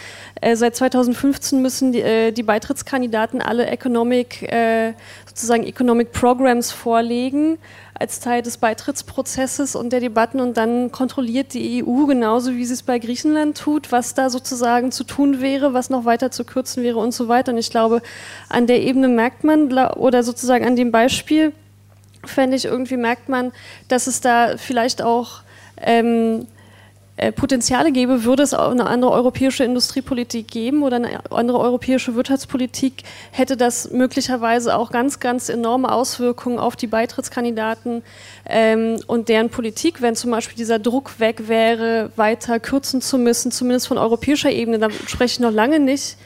[0.40, 7.58] Äh, seit 2015 müssen die, äh, die Beitrittskandidaten alle Economic, äh, sozusagen Economic Programs vorlegen
[7.98, 12.74] als Teil des Beitrittsprozesses und der Debatten und dann kontrolliert die EU genauso, wie sie
[12.74, 16.82] es bei Griechenland tut, was da sozusagen zu tun wäre, was noch weiter zu kürzen
[16.82, 17.52] wäre und so weiter.
[17.52, 18.02] Und ich glaube,
[18.48, 21.52] an der Ebene merkt man oder sozusagen an dem Beispiel,
[22.24, 23.52] fände ich irgendwie, merkt man,
[23.88, 25.42] dass es da vielleicht auch
[25.80, 26.55] ähm, äh,
[27.34, 33.04] Potenziale gäbe, würde es auch eine andere europäische Industriepolitik geben oder eine andere europäische Wirtschaftspolitik,
[33.30, 38.02] hätte das möglicherweise auch ganz, ganz enorme Auswirkungen auf die Beitrittskandidaten
[38.46, 43.50] ähm, und deren Politik, wenn zum Beispiel dieser Druck weg wäre, weiter kürzen zu müssen,
[43.50, 44.78] zumindest von europäischer Ebene.
[44.78, 46.16] Da spreche ich noch lange nicht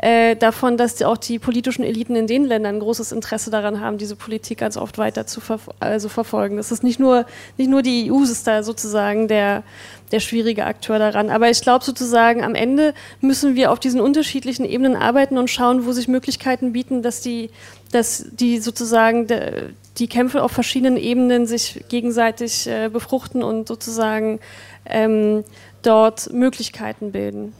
[0.00, 3.98] äh, davon, dass auch die politischen Eliten in den Ländern ein großes Interesse daran haben,
[3.98, 6.56] diese Politik ganz oft weiter zu ver also verfolgen.
[6.56, 7.26] Das ist nicht nur,
[7.56, 9.64] nicht nur die EU, ist da sozusagen der,
[10.12, 11.30] der schwierige Akteur daran.
[11.30, 15.84] Aber ich glaube sozusagen, am Ende müssen wir auf diesen unterschiedlichen Ebenen arbeiten und schauen,
[15.84, 17.50] wo sich Möglichkeiten bieten, dass die,
[17.90, 24.38] dass die sozusagen de, die Kämpfe auf verschiedenen Ebenen sich gegenseitig äh, befruchten und sozusagen
[24.86, 25.42] ähm,
[25.82, 27.52] dort Möglichkeiten bilden.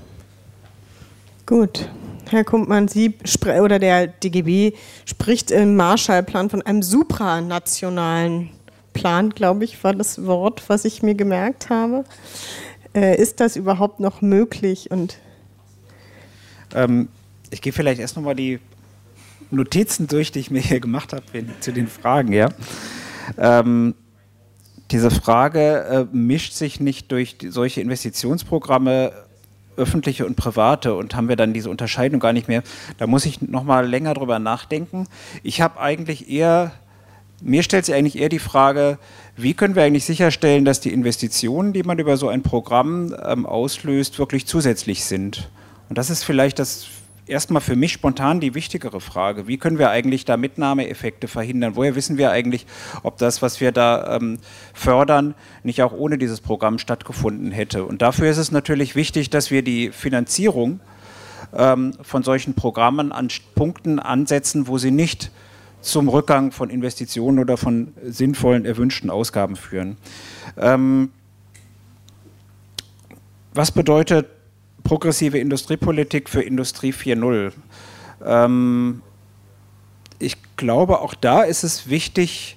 [1.47, 1.89] Gut.
[2.31, 3.15] Herr Kumpmann, Sie
[3.63, 4.73] oder der DGB
[5.05, 8.51] spricht im Marshallplan von einem supranationalen
[8.93, 12.05] Plan, glaube ich, war das Wort, was ich mir gemerkt habe.
[12.95, 14.91] Äh, ist das überhaupt noch möglich?
[14.91, 15.19] Und
[16.75, 17.09] ähm,
[17.51, 18.59] ich gehe vielleicht erst nochmal die
[19.51, 21.25] Notizen durch, die ich mir hier gemacht habe
[21.61, 22.33] zu den Fragen.
[22.33, 22.49] Ja.
[23.37, 23.95] Ähm,
[24.91, 29.13] diese Frage äh, mischt sich nicht durch solche Investitionsprogramme
[29.79, 32.63] öffentliche und private und haben wir dann diese Unterscheidung gar nicht mehr.
[32.99, 35.07] Da muss ich noch mal länger drüber nachdenken.
[35.43, 36.73] Ich habe eigentlich eher,
[37.41, 38.99] mir stellt sich eigentlich eher die Frage,
[39.37, 43.47] wie können wir eigentlich sicherstellen, dass die Investitionen, die man über so ein Programm ähm,
[43.47, 45.49] auslöst, wirklich zusätzlich sind?
[45.89, 46.87] Und das ist vielleicht das
[47.29, 49.47] erstmal für mich spontan die wichtigere Frage.
[49.47, 51.77] Wie können wir eigentlich da Mitnahmeeffekte verhindern?
[51.77, 52.67] Woher wissen wir eigentlich,
[53.03, 54.39] ob das, was wir da ähm,
[54.75, 57.85] fördern, nicht auch ohne dieses Programm stattgefunden hätte?
[57.85, 60.81] Und dafür ist es natürlich wichtig, dass wir die Finanzierung
[61.55, 65.31] ähm, von solchen Programmen an Punkten ansetzen, wo sie nicht
[65.81, 69.97] zum Rückgang von Investitionen oder von sinnvollen, erwünschten Ausgaben führen.
[70.57, 71.11] Ähm,
[73.55, 74.27] was bedeutet
[74.89, 77.52] progressive Industriepolitik für Industrie 4.0.
[78.24, 79.02] Ähm,
[80.19, 82.56] ich glaube, auch da ist es wichtig,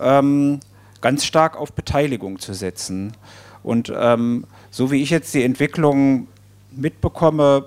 [0.00, 0.60] ähm,
[1.02, 3.12] ganz stark auf Beteiligung zu setzen.
[3.62, 6.28] Und ähm, so wie ich jetzt die Entwicklung
[6.70, 7.66] mitbekomme,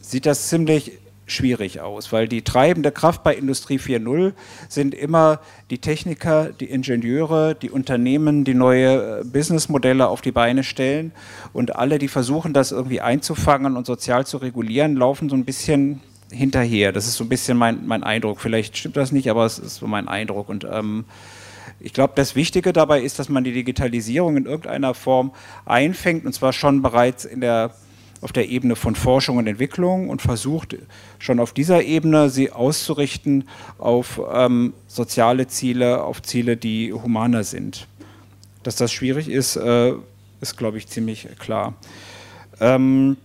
[0.00, 0.92] sieht das ziemlich
[1.26, 4.32] schwierig aus, weil die treibende Kraft bei Industrie 4.0
[4.68, 5.40] sind immer
[5.70, 11.12] die Techniker, die Ingenieure, die Unternehmen, die neue äh, Businessmodelle auf die Beine stellen
[11.52, 16.00] und alle, die versuchen, das irgendwie einzufangen und sozial zu regulieren, laufen so ein bisschen
[16.30, 16.92] hinterher.
[16.92, 18.40] Das ist so ein bisschen mein, mein Eindruck.
[18.40, 20.48] Vielleicht stimmt das nicht, aber es ist so mein Eindruck.
[20.48, 21.04] Und ähm,
[21.80, 25.32] ich glaube, das Wichtige dabei ist, dass man die Digitalisierung in irgendeiner Form
[25.64, 27.72] einfängt und zwar schon bereits in der
[28.24, 30.76] auf der Ebene von Forschung und Entwicklung und versucht
[31.18, 33.46] schon auf dieser Ebene sie auszurichten
[33.76, 37.86] auf ähm, soziale Ziele, auf Ziele, die humaner sind.
[38.62, 39.92] Dass das schwierig ist, äh,
[40.40, 41.74] ist, glaube ich, ziemlich klar.
[42.60, 43.18] Ähm,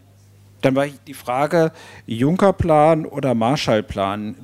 [0.60, 1.72] dann war die Frage,
[2.06, 4.36] Juncker-Plan oder Marshall-Plan.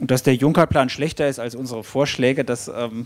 [0.00, 3.04] Und dass der Juncker-Plan schlechter ist als unsere Vorschläge, das ähm,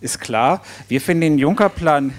[0.00, 0.62] ist klar.
[0.88, 2.12] Wir finden den Juncker-Plan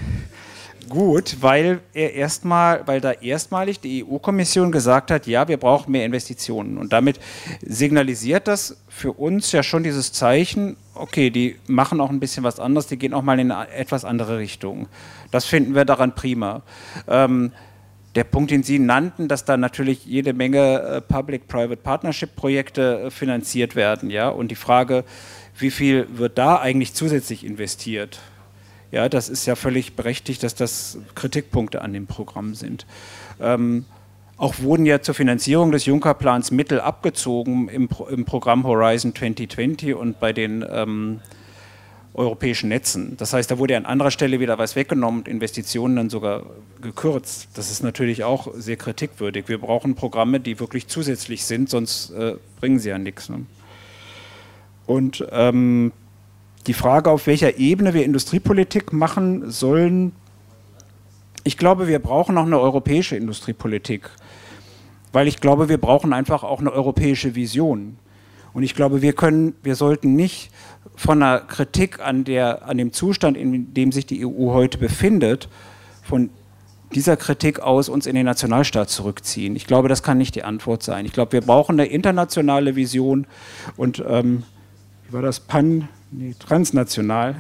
[0.89, 6.05] gut, weil er erstmal, weil da erstmalig die EU-Kommission gesagt hat, ja, wir brauchen mehr
[6.05, 6.77] Investitionen.
[6.77, 7.19] Und damit
[7.61, 12.60] signalisiert das für uns ja schon dieses Zeichen, okay, die machen auch ein bisschen was
[12.60, 14.88] anderes, die gehen auch mal in eine etwas andere Richtung.
[15.31, 16.61] Das finden wir daran prima.
[17.07, 17.51] Ähm,
[18.15, 23.76] der Punkt, den Sie nannten, dass da natürlich jede Menge äh, Public-Private Partnership-Projekte äh, finanziert
[23.76, 25.03] werden, ja, und die Frage,
[25.57, 28.19] wie viel wird da eigentlich zusätzlich investiert?
[28.94, 32.86] Ja, das ist ja völlig berechtigt, dass das Kritikpunkte an dem Programm sind.
[33.41, 33.86] Ähm,
[34.38, 40.20] auch wurden ja zur Finanzierung des Juncker-Plans Mittel abgezogen im, im, Programm Horizon 2020 und
[40.20, 41.22] bei den ähm,
[42.14, 43.18] europäischen Netzen.
[43.18, 46.44] Das heißt, da wurde an anderer Stelle wieder was weggenommen und Investitionen dann sogar
[46.80, 47.48] gekürzt.
[47.56, 49.48] Das ist natürlich auch sehr kritikwürdig.
[49.48, 53.28] Wir brauchen Programme, die wirklich zusätzlich sind, sonst äh, bringen sie ja nichts.
[53.28, 53.48] Ne?
[54.86, 55.94] Und ähm,
[56.68, 60.14] die Frage, auf welcher Ebene wir Industriepolitik machen sollen,
[61.44, 64.10] ich glaube, wir brauchen auch eine europäische Industriepolitik,
[65.11, 67.98] weil ich glaube, wir brauchen einfach auch eine europäische Vision.
[68.53, 70.52] Und ich glaube, wir können, wir sollten nicht
[70.95, 75.49] von einer Kritik an, der, an dem Zustand, in dem sich die EU heute befindet,
[76.03, 76.30] von
[76.94, 79.56] dieser Kritik aus uns in den Nationalstaat zurückziehen.
[79.56, 81.06] Ich glaube, das kann nicht die Antwort sein.
[81.06, 83.26] Ich glaube, wir brauchen eine internationale Vision
[83.76, 84.44] und ähm,
[85.07, 87.35] wie war das Pan, nee, transnational.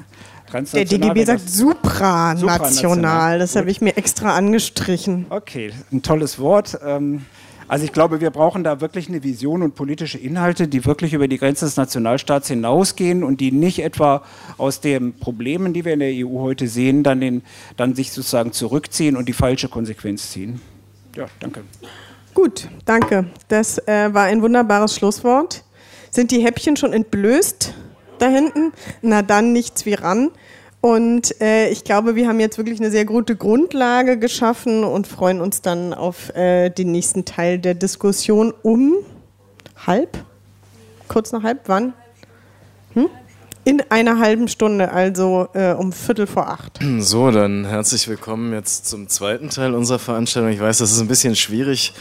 [0.53, 2.37] Der DGB sagt supranational.
[2.37, 3.39] supranational.
[3.39, 5.25] Das habe ich mir extra angestrichen.
[5.29, 6.77] Okay, ein tolles Wort.
[6.85, 7.25] Ähm,
[7.67, 11.27] also ich glaube, wir brauchen da wirklich eine Vision und politische Inhalte, die wirklich über
[11.27, 14.23] die Grenze des Nationalstaats hinausgehen und die nicht etwa
[14.59, 17.41] aus den Problemen, die wir in der EU heute sehen, dann, den,
[17.77, 20.61] dann sich sozusagen zurückziehen und die falsche Konsequenz ziehen.
[21.15, 21.61] Ja, danke.
[22.33, 23.25] Gut, danke.
[23.47, 25.63] Das äh, war ein wunderbares Schlusswort.
[26.11, 27.73] Sind die Häppchen schon entblößt
[28.23, 28.71] da hinten?
[29.01, 30.31] Na dann nichts wie ran.
[30.81, 35.39] Und äh, ich glaube, wir haben jetzt wirklich eine sehr gute Grundlage geschaffen und freuen
[35.39, 38.95] uns dann auf äh, den nächsten Teil der Diskussion um
[39.87, 40.17] halb?
[41.07, 41.61] Kurz nach halb?
[41.67, 41.93] Wann?
[42.95, 43.07] Hm?
[43.65, 46.79] In einer halben Stunde, also äh, um Viertel vor acht.
[46.99, 50.51] So, dann herzlich willkommen jetzt zum zweiten Teil unserer Veranstaltung.
[50.51, 51.93] Ich weiß, das ist ein bisschen schwierig,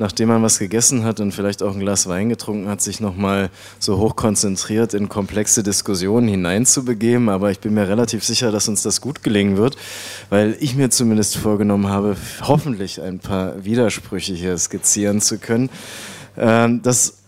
[0.00, 3.50] nachdem man was gegessen hat und vielleicht auch ein Glas Wein getrunken hat, sich nochmal
[3.78, 7.28] so hoch konzentriert in komplexe Diskussionen hineinzubegeben.
[7.28, 9.76] Aber ich bin mir relativ sicher, dass uns das gut gelingen wird,
[10.30, 15.68] weil ich mir zumindest vorgenommen habe, hoffentlich ein paar Widersprüche hier skizzieren zu können.
[16.38, 17.18] Ähm, das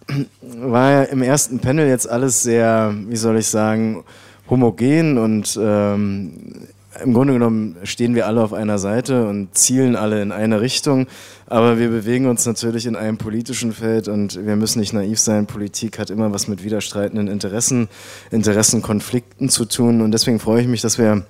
[0.41, 4.03] war ja im ersten Panel jetzt alles sehr, wie soll ich sagen,
[4.49, 6.69] homogen und ähm,
[7.03, 11.07] im Grunde genommen stehen wir alle auf einer Seite und zielen alle in eine Richtung,
[11.47, 15.47] aber wir bewegen uns natürlich in einem politischen Feld und wir müssen nicht naiv sein.
[15.47, 17.89] Politik hat immer was mit widerstreitenden Interessen,
[18.31, 21.25] Interessenkonflikten zu tun und deswegen freue ich mich, dass wir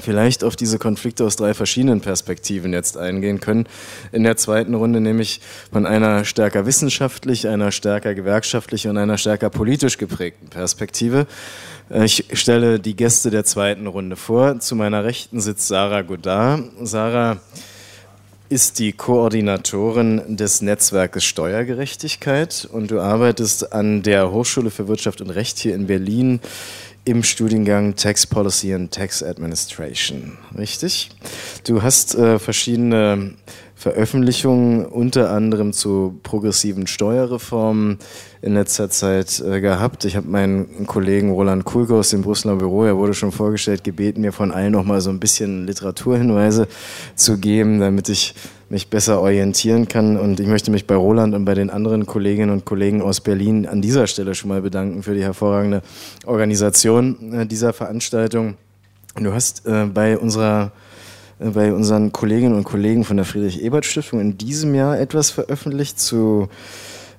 [0.00, 3.66] vielleicht auf diese Konflikte aus drei verschiedenen Perspektiven jetzt eingehen können.
[4.12, 5.40] In der zweiten Runde nämlich
[5.72, 11.26] von einer stärker wissenschaftlich, einer stärker gewerkschaftlich und einer stärker politisch geprägten Perspektive.
[11.90, 14.60] Ich stelle die Gäste der zweiten Runde vor.
[14.60, 16.62] Zu meiner Rechten sitzt Sarah Godard.
[16.82, 17.38] Sarah
[18.50, 25.30] ist die Koordinatorin des Netzwerkes Steuergerechtigkeit und du arbeitest an der Hochschule für Wirtschaft und
[25.30, 26.40] Recht hier in Berlin
[27.10, 31.10] im Studiengang Tax Policy and Tax Administration, richtig?
[31.66, 33.34] Du hast äh, verschiedene
[33.74, 37.98] Veröffentlichungen, unter anderem zu progressiven Steuerreformen
[38.42, 40.04] in letzter Zeit äh, gehabt.
[40.04, 44.20] Ich habe meinen Kollegen Roland Kulke aus dem Brüsseler Büro, er wurde schon vorgestellt, gebeten,
[44.20, 46.68] mir von allen nochmal so ein bisschen Literaturhinweise
[47.16, 48.34] zu geben, damit ich
[48.70, 50.16] mich besser orientieren kann.
[50.16, 53.66] Und ich möchte mich bei Roland und bei den anderen Kolleginnen und Kollegen aus Berlin
[53.66, 55.82] an dieser Stelle schon mal bedanken für die hervorragende
[56.24, 58.54] Organisation äh, dieser Veranstaltung.
[59.16, 60.70] Du hast äh, bei unserer
[61.40, 66.48] äh, bei unseren Kolleginnen und Kollegen von der Friedrich-Ebert-Stiftung in diesem Jahr etwas veröffentlicht zu,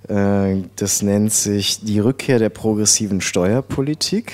[0.08, 4.34] das nennt sich die Rückkehr der progressiven Steuerpolitik.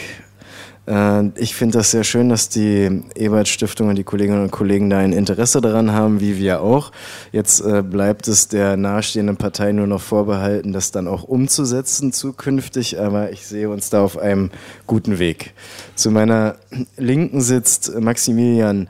[0.87, 4.99] Äh, ich finde das sehr schön, dass die Ebert-Stiftung und die Kolleginnen und Kollegen da
[4.99, 6.91] ein Interesse daran haben, wie wir auch.
[7.31, 12.99] Jetzt äh, bleibt es der nahestehenden Partei nur noch vorbehalten, das dann auch umzusetzen zukünftig,
[12.99, 14.51] aber ich sehe uns da auf einem
[14.87, 15.53] guten Weg.
[15.95, 16.55] Zu meiner
[16.97, 18.89] Linken sitzt Maximilian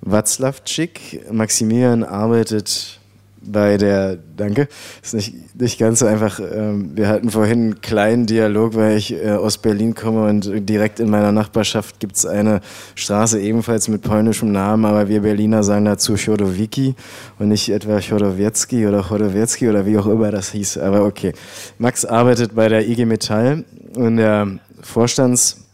[0.00, 1.32] Watzlawczyk.
[1.32, 2.97] Maximilian arbeitet
[3.42, 4.68] bei der, danke,
[5.02, 6.40] ist nicht, nicht ganz so einfach.
[6.40, 11.00] Ähm, wir hatten vorhin einen kleinen Dialog, weil ich äh, aus Berlin komme und direkt
[11.00, 12.60] in meiner Nachbarschaft gibt es eine
[12.94, 16.94] Straße ebenfalls mit polnischem Namen, aber wir Berliner sagen dazu Chodowiki
[17.38, 20.78] und nicht etwa Chodowiecki oder Chodowiecki oder wie auch immer das hieß.
[20.78, 21.32] Aber okay.
[21.78, 23.64] Max arbeitet bei der IG Metall
[23.96, 25.67] in der Vorstands-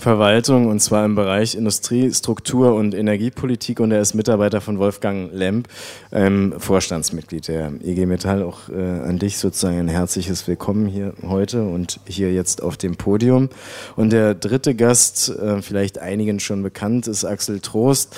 [0.00, 5.30] Verwaltung und zwar im Bereich Industrie, Struktur und Energiepolitik und er ist Mitarbeiter von Wolfgang
[5.30, 5.68] Lemp,
[6.10, 8.42] ähm, Vorstandsmitglied der EG Metall.
[8.42, 12.96] Auch äh, an dich sozusagen ein herzliches Willkommen hier heute und hier jetzt auf dem
[12.96, 13.50] Podium.
[13.94, 18.16] Und der dritte Gast, äh, vielleicht einigen schon bekannt, ist Axel Trost.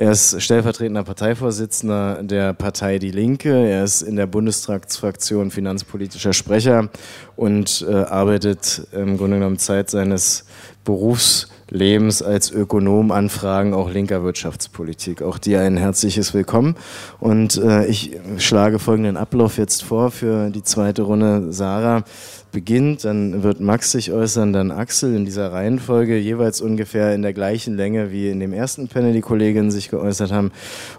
[0.00, 3.52] Er ist stellvertretender Parteivorsitzender der Partei Die Linke.
[3.68, 6.88] Er ist in der Bundestagsfraktion finanzpolitischer Sprecher
[7.36, 10.46] und äh, arbeitet im Grunde genommen Zeit seines
[10.86, 15.20] Berufslebens als Ökonom an Fragen auch linker Wirtschaftspolitik.
[15.20, 16.76] Auch dir ein herzliches Willkommen.
[17.18, 21.52] Und äh, ich schlage folgenden Ablauf jetzt vor für die zweite Runde.
[21.52, 22.04] Sarah
[22.52, 27.32] beginnt, dann wird Max sich äußern, dann Axel in dieser Reihenfolge, jeweils ungefähr in der
[27.32, 30.52] gleichen Länge wie in dem ersten Panel die Kolleginnen sich geäußert haben.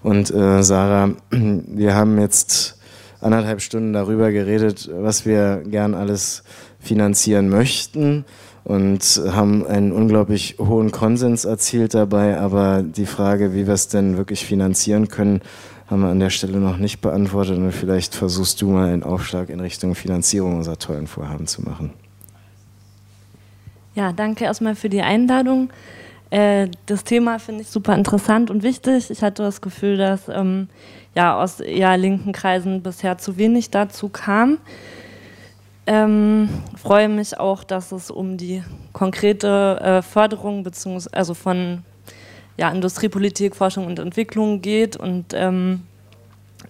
[0.04, 2.78] Und äh, Sarah, wir haben jetzt
[3.20, 6.44] anderthalb Stunden darüber geredet, was wir gern alles
[6.80, 8.26] finanzieren möchten
[8.64, 12.38] und haben einen unglaublich hohen Konsens erzielt dabei.
[12.38, 15.42] Aber die Frage, wie wir es denn wirklich finanzieren können,
[15.92, 17.58] haben wir an der Stelle noch nicht beantwortet.
[17.58, 21.92] Und vielleicht versuchst du mal einen Aufschlag in Richtung Finanzierung unserer tollen Vorhaben zu machen.
[23.94, 25.70] Ja, danke erstmal für die Einladung.
[26.30, 29.12] Äh, das Thema finde ich super interessant und wichtig.
[29.12, 30.70] Ich hatte das Gefühl, dass ähm,
[31.14, 34.60] ja, aus eher linken Kreisen bisher zu wenig dazu kam.
[35.88, 36.48] Ähm,
[36.82, 38.64] freue mich auch, dass es um die
[38.94, 41.84] konkrete äh, Förderung beziehungsweise also von
[42.62, 45.82] ja, Industriepolitik, Forschung und Entwicklung geht und ähm,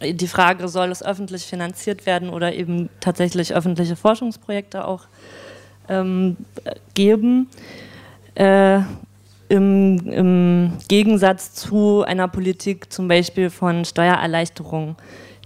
[0.01, 5.01] die Frage, soll es öffentlich finanziert werden oder eben tatsächlich öffentliche Forschungsprojekte auch
[5.89, 6.37] ähm,
[6.93, 7.49] geben.
[8.35, 8.79] Äh,
[9.49, 14.95] im, im, Gegensatz zu einer Politik zum Beispiel von Steuererleichterung,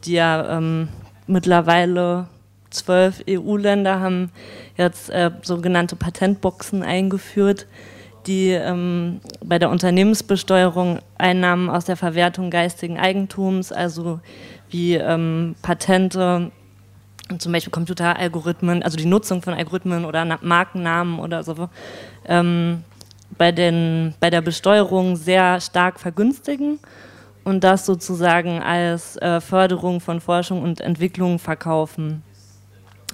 [0.04, 0.90] die ja ähm,
[1.26, 2.28] mittlerweile
[2.70, 4.30] zwölf EU-Länder haben
[4.78, 7.66] jetzt äh, sogenannte Patentboxen eingeführt,
[8.28, 14.20] die ähm, bei der Unternehmensbesteuerung Einnahmen aus der Verwertung geistigen Eigentums, also
[14.70, 16.52] wie ähm, Patente,
[17.40, 21.70] zum Beispiel Computeralgorithmen, also die Nutzung von Algorithmen oder Markennamen oder so,
[22.26, 22.84] ähm,
[23.38, 26.80] bei, den, bei der Besteuerung sehr stark vergünstigen
[27.44, 32.24] und das sozusagen als äh, Förderung von Forschung und Entwicklung verkaufen.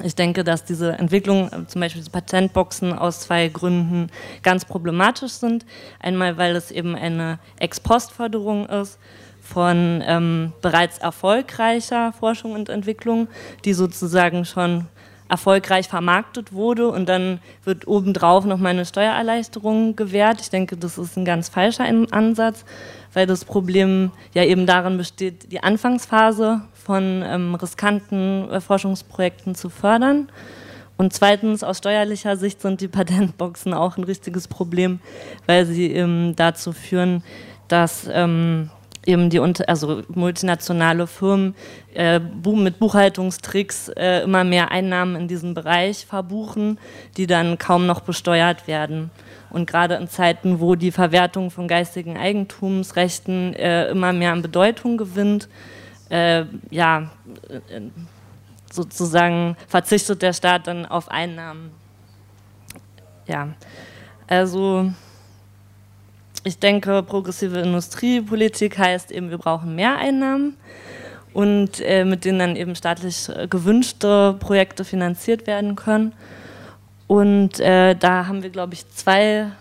[0.04, 4.10] Ich denke, dass diese Entwicklung, äh, zum Beispiel diese Patentboxen, aus zwei Gründen
[4.44, 5.66] ganz problematisch sind.
[6.00, 9.00] Einmal, weil es eben eine Ex-Post-Förderung ist
[9.42, 13.28] von ähm, bereits erfolgreicher Forschung und Entwicklung,
[13.66, 14.88] die sozusagen schon
[15.32, 20.42] erfolgreich vermarktet wurde und dann wird obendrauf noch mal eine Steuererleichterung gewährt.
[20.42, 22.66] Ich denke, das ist ein ganz falscher Ansatz,
[23.14, 29.70] weil das Problem ja eben darin besteht, die Anfangsphase von ähm, riskanten äh, Forschungsprojekten zu
[29.70, 30.30] fördern.
[30.98, 35.00] Und zweitens, aus steuerlicher Sicht sind die Patentboxen auch ein richtiges Problem,
[35.48, 37.24] weil sie eben dazu führen,
[37.68, 38.70] dass ähm,
[39.06, 41.56] eben die also multinationale Firmen
[41.94, 46.78] äh, mit Buchhaltungstricks äh, immer mehr Einnahmen in diesem Bereich verbuchen,
[47.18, 49.10] die dann kaum noch besteuert werden.
[49.50, 54.98] Und gerade in Zeiten, wo die Verwertung von geistigen Eigentumsrechten äh, immer mehr an Bedeutung
[54.98, 55.50] gewinnt,
[56.12, 57.10] äh, ja,
[57.50, 57.82] äh,
[58.72, 61.72] sozusagen verzichtet der Staat dann auf Einnahmen.
[63.28, 63.50] Ja,
[64.28, 64.92] also
[66.44, 70.58] ich denke, progressive Industriepolitik heißt eben, wir brauchen mehr Einnahmen
[71.34, 76.14] und äh, mit denen dann eben staatlich äh, gewünschte Projekte finanziert werden können.
[77.08, 79.52] Und äh, da haben wir, glaube ich, zwei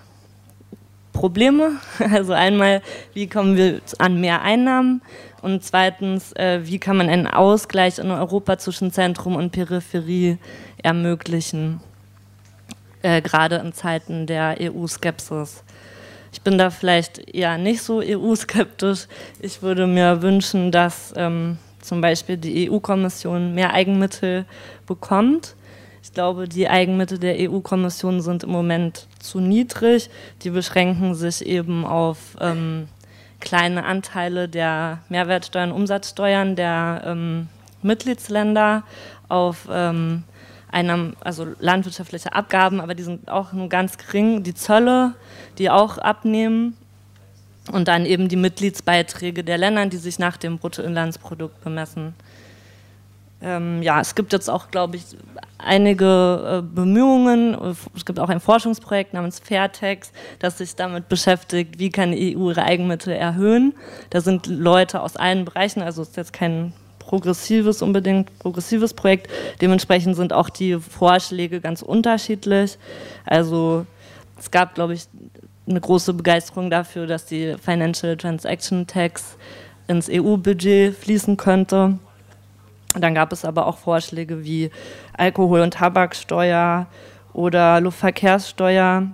[1.12, 1.72] Probleme.
[2.12, 2.82] Also einmal,
[3.12, 5.02] wie kommen wir an mehr Einnahmen?
[5.42, 10.38] Und zweitens, äh, wie kann man einen Ausgleich in Europa zwischen Zentrum und Peripherie
[10.82, 11.80] ermöglichen,
[13.02, 15.62] äh, gerade in Zeiten der EU-Skepsis.
[16.32, 19.06] Ich bin da vielleicht eher nicht so EU-skeptisch.
[19.40, 24.44] Ich würde mir wünschen, dass ähm, zum Beispiel die EU-Kommission mehr Eigenmittel
[24.86, 25.56] bekommt.
[26.02, 30.08] Ich glaube, die Eigenmittel der EU-Kommission sind im Moment zu niedrig.
[30.42, 32.88] Die beschränken sich eben auf ähm,
[33.40, 37.48] kleine Anteile der Mehrwertsteuern, Umsatzsteuern der ähm,
[37.82, 38.82] Mitgliedsländer
[39.28, 40.24] auf ähm,
[40.70, 44.42] einem, also landwirtschaftliche Abgaben, aber die sind auch nur ganz gering.
[44.42, 45.14] Die Zölle,
[45.58, 46.76] die auch abnehmen.
[47.72, 52.14] Und dann eben die Mitgliedsbeiträge der Länder, die sich nach dem Bruttoinlandsprodukt bemessen.
[53.42, 55.04] Ähm, ja, es gibt jetzt auch, glaube ich,
[55.58, 57.56] einige äh, Bemühungen.
[57.96, 62.50] Es gibt auch ein Forschungsprojekt namens Fairtex, das sich damit beschäftigt, wie kann die EU
[62.50, 63.74] ihre Eigenmittel erhöhen.
[64.10, 69.28] Da sind Leute aus allen Bereichen, also ist jetzt kein progressives, unbedingt progressives Projekt.
[69.60, 72.78] Dementsprechend sind auch die Vorschläge ganz unterschiedlich.
[73.24, 73.86] Also
[74.38, 75.04] es gab, glaube ich,
[75.66, 79.36] eine große Begeisterung dafür, dass die Financial Transaction Tax
[79.88, 81.98] ins EU-Budget fließen könnte.
[82.98, 84.70] Dann gab es aber auch Vorschläge wie
[85.16, 86.86] Alkohol- und Tabaksteuer
[87.32, 89.06] oder Luftverkehrssteuer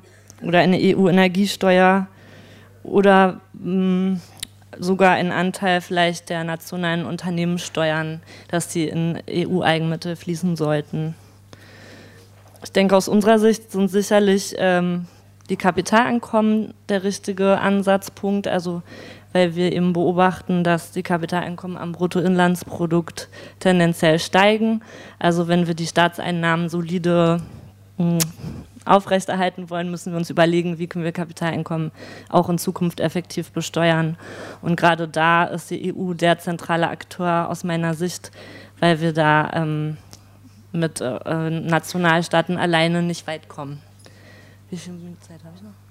[0.43, 2.07] oder eine EU-Energiesteuer
[2.83, 4.21] oder mh, mm,
[4.79, 11.15] sogar ein Anteil vielleicht der nationalen Unternehmenssteuern, dass die in EU-Eigenmittel fließen sollten.
[12.63, 15.07] Ich denke, aus unserer Sicht sind sicherlich ähm,
[15.49, 18.49] die Kapitaleinkommen der richtige Ansatzpunkt.
[18.49, 18.83] Also
[19.37, 23.29] weil wir eben beobachten, dass die Kapitaleinkommen am Bruttoinlandsprodukt
[23.61, 24.81] tendenziell steigen.
[25.19, 27.43] Also wenn wir die Staatseinnahmen solide
[27.99, 28.19] mh, hm,
[28.87, 31.93] aufrechterhalten wollen, müssen wir uns überlegen, wie können wir Kapitaleinkommen
[32.31, 34.17] auch in Zukunft effektiv besteuern.
[34.63, 38.31] Und gerade da ist die EU der zentrale Akteur aus meiner Sicht,
[38.81, 39.99] weil wir da ähm,
[40.73, 43.83] mit äh, Nationalstaaten alleine nicht weit kommen.
[44.71, 45.86] Wie viel Zeit habe ich noch?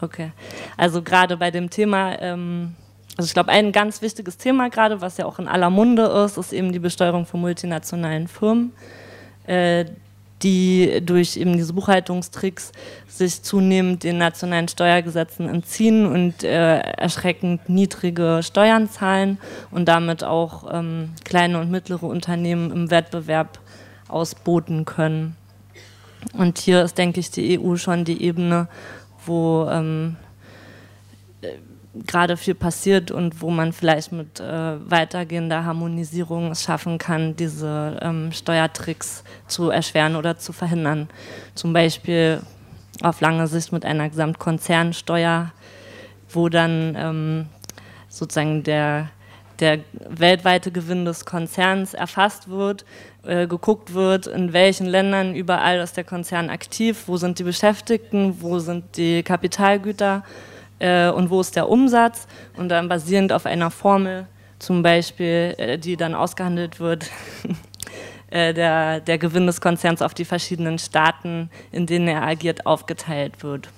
[0.00, 0.32] Okay.
[0.76, 2.74] Also gerade bei dem Thema, ähm,
[3.16, 6.38] also ich glaube, ein ganz wichtiges Thema gerade, was ja auch in aller Munde ist,
[6.38, 8.72] ist eben die Besteuerung von multinationalen Firmen,
[9.46, 9.84] äh,
[10.42, 12.72] die durch eben diese Buchhaltungstricks
[13.08, 19.38] sich zunehmend den nationalen Steuergesetzen entziehen und äh, erschreckend niedrige Steuern zahlen
[19.70, 23.58] und damit auch ähm, kleine und mittlere Unternehmen im Wettbewerb
[24.08, 25.36] ausboten können.
[26.32, 28.68] Und hier ist, denke ich, die EU schon die Ebene,
[29.26, 30.16] wo ähm,
[31.42, 31.54] äh,
[32.06, 37.98] gerade viel passiert und wo man vielleicht mit äh, weitergehender Harmonisierung es schaffen kann, diese
[38.00, 41.08] ähm, Steuertricks zu erschweren oder zu verhindern.
[41.54, 42.40] Zum Beispiel
[43.02, 45.52] auf lange Sicht mit einer Gesamtkonzernsteuer,
[46.28, 47.46] wo dann ähm,
[48.08, 49.08] sozusagen der
[49.60, 52.84] der weltweite Gewinn des Konzerns erfasst wird,
[53.24, 58.40] äh, geguckt wird, in welchen Ländern überall ist der Konzern aktiv, wo sind die Beschäftigten,
[58.40, 60.24] wo sind die Kapitalgüter
[60.78, 62.26] äh, und wo ist der Umsatz
[62.56, 64.26] und dann basierend auf einer Formel
[64.58, 67.10] zum Beispiel, äh, die dann ausgehandelt wird,
[68.30, 73.42] äh, der, der Gewinn des Konzerns auf die verschiedenen Staaten, in denen er agiert, aufgeteilt
[73.42, 73.68] wird.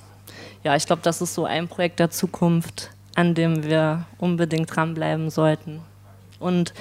[0.65, 5.31] Ja, ich glaube, das ist so ein Projekt der Zukunft, an dem wir unbedingt dranbleiben
[5.31, 5.81] sollten.
[6.39, 6.75] Und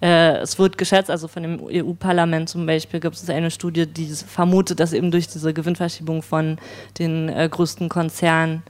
[0.00, 4.06] äh, es wird geschätzt, also von dem EU-Parlament zum Beispiel gibt es eine Studie, die
[4.06, 6.58] vermutet, dass eben durch diese Gewinnverschiebung von
[6.98, 8.62] den äh, größten Konzernen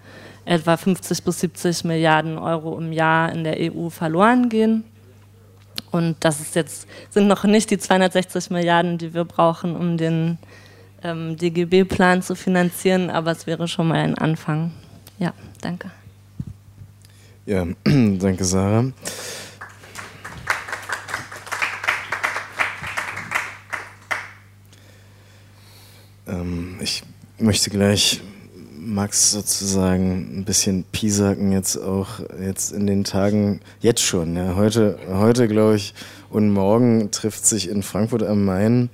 [0.46, 4.84] etwa 50 bis 70 Milliarden Euro im Jahr in der EU verloren gehen.
[5.90, 10.38] Und das ist jetzt, sind noch nicht die 260 Milliarden, die wir brauchen, um den
[11.02, 14.72] ähm, DGB-Plan zu finanzieren, aber es wäre schon mal ein Anfang.
[15.18, 15.90] Ja, danke.
[17.48, 18.92] Ja, danke, Sarah.
[26.26, 27.04] Ähm, ich
[27.38, 28.20] möchte gleich
[28.78, 34.36] Max sozusagen ein bisschen piesacken jetzt auch jetzt in den Tagen jetzt schon.
[34.36, 34.54] Ja.
[34.54, 35.94] Heute, heute glaube ich
[36.28, 38.90] und morgen trifft sich in Frankfurt am Main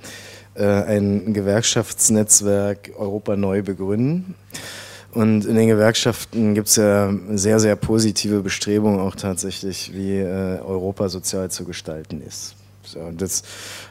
[0.54, 4.36] äh, ein Gewerkschaftsnetzwerk Europa neu begründen.
[5.14, 10.58] Und in den Gewerkschaften gibt es ja sehr, sehr positive Bestrebungen auch tatsächlich, wie äh,
[10.60, 12.56] Europa sozial zu gestalten ist.
[12.86, 13.42] So, das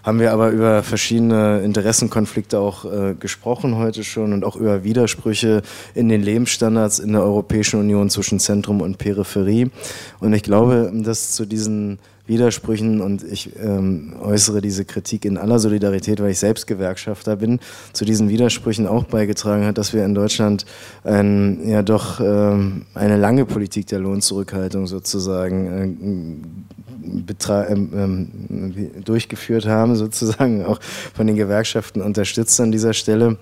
[0.03, 5.63] haben wir aber über verschiedene Interessenkonflikte auch äh, gesprochen heute schon und auch über Widersprüche
[5.95, 9.71] in den Lebensstandards in der Europäischen Union zwischen Zentrum und Peripherie.
[10.19, 15.59] Und ich glaube, dass zu diesen Widersprüchen und ich ähm, äußere diese Kritik in aller
[15.59, 17.59] Solidarität, weil ich selbst Gewerkschafter bin,
[17.91, 20.65] zu diesen Widersprüchen auch beigetragen hat, dass wir in Deutschland
[21.03, 25.83] ein, ja doch ähm, eine lange Politik der Lohnzurückhaltung sozusagen äh,
[27.71, 28.31] ähm, ähm
[29.03, 30.79] durchgeführt haben, sozusagen auch
[31.13, 33.37] von den Gewerkschaften unterstützt an dieser Stelle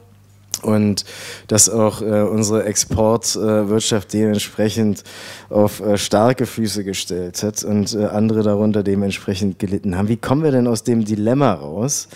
[0.63, 1.05] und
[1.47, 5.03] dass auch äh, unsere Exportwirtschaft äh, dementsprechend
[5.49, 10.07] auf äh, starke Füße gestellt hat und äh, andere darunter dementsprechend gelitten haben.
[10.07, 12.07] Wie kommen wir denn aus dem Dilemma raus?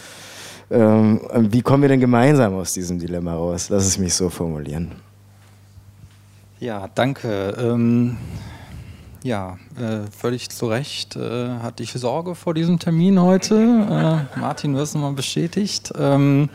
[0.71, 3.69] Ähm, wie kommen wir denn gemeinsam aus diesem Dilemma raus?
[3.69, 4.91] Lass es mich so formulieren.
[6.59, 7.55] Ja, danke.
[7.59, 8.17] Ähm,
[9.21, 14.27] ja, äh, völlig zu Recht äh, hatte ich Sorge vor diesem Termin heute.
[14.35, 15.91] Martin, du hast nochmal bestätigt.
[15.97, 16.49] Ähm,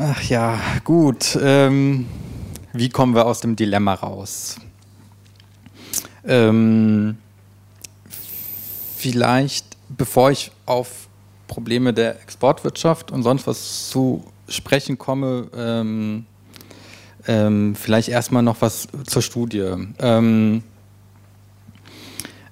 [0.00, 1.36] Ach ja, gut.
[1.42, 2.06] Ähm,
[2.72, 4.56] wie kommen wir aus dem Dilemma raus?
[6.24, 7.18] Ähm,
[8.96, 11.08] vielleicht, bevor ich auf
[11.48, 16.26] Probleme der Exportwirtschaft und sonst was zu sprechen komme, ähm,
[17.26, 19.74] ähm, vielleicht erstmal noch was zur Studie.
[19.98, 20.62] Ähm,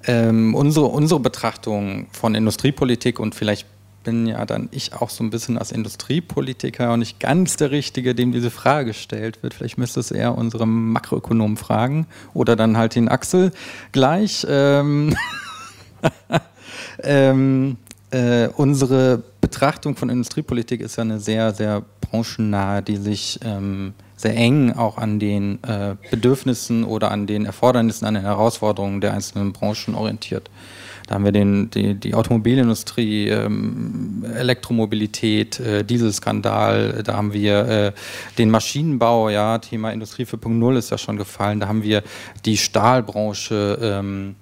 [0.08, 3.68] ähm, unsere, unsere Betrachtung von Industriepolitik und vielleicht
[4.06, 8.14] bin ja dann ich auch so ein bisschen als Industriepolitiker und nicht ganz der Richtige,
[8.14, 9.52] dem diese Frage gestellt wird.
[9.52, 13.50] Vielleicht müsste es eher unsere Makroökonomen fragen oder dann halt den Axel
[13.90, 14.46] gleich.
[14.48, 15.16] Ähm,
[17.02, 17.78] ähm,
[18.12, 24.36] äh, unsere Betrachtung von Industriepolitik ist ja eine sehr, sehr branchennahe, die sich ähm, sehr
[24.36, 29.52] eng auch an den äh, Bedürfnissen oder an den Erfordernissen, an den Herausforderungen der einzelnen
[29.52, 30.48] Branchen orientiert.
[31.06, 37.92] Da haben wir den, die, die Automobilindustrie, ähm, Elektromobilität, äh, Dieselskandal, da haben wir äh,
[38.38, 42.02] den Maschinenbau, ja, Thema Industrie 4.0 ist ja schon gefallen, da haben wir
[42.44, 44.34] die Stahlbranche, ähm,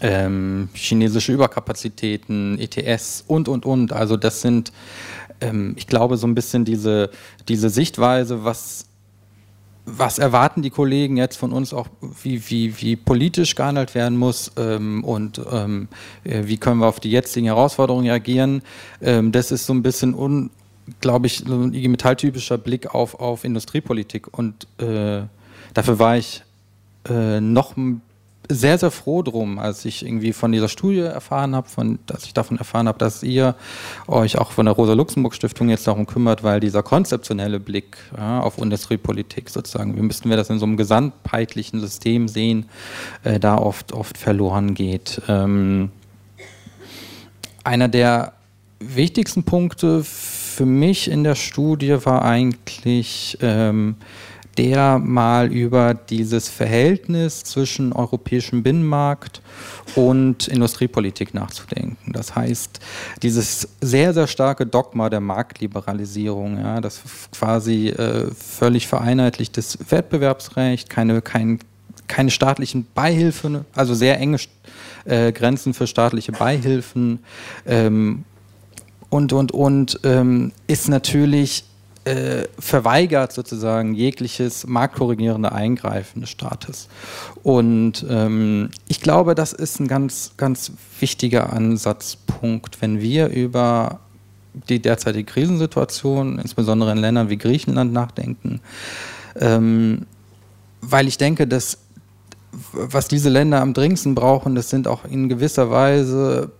[0.00, 3.92] ähm, chinesische Überkapazitäten, ETS und, und, und.
[3.92, 4.72] Also das sind,
[5.40, 7.10] ähm, ich glaube, so ein bisschen diese,
[7.48, 8.86] diese Sichtweise, was,
[9.86, 11.88] was erwarten die Kollegen jetzt von uns auch,
[12.22, 15.88] wie, wie, wie politisch gehandelt werden muss ähm, und ähm,
[16.24, 18.62] äh, wie können wir auf die jetzigen Herausforderungen reagieren.
[19.02, 20.50] Ähm, das ist so ein bisschen un,
[21.00, 25.22] glaube ich, so ein IG Metall-typischer Blick auf, auf Industriepolitik und äh,
[25.74, 26.42] dafür war ich
[27.08, 28.00] äh, noch ein
[28.50, 32.34] sehr, sehr froh drum, als ich irgendwie von dieser Studie erfahren habe, von, dass ich
[32.34, 33.54] davon erfahren habe, dass ihr
[34.06, 39.48] euch auch von der Rosa-Luxemburg-Stiftung jetzt darum kümmert, weil dieser konzeptionelle Blick ja, auf Industriepolitik
[39.48, 42.66] sozusagen, wie müssten wir das in so einem gesamtheitlichen System sehen,
[43.22, 45.22] äh, da oft, oft verloren geht.
[45.28, 45.90] Ähm,
[47.64, 48.34] einer der
[48.78, 53.96] wichtigsten Punkte für mich in der Studie war eigentlich, ähm,
[54.54, 59.40] der mal über dieses Verhältnis zwischen europäischem Binnenmarkt
[59.94, 62.12] und Industriepolitik nachzudenken.
[62.12, 62.80] Das heißt,
[63.22, 67.02] dieses sehr, sehr starke Dogma der Marktliberalisierung, ja, das
[67.32, 71.58] quasi äh, völlig vereinheitlichtes Wettbewerbsrecht, keine, kein,
[72.08, 74.38] keine staatlichen Beihilfen, also sehr enge
[75.04, 77.20] äh, Grenzen für staatliche Beihilfen
[77.66, 78.24] ähm,
[79.10, 81.64] und, und, und, ähm, ist natürlich
[82.04, 86.88] äh, verweigert sozusagen jegliches marktkorrigierende Eingreifen des Staates.
[87.42, 94.00] Und ähm, ich glaube, das ist ein ganz, ganz wichtiger Ansatzpunkt, wenn wir über
[94.68, 98.60] die derzeitige Krisensituation, insbesondere in Ländern wie Griechenland, nachdenken.
[99.36, 100.06] Ähm,
[100.80, 101.78] weil ich denke, dass
[102.72, 106.52] was diese Länder am dringendsten brauchen, das sind auch in gewisser Weise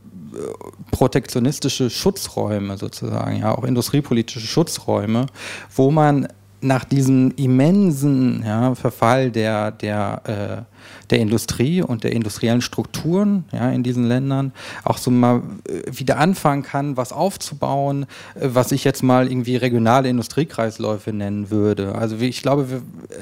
[0.91, 5.27] protektionistische Schutzräume sozusagen, ja, auch industriepolitische Schutzräume,
[5.75, 6.29] wo man
[6.61, 10.74] nach diesem immensen ja, Verfall der, der äh,
[11.11, 14.53] der Industrie und der industriellen Strukturen ja, in diesen Ländern
[14.85, 19.57] auch so mal äh, wieder anfangen kann, was aufzubauen, äh, was ich jetzt mal irgendwie
[19.57, 21.95] regionale Industriekreisläufe nennen würde.
[21.95, 23.15] Also ich glaube, äh,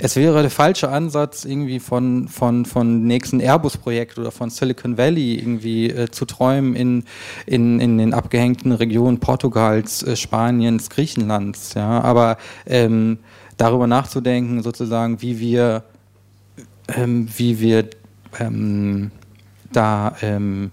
[0.00, 5.34] es wäre der falsche Ansatz, irgendwie von, von, von nächsten Airbus-Projekt oder von Silicon Valley
[5.34, 7.04] irgendwie äh, zu träumen in,
[7.46, 11.74] in, in den abgehängten Regionen Portugals, äh, Spaniens, Griechenlands.
[11.74, 12.00] Ja.
[12.00, 13.18] Aber ähm,
[13.56, 15.84] darüber nachzudenken, sozusagen, wie wir
[16.88, 17.88] ähm, wie wir
[18.38, 19.10] ähm,
[19.72, 20.70] da ähm,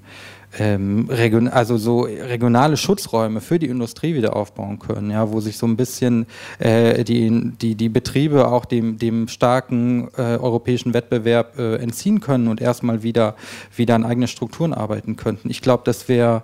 [0.59, 5.57] ähm, region, also so regionale Schutzräume für die Industrie wieder aufbauen können, ja, wo sich
[5.57, 6.25] so ein bisschen
[6.59, 12.47] äh, die, die, die Betriebe auch dem, dem starken äh, europäischen Wettbewerb äh, entziehen können
[12.47, 13.35] und erstmal wieder,
[13.75, 15.49] wieder an eigenen Strukturen arbeiten könnten.
[15.49, 16.43] Ich glaube, das wäre,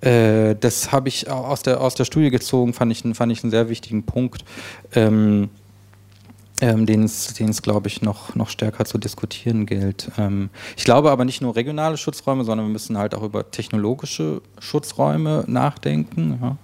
[0.00, 3.50] äh, das habe ich aus der, aus der Studie gezogen, fand ich, fand ich einen
[3.50, 4.44] sehr wichtigen Punkt.
[4.94, 5.50] Ähm,
[6.60, 10.10] ähm, den es, glaube ich, noch, noch stärker zu diskutieren gilt.
[10.18, 14.42] Ähm, ich glaube aber nicht nur regionale Schutzräume, sondern wir müssen halt auch über technologische
[14.58, 16.38] Schutzräume nachdenken.
[16.40, 16.56] Ja.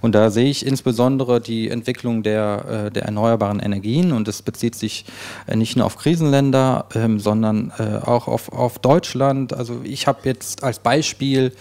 [0.00, 4.74] Und da sehe ich insbesondere die Entwicklung der, äh, der erneuerbaren Energien und das bezieht
[4.74, 5.04] sich
[5.46, 9.52] äh, nicht nur auf Krisenländer, ähm, sondern äh, auch auf, auf Deutschland.
[9.52, 11.52] Also ich habe jetzt als Beispiel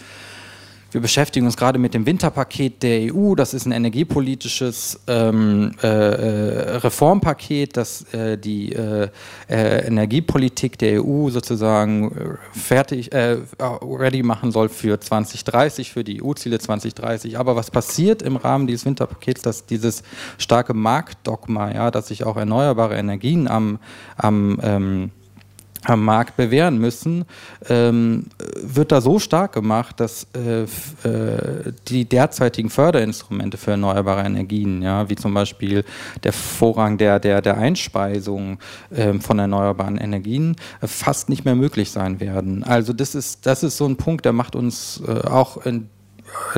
[0.92, 3.36] wir beschäftigen uns gerade mit dem Winterpaket der EU.
[3.36, 9.10] Das ist ein energiepolitisches ähm, äh, äh, Reformpaket, das äh, die äh,
[9.50, 16.60] äh Energiepolitik der EU sozusagen äh, fertig, ready machen soll für 2030, für die EU-Ziele
[16.60, 17.38] 2030.
[17.38, 20.04] Aber was passiert im Rahmen dieses Winterpakets, dass dieses
[20.38, 23.80] starke Marktdogma, ja, dass sich auch erneuerbare Energien am,
[24.18, 25.12] am ähm,
[25.88, 27.26] am Markt bewähren müssen,
[27.70, 28.26] ähm,
[28.62, 35.10] wird da so stark gemacht, dass äh, äh, die derzeitigen Förderinstrumente für erneuerbare Energien, ja,
[35.10, 35.86] wie zum Beispiel
[36.24, 38.60] der Vorrang der, der, der Einspeisung
[38.90, 42.64] äh, von erneuerbaren Energien, äh, fast nicht mehr möglich sein werden.
[42.64, 45.90] Also das ist, das ist so ein Punkt, der macht uns äh, auch in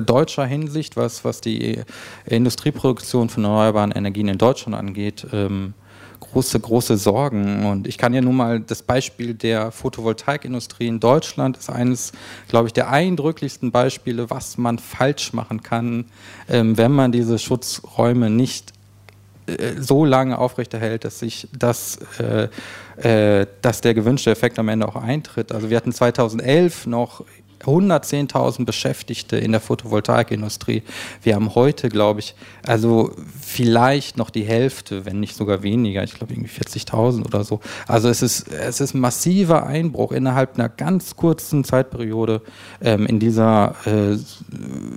[0.04, 1.84] deutscher Hinsicht, was, was die
[2.26, 5.76] Industrieproduktion von erneuerbaren Energien in Deutschland angeht, ähm,
[6.32, 7.66] große, große Sorgen.
[7.66, 12.12] Und ich kann ja nun mal das Beispiel der Photovoltaikindustrie in Deutschland ist eines,
[12.48, 16.06] glaube ich, der eindrücklichsten Beispiele, was man falsch machen kann,
[16.48, 18.74] ähm, wenn man diese Schutzräume nicht
[19.48, 24.88] äh, so lange aufrechterhält, dass sich das, äh, äh, dass der gewünschte Effekt am Ende
[24.88, 25.52] auch eintritt.
[25.52, 27.24] Also wir hatten 2011 noch
[27.64, 30.84] 110.000 Beschäftigte in der Photovoltaikindustrie.
[31.22, 33.12] Wir haben heute, glaube ich, also
[33.42, 36.04] vielleicht noch die Hälfte, wenn nicht sogar weniger.
[36.04, 37.60] Ich glaube irgendwie 40.000 oder so.
[37.88, 42.42] Also es ist, es ist ein massiver Einbruch innerhalb einer ganz kurzen Zeitperiode
[42.82, 44.18] ähm, in dieser äh,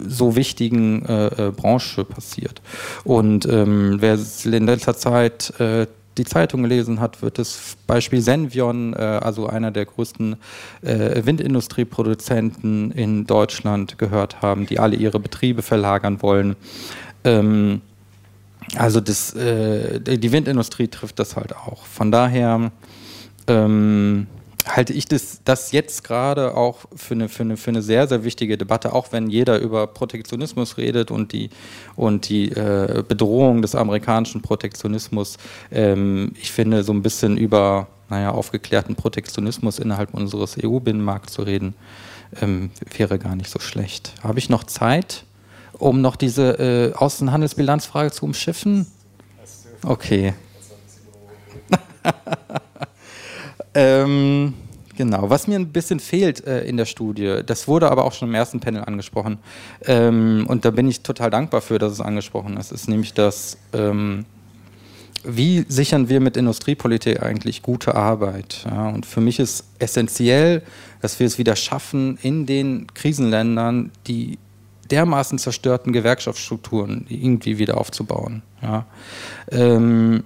[0.07, 2.63] so wichtigen äh, äh Branche passiert.
[3.05, 5.87] Und ähm, wer in letzter Zeit äh,
[6.19, 10.37] die Zeitung gelesen hat, wird das Beispiel Senvion, äh, also einer der größten
[10.83, 16.57] äh, Windindustrieproduzenten in Deutschland, gehört haben, die alle ihre Betriebe verlagern wollen.
[17.25, 17.81] Ähm,
[18.77, 21.85] also das, äh, die Windindustrie trifft das halt auch.
[21.87, 22.71] Von daher
[23.47, 24.27] ähm,
[24.67, 28.25] halte ich das, das jetzt gerade auch für eine, für, eine, für eine sehr, sehr
[28.25, 31.51] wichtige Debatte, auch wenn jeder über Protektionismus redet und die,
[31.97, 35.39] und die äh, Bedrohung des amerikanischen Protektionismus.
[35.71, 41.75] Ähm, ich finde, so ein bisschen über naja, aufgeklärten Protektionismus innerhalb unseres EU-Binnenmarkts zu reden,
[42.41, 44.15] ähm, wäre gar nicht so schlecht.
[44.23, 45.25] Habe ich noch Zeit,
[45.73, 48.87] um noch diese äh, Außenhandelsbilanzfrage zu umschiffen?
[49.85, 50.35] Okay.
[53.74, 54.55] Ähm,
[54.97, 58.28] genau, was mir ein bisschen fehlt äh, in der Studie, das wurde aber auch schon
[58.28, 59.39] im ersten Panel angesprochen,
[59.86, 63.57] ähm, und da bin ich total dankbar für, dass es angesprochen ist, ist nämlich das,
[63.73, 64.24] ähm,
[65.24, 68.65] wie sichern wir mit Industriepolitik eigentlich gute Arbeit?
[68.69, 70.62] Ja, und für mich ist essentiell,
[71.01, 74.39] dass wir es wieder schaffen, in den Krisenländern die
[74.90, 78.43] dermaßen zerstörten Gewerkschaftsstrukturen irgendwie wieder aufzubauen.
[78.61, 78.86] Ja.
[79.51, 80.24] Ähm,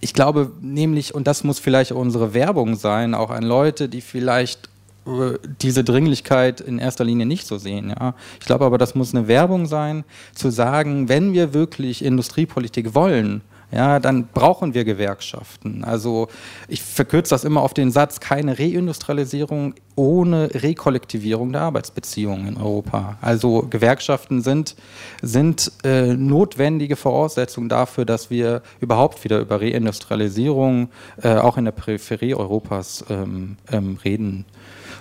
[0.00, 4.68] ich glaube nämlich, und das muss vielleicht unsere Werbung sein, auch an Leute, die vielleicht
[5.06, 7.90] äh, diese Dringlichkeit in erster Linie nicht so sehen.
[7.90, 8.14] Ja.
[8.40, 10.04] Ich glaube aber, das muss eine Werbung sein,
[10.34, 15.84] zu sagen, wenn wir wirklich Industriepolitik wollen, ja, dann brauchen wir Gewerkschaften.
[15.84, 16.28] Also
[16.68, 23.18] ich verkürze das immer auf den Satz, keine Reindustrialisierung ohne Rekollektivierung der Arbeitsbeziehungen in Europa.
[23.20, 24.74] Also Gewerkschaften sind,
[25.20, 30.88] sind äh, notwendige Voraussetzungen dafür, dass wir überhaupt wieder über Reindustrialisierung
[31.22, 34.46] äh, auch in der Peripherie Europas ähm, ähm, reden.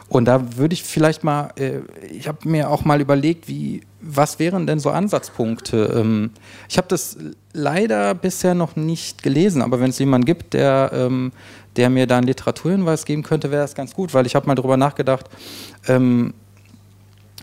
[0.10, 1.80] Und da würde ich vielleicht mal, äh,
[2.10, 5.94] ich habe mir auch mal überlegt, wie, was wären denn so Ansatzpunkte?
[5.98, 6.32] Ähm,
[6.70, 7.18] ich habe das
[7.52, 11.34] leider bisher noch nicht gelesen, aber wenn es jemanden gibt, der, ähm,
[11.76, 14.56] der mir da einen Literaturhinweis geben könnte, wäre das ganz gut, weil ich habe mal
[14.56, 15.26] darüber nachgedacht,
[15.88, 16.34] ähm,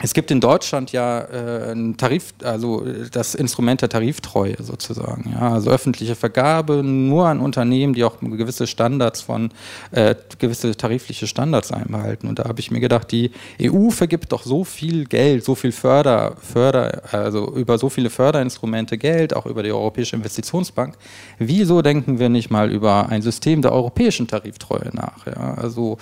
[0.02, 5.30] es gibt in Deutschland ja äh, ein Tarif, also das Instrument der Tariftreue sozusagen.
[5.32, 9.50] Ja, also öffentliche Vergabe nur an Unternehmen, die auch gewisse Standards von
[9.92, 12.26] äh, gewisse tarifliche Standards einhalten.
[12.26, 13.30] Und da habe ich mir gedacht, die
[13.62, 18.98] EU vergibt doch so viel Geld, so viel Förder, Förder, also über so viele Förderinstrumente
[18.98, 20.96] Geld, auch über die Europäische Investitionsbank.
[21.38, 25.24] Wieso denken wir nicht mal über ein System der europäischen Tariftreue nach?
[25.26, 25.98] Ja, also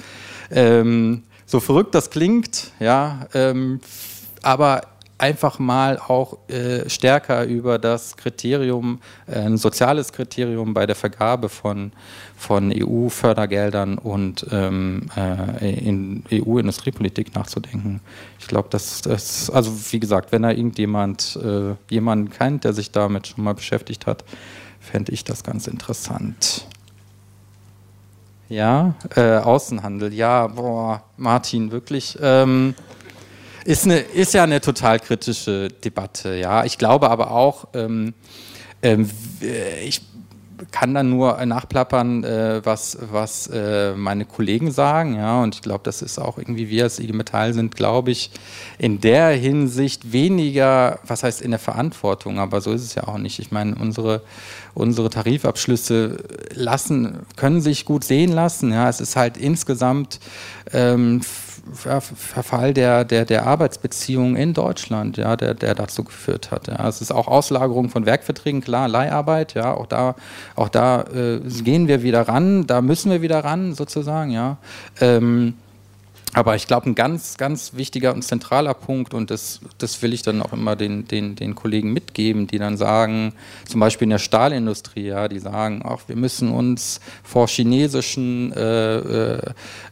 [0.50, 3.82] ähm, so verrückt das klingt, ja, ähm,
[4.42, 4.80] aber
[5.18, 11.50] einfach mal auch äh, stärker über das Kriterium, äh, ein soziales Kriterium bei der Vergabe
[11.50, 11.92] von,
[12.38, 18.00] von EU-Fördergeldern und ähm, äh, in EU-Industriepolitik nachzudenken.
[18.40, 22.92] Ich glaube, dass das, also wie gesagt, wenn da irgendjemand äh, jemanden kennt, der sich
[22.92, 24.24] damit schon mal beschäftigt hat,
[24.80, 26.66] fände ich das ganz interessant.
[28.52, 32.18] Ja, äh, Außenhandel, ja, boah, Martin, wirklich.
[32.20, 32.74] Ähm,
[33.64, 36.62] ist, eine, ist ja eine total kritische Debatte, ja.
[36.66, 38.12] Ich glaube aber auch, ähm,
[38.82, 39.08] ähm,
[39.82, 40.02] ich
[40.70, 45.80] kann dann nur nachplappern, äh, was, was äh, meine Kollegen sagen, ja, und ich glaube,
[45.84, 48.30] das ist auch irgendwie, wir als IG Metall sind, glaube ich,
[48.78, 53.18] in der Hinsicht weniger, was heißt in der Verantwortung, aber so ist es ja auch
[53.18, 53.38] nicht.
[53.38, 54.22] Ich meine, unsere,
[54.74, 56.18] unsere Tarifabschlüsse
[56.54, 60.20] lassen, können sich gut sehen lassen, ja, es ist halt insgesamt
[60.72, 61.20] ähm,
[61.72, 66.68] Verfall der, der, der Arbeitsbeziehungen in Deutschland, ja, der, der dazu geführt hat.
[66.68, 66.88] Ja.
[66.88, 70.14] Es ist auch Auslagerung von Werkverträgen, klar, Leiharbeit, ja, auch da
[70.56, 74.56] auch da äh, gehen wir wieder ran, da müssen wir wieder ran, sozusagen, ja.
[75.00, 75.54] Ähm,
[76.34, 80.22] aber ich glaube, ein ganz, ganz wichtiger und zentraler Punkt, und das, das will ich
[80.22, 83.34] dann auch immer den, den, den Kollegen mitgeben, die dann sagen,
[83.68, 88.96] zum Beispiel in der Stahlindustrie, ja, die sagen, auch wir müssen uns vor chinesischen äh,
[88.96, 89.40] äh,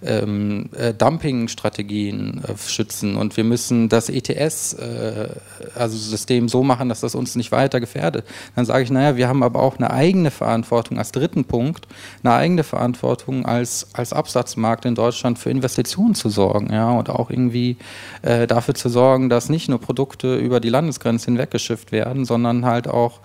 [0.03, 5.29] ähm, äh, Dumpingstrategien äh, schützen und wir müssen das ETS, äh,
[5.75, 8.25] also System so machen, dass das uns nicht weiter gefährdet.
[8.57, 11.87] Dann sage ich, naja, wir haben aber auch eine eigene Verantwortung als dritten Punkt,
[12.23, 17.31] eine eigene Verantwortung als, als Absatzmarkt in Deutschland für Investitionen zu sorgen, ja, und auch
[17.31, 17.77] irgendwie
[18.23, 22.89] äh, dafür zu sorgen, dass nicht nur Produkte über die Landesgrenze hinweggeschifft werden, sondern halt
[22.89, 23.21] auch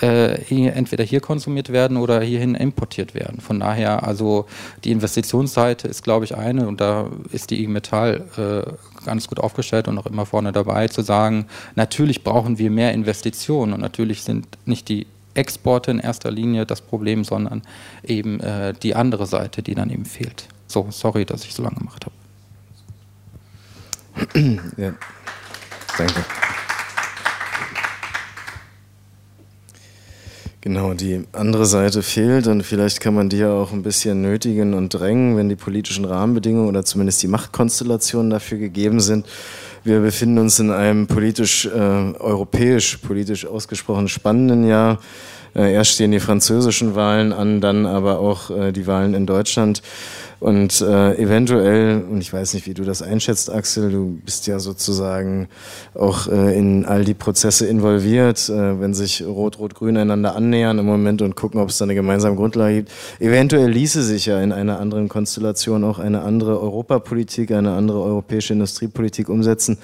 [0.00, 3.40] äh, entweder hier konsumiert werden oder hierhin importiert werden.
[3.40, 4.46] Von daher, also
[4.84, 9.40] die Investitionsseite ist, glaube ich, eine und da ist die IG Metall äh, ganz gut
[9.40, 14.22] aufgestellt und auch immer vorne dabei zu sagen, natürlich brauchen wir mehr Investitionen und natürlich
[14.22, 17.62] sind nicht die Exporte in erster Linie das Problem, sondern
[18.02, 20.46] eben äh, die andere Seite, die dann eben fehlt.
[20.66, 22.19] So, sorry, dass ich so lange gemacht habe
[24.76, 24.94] ja,
[25.98, 26.24] danke.
[30.62, 34.74] Genau, die andere Seite fehlt und vielleicht kann man die ja auch ein bisschen nötigen
[34.74, 39.26] und drängen, wenn die politischen Rahmenbedingungen oder zumindest die Machtkonstellationen dafür gegeben sind.
[39.84, 44.98] Wir befinden uns in einem politisch, äh, europäisch, politisch ausgesprochen spannenden Jahr.
[45.54, 49.80] Äh, erst stehen die französischen Wahlen an, dann aber auch äh, die Wahlen in Deutschland.
[50.40, 54.58] Und äh, eventuell, und ich weiß nicht, wie du das einschätzt, Axel, du bist ja
[54.58, 55.48] sozusagen
[55.94, 61.20] auch äh, in all die Prozesse involviert, äh, wenn sich Rot-Rot-Grün einander annähern im Moment
[61.20, 62.90] und gucken, ob es da eine gemeinsame Grundlage gibt.
[63.18, 68.54] Eventuell ließe sich ja in einer anderen Konstellation auch eine andere Europapolitik, eine andere europäische
[68.54, 69.76] Industriepolitik umsetzen.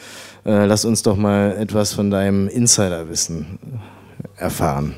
[0.47, 3.59] Äh, lass uns doch mal etwas von deinem Insiderwissen
[4.37, 4.95] erfahren.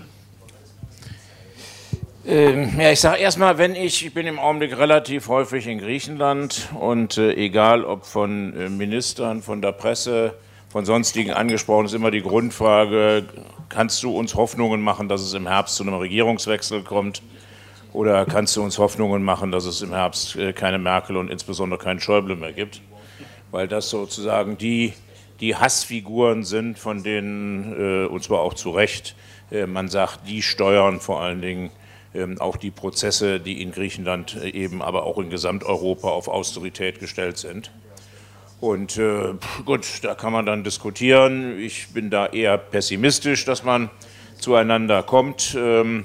[2.29, 6.69] Ähm, ja, ich sage erstmal, wenn ich, ich bin im Augenblick relativ häufig in Griechenland
[6.79, 10.35] und äh, egal ob von äh, Ministern, von der Presse,
[10.69, 13.25] von sonstigen angesprochen, ist immer die Grundfrage,
[13.71, 17.23] kannst du uns Hoffnungen machen, dass es im Herbst zu einem Regierungswechsel kommt?
[17.95, 21.81] Oder kannst du uns Hoffnungen machen, dass es im Herbst äh, keine Merkel und insbesondere
[21.81, 22.83] keinen Schäuble mehr gibt?
[23.53, 24.93] Weil das sozusagen die,
[25.41, 29.17] die Hassfiguren sind, von denen, äh, und zwar auch zu Recht,
[29.51, 31.71] äh, man sagt, die steuern vor allen Dingen
[32.39, 37.39] auch die Prozesse, die in Griechenland äh, eben, aber auch in Gesamteuropa auf Austerität gestellt
[37.39, 37.71] sind.
[38.61, 41.59] Und äh, gut, da kann man dann diskutieren.
[41.61, 43.89] Ich bin da eher pessimistisch, dass man
[44.39, 45.57] zueinander kommt.
[45.57, 46.05] Ähm,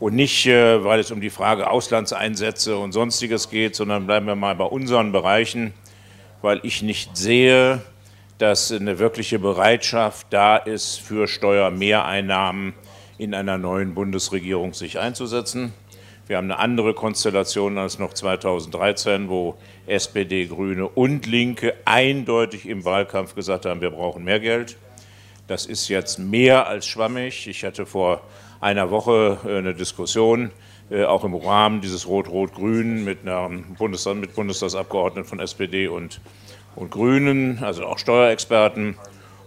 [0.00, 4.34] und nicht, äh, weil es um die Frage Auslandseinsätze und sonstiges geht, sondern bleiben wir
[4.34, 5.74] mal bei unseren Bereichen,
[6.40, 7.82] weil ich nicht sehe,
[8.38, 12.74] dass eine wirkliche Bereitschaft da ist für Steuermehreinnahmen
[13.22, 15.72] in einer neuen Bundesregierung sich einzusetzen.
[16.26, 22.84] Wir haben eine andere Konstellation als noch 2013, wo SPD, Grüne und Linke eindeutig im
[22.84, 24.76] Wahlkampf gesagt haben, wir brauchen mehr Geld.
[25.46, 27.46] Das ist jetzt mehr als schwammig.
[27.46, 28.22] Ich hatte vor
[28.60, 30.50] einer Woche äh, eine Diskussion,
[30.90, 33.20] äh, auch im Rahmen dieses Rot-Rot-Grün mit,
[33.78, 36.20] Bundestag, mit Bundestagsabgeordneten von SPD und,
[36.74, 38.96] und Grünen, also auch Steuerexperten.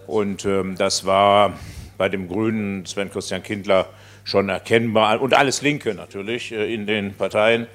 [0.08, 1.54] Und ähm, das war
[1.98, 3.90] bei dem Grünen Sven Christian Kindler
[4.24, 5.22] schon erkennbar.
[5.22, 7.68] Und alles Linke natürlich äh, in den Parteien,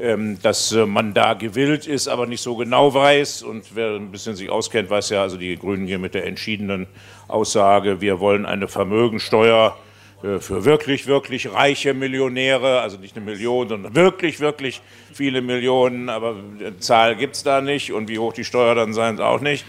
[0.00, 3.42] ähm, dass äh, man da gewillt ist, aber nicht so genau weiß.
[3.42, 6.86] Und wer ein bisschen sich auskennt, weiß ja, also die Grünen hier mit der entschiedenen
[7.26, 9.76] Aussage, wir wollen eine Vermögensteuer
[10.22, 14.82] äh, für wirklich, wirklich reiche Millionäre, also nicht eine Million, sondern wirklich, wirklich
[15.12, 17.92] viele Millionen, aber eine Zahl gibt es da nicht.
[17.92, 19.64] Und wie hoch die Steuer dann sein, auch nicht.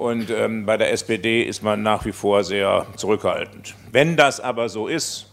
[0.00, 3.74] Und ähm, bei der SPD ist man nach wie vor sehr zurückhaltend.
[3.92, 5.30] Wenn das aber so ist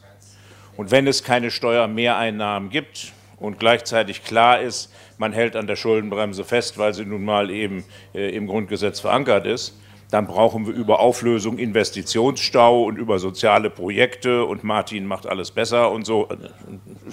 [0.76, 6.44] und wenn es keine Steuermehreinnahmen gibt und gleichzeitig klar ist, man hält an der Schuldenbremse
[6.44, 9.80] fest, weil sie nun mal eben äh, im Grundgesetz verankert ist,
[10.10, 15.92] dann brauchen wir über Auflösung Investitionsstau und über soziale Projekte und Martin macht alles besser
[15.92, 16.30] und so.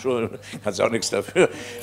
[0.65, 1.49] Kannst auch nichts dafür.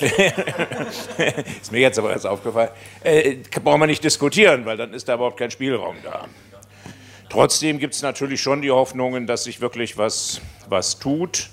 [1.60, 2.70] ist mir jetzt aber erst aufgefallen.
[3.02, 6.26] Äh, brauchen wir nicht diskutieren, weil dann ist da überhaupt kein Spielraum da.
[7.28, 11.50] Trotzdem gibt es natürlich schon die Hoffnungen, dass sich wirklich was, was tut.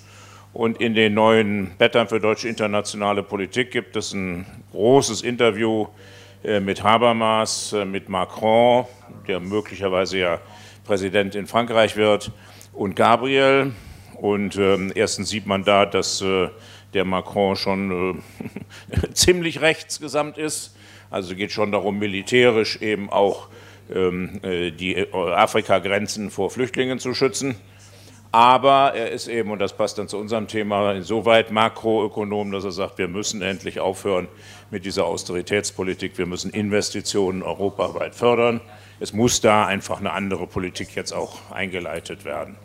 [0.53, 5.87] Und in den neuen Blättern für deutsche internationale Politik gibt es ein großes Interview
[6.43, 8.87] äh, mit Habermas, äh, mit Macron,
[9.29, 10.41] der möglicherweise ja
[10.83, 12.31] Präsident in Frankreich wird,
[12.73, 13.73] und Gabriel.
[14.15, 16.49] Und ähm, erstens sieht man da, dass äh,
[16.93, 18.21] der Macron schon
[18.91, 20.75] äh, ziemlich rechtsgesamt ist.
[21.09, 23.47] Also geht schon darum, militärisch eben auch
[23.93, 27.55] ähm, äh, die Afrika-Grenzen vor Flüchtlingen zu schützen.
[28.31, 32.71] Aber er ist eben, und das passt dann zu unserem Thema, insoweit Makroökonom, dass er
[32.71, 34.27] sagt, wir müssen endlich aufhören
[34.69, 36.17] mit dieser Austeritätspolitik.
[36.17, 38.61] Wir müssen Investitionen europaweit fördern.
[38.99, 42.57] Es muss da einfach eine andere Politik jetzt auch eingeleitet werden.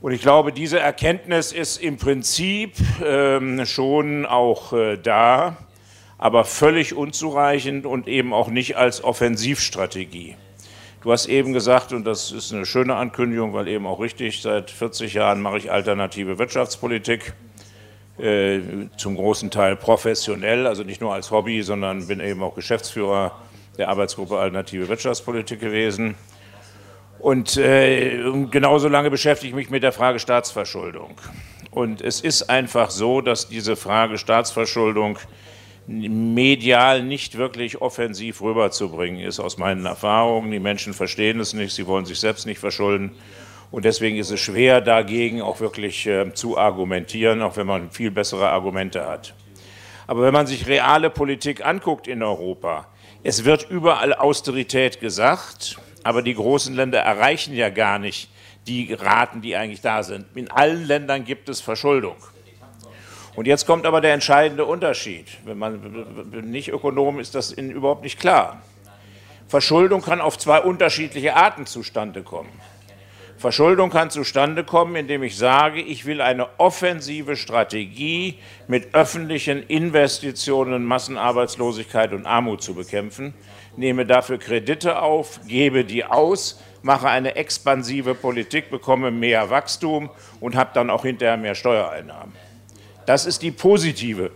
[0.00, 2.74] Und ich glaube, diese Erkenntnis ist im Prinzip
[3.04, 5.56] ähm, schon auch äh, da,
[6.16, 10.36] aber völlig unzureichend und eben auch nicht als Offensivstrategie.
[11.02, 14.70] Du hast eben gesagt, und das ist eine schöne Ankündigung, weil eben auch richtig, seit
[14.70, 17.34] 40 Jahren mache ich alternative Wirtschaftspolitik,
[18.18, 18.60] äh,
[18.96, 23.32] zum großen Teil professionell, also nicht nur als Hobby, sondern bin eben auch Geschäftsführer
[23.78, 26.14] der Arbeitsgruppe Alternative Wirtschaftspolitik gewesen.
[27.18, 31.14] Und äh, genauso lange beschäftige ich mich mit der Frage Staatsverschuldung.
[31.70, 35.18] Und es ist einfach so, dass diese Frage Staatsverschuldung
[35.86, 40.50] medial nicht wirklich offensiv rüberzubringen ist, aus meinen Erfahrungen.
[40.50, 43.12] Die Menschen verstehen es nicht, sie wollen sich selbst nicht verschulden.
[43.70, 48.10] Und deswegen ist es schwer, dagegen auch wirklich äh, zu argumentieren, auch wenn man viel
[48.10, 49.34] bessere Argumente hat.
[50.06, 52.86] Aber wenn man sich reale Politik anguckt in Europa,
[53.24, 58.28] es wird überall Austerität gesagt, aber die großen Länder erreichen ja gar nicht
[58.66, 60.26] die Raten, die eigentlich da sind.
[60.34, 62.16] In allen Ländern gibt es Verschuldung.
[63.34, 65.26] Und jetzt kommt aber der entscheidende Unterschied.
[65.46, 65.80] Wenn man
[66.44, 68.62] nicht Ökonom ist das Ihnen überhaupt nicht klar.
[69.48, 72.52] Verschuldung kann auf zwei unterschiedliche Arten zustande kommen.
[73.44, 78.38] Verschuldung kann zustande kommen, indem ich sage, ich will eine offensive Strategie
[78.68, 83.34] mit öffentlichen Investitionen, Massenarbeitslosigkeit und Armut zu bekämpfen,
[83.76, 90.08] nehme dafür Kredite auf, gebe die aus, mache eine expansive Politik, bekomme mehr Wachstum
[90.40, 92.32] und habe dann auch hinterher mehr Steuereinnahmen.
[93.04, 94.30] Das ist die positive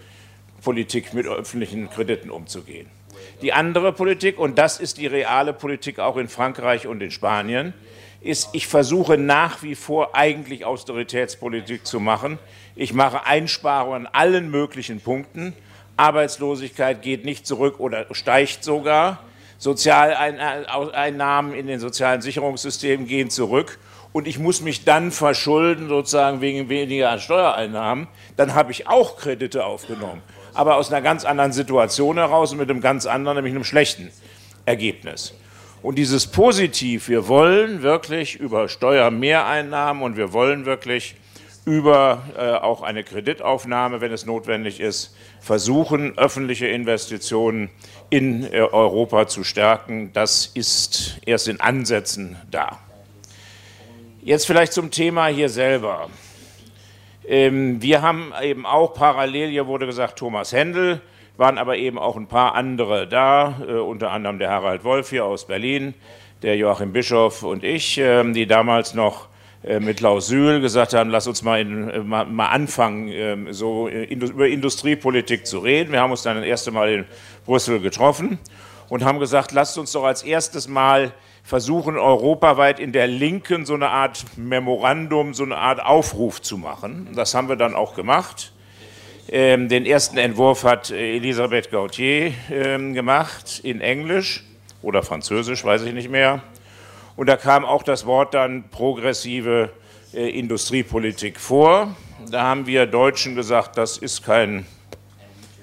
[0.63, 2.91] Politik, mit öffentlichen Krediten umzugehen.
[3.41, 7.73] Die andere Politik, und das ist die reale Politik auch in Frankreich und in Spanien,
[8.20, 12.39] ist, ich versuche nach wie vor eigentlich Austeritätspolitik zu machen.
[12.74, 15.55] Ich mache Einsparungen an allen möglichen Punkten.
[15.97, 19.20] Arbeitslosigkeit geht nicht zurück oder steigt sogar.
[19.59, 23.78] Sozialeinnahmen in den sozialen Sicherungssystemen gehen zurück
[24.12, 29.65] und ich muss mich dann verschulden, sozusagen wegen weniger Steuereinnahmen, dann habe ich auch Kredite
[29.65, 30.23] aufgenommen.
[30.55, 34.11] Aber aus einer ganz anderen Situation heraus und mit einem ganz anderen, nämlich einem schlechten
[34.65, 35.35] Ergebnis.
[35.81, 41.15] Und dieses Positiv, wir wollen wirklich über Steuermehreinnahmen und wir wollen wirklich
[41.65, 47.71] über äh, auch eine Kreditaufnahme, wenn es notwendig ist, versuchen, öffentliche Investitionen
[48.11, 50.11] in äh, Europa zu stärken.
[50.15, 52.81] Das ist erst in Ansätzen da.
[54.23, 56.09] Jetzt vielleicht zum Thema hier selber.
[57.27, 61.03] Ähm, wir haben eben auch parallel, hier wurde gesagt Thomas Händel,
[61.39, 65.24] waren aber eben auch ein paar andere da, äh, unter anderem der Harald Wolf hier
[65.24, 65.94] aus Berlin,
[66.43, 69.28] der Joachim Bischof und ich, äh, die damals noch
[69.62, 73.52] äh, mit Klaus Sühl gesagt haben, lass uns mal, in, äh, mal, mal anfangen, ähm,
[73.52, 75.93] so über Industriepolitik zu reden.
[75.93, 77.05] Wir haben uns dann das erste Mal in
[77.47, 78.40] Brüssel getroffen
[78.89, 81.12] und haben gesagt, lasst uns doch als erstes mal
[81.44, 87.09] versuchen, europaweit in der Linken so eine Art Memorandum, so eine Art Aufruf zu machen.
[87.15, 88.52] Das haben wir dann auch gemacht.
[89.31, 94.43] Ähm, den ersten Entwurf hat Elisabeth Gautier ähm, gemacht in Englisch
[94.81, 96.41] oder Französisch, weiß ich nicht mehr.
[97.15, 99.71] Und da kam auch das Wort dann progressive
[100.15, 101.95] äh, Industriepolitik vor.
[102.31, 104.65] Da haben wir Deutschen gesagt, das ist kein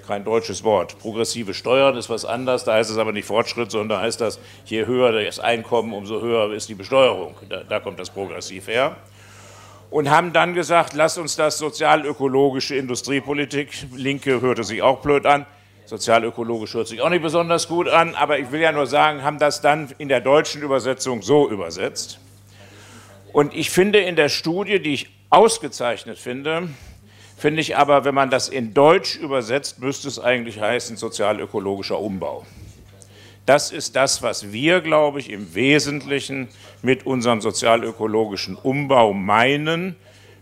[0.06, 1.00] kein deutsches Wort.
[1.00, 4.40] Progressive Steuern ist was anderes, da heißt es aber nicht Fortschritt, sondern da heißt das,
[4.66, 7.34] je höher das Einkommen, umso höher ist die Besteuerung.
[7.50, 8.98] Da, da kommt das progressiv her.
[9.96, 15.46] Und haben dann gesagt, lass uns das sozialökologische Industriepolitik, Linke hörte sich auch blöd an,
[15.86, 19.40] sozialökologisch hört sich auch nicht besonders gut an, aber ich will ja nur sagen, haben
[19.40, 22.20] das dann in der deutschen Übersetzung so übersetzt.
[23.32, 26.68] Und ich finde in der Studie, die ich ausgezeichnet finde,
[27.38, 32.46] Finde ich aber, wenn man das in Deutsch übersetzt, müsste es eigentlich heißen sozialökologischer Umbau.
[33.46, 36.48] Das ist das, was wir, glaube ich, im Wesentlichen
[36.82, 39.96] mit unserem sozialökologischen Umbau meinen,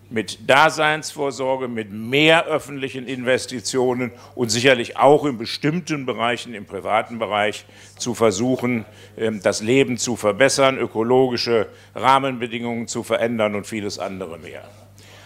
[0.10, 7.66] mit Daseinsvorsorge, mit mehr öffentlichen Investitionen und sicherlich auch in bestimmten Bereichen, im privaten Bereich,
[7.98, 8.86] zu versuchen,
[9.18, 14.64] ähm, das Leben zu verbessern, ökologische Rahmenbedingungen zu verändern und vieles andere mehr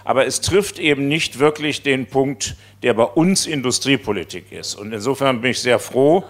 [0.07, 4.75] aber es trifft eben nicht wirklich den Punkt, der bei uns Industriepolitik ist.
[4.75, 6.23] Und insofern bin ich sehr froh,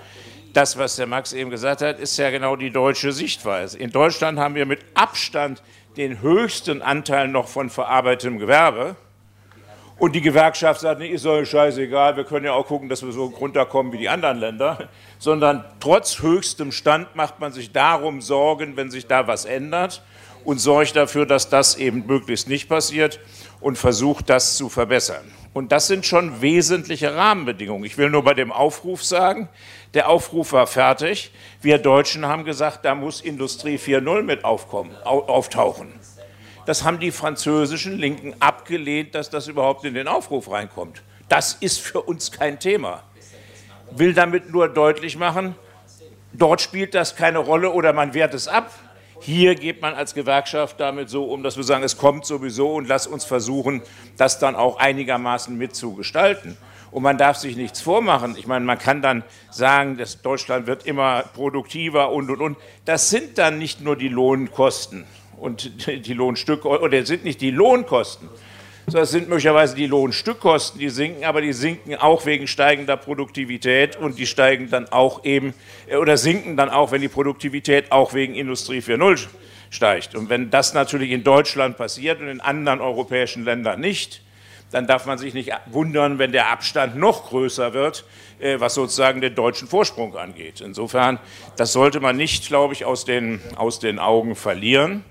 [0.57, 3.77] das, was der Max eben gesagt hat, ist ja genau die deutsche Sichtweise.
[3.77, 5.61] In Deutschland haben wir mit Abstand
[5.97, 8.95] den höchsten Anteil noch von verarbeitetem Gewerbe.
[9.99, 13.11] Und die Gewerkschaft sagt, nee, ist doch scheißegal, wir können ja auch gucken, dass wir
[13.11, 14.89] so runterkommen wie die anderen Länder.
[15.19, 20.01] Sondern trotz höchstem Stand macht man sich darum Sorgen, wenn sich da was ändert.
[20.43, 23.19] und sorgt dafür, dass das eben möglichst nicht passiert
[23.59, 25.29] und versucht, das zu verbessern.
[25.53, 27.83] Und das sind schon wesentliche Rahmenbedingungen.
[27.83, 29.49] Ich will nur bei dem Aufruf sagen,
[29.93, 31.31] der Aufruf war fertig.
[31.61, 35.91] Wir Deutschen haben gesagt, da muss Industrie 4.0 mit aufkommen, auftauchen.
[36.65, 41.01] Das haben die französischen Linken abgelehnt, dass das überhaupt in den Aufruf reinkommt.
[41.29, 43.03] Das ist für uns kein Thema.
[43.91, 45.55] Will damit nur deutlich machen,
[46.33, 48.71] dort spielt das keine Rolle oder man wehrt es ab.
[49.21, 52.87] Hier geht man als Gewerkschaft damit so um, dass wir sagen, es kommt sowieso und
[52.87, 53.81] lass uns versuchen,
[54.17, 56.57] das dann auch einigermaßen mitzugestalten.
[56.91, 58.35] Und man darf sich nichts vormachen.
[58.37, 62.57] Ich meine, man kann dann sagen, dass Deutschland wird immer produktiver und und und.
[62.85, 65.05] Das sind dann nicht nur die Lohnkosten
[65.37, 68.29] und die Lohnstücke, oder sind nicht die Lohnkosten,
[68.87, 73.97] sondern es sind möglicherweise die Lohnstückkosten, die sinken, aber die sinken auch wegen steigender Produktivität
[73.97, 75.53] und die steigen dann auch eben,
[75.87, 79.27] äh, oder sinken dann auch, wenn die Produktivität auch wegen Industrie 4.0
[79.69, 80.15] steigt.
[80.15, 84.21] Und wenn das natürlich in Deutschland passiert und in anderen europäischen Ländern nicht,
[84.71, 88.05] dann darf man sich nicht wundern, wenn der Abstand noch größer wird,
[88.39, 90.61] äh, was sozusagen den deutschen Vorsprung angeht.
[90.61, 91.19] Insofern,
[91.55, 95.03] das sollte man nicht, glaube ich, aus den, aus den Augen verlieren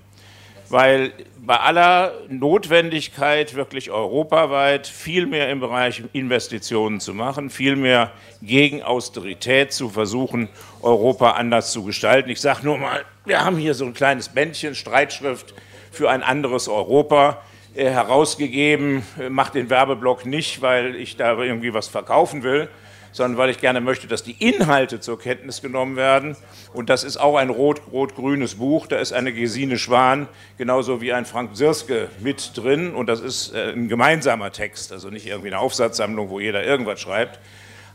[0.69, 8.11] weil bei aller Notwendigkeit, wirklich europaweit viel mehr im Bereich Investitionen zu machen, viel mehr
[8.41, 10.49] gegen Austerität zu versuchen,
[10.81, 12.29] Europa anders zu gestalten.
[12.29, 15.53] Ich sage nur mal, wir haben hier so ein kleines Bändchen, Streitschrift
[15.91, 17.41] für ein anderes Europa
[17.85, 19.03] herausgegeben.
[19.29, 22.69] Macht den Werbeblock nicht, weil ich da irgendwie was verkaufen will,
[23.11, 26.35] sondern weil ich gerne möchte, dass die Inhalte zur Kenntnis genommen werden.
[26.73, 28.87] Und das ist auch ein rot-rot-grünes Buch.
[28.87, 30.27] Da ist eine Gesine Schwan,
[30.57, 32.93] genauso wie ein Frank Sirske mit drin.
[32.93, 36.99] Und das ist äh, ein gemeinsamer Text, also nicht irgendwie eine Aufsatzsammlung, wo jeder irgendwas
[36.99, 37.39] schreibt.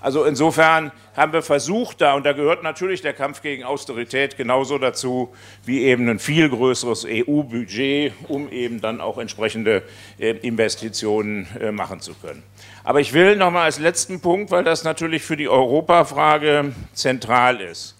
[0.02, 4.76] Also insofern haben wir versucht da, und da gehört natürlich der Kampf gegen Austerität genauso
[4.78, 5.32] dazu,
[5.64, 9.84] wie eben ein viel größeres EU-Budget, um eben dann auch entsprechende
[10.18, 12.42] äh, Investitionen äh, machen zu können.
[12.82, 17.60] Aber ich will noch mal als letzten Punkt, weil das natürlich für die Europafrage zentral
[17.60, 17.96] ist,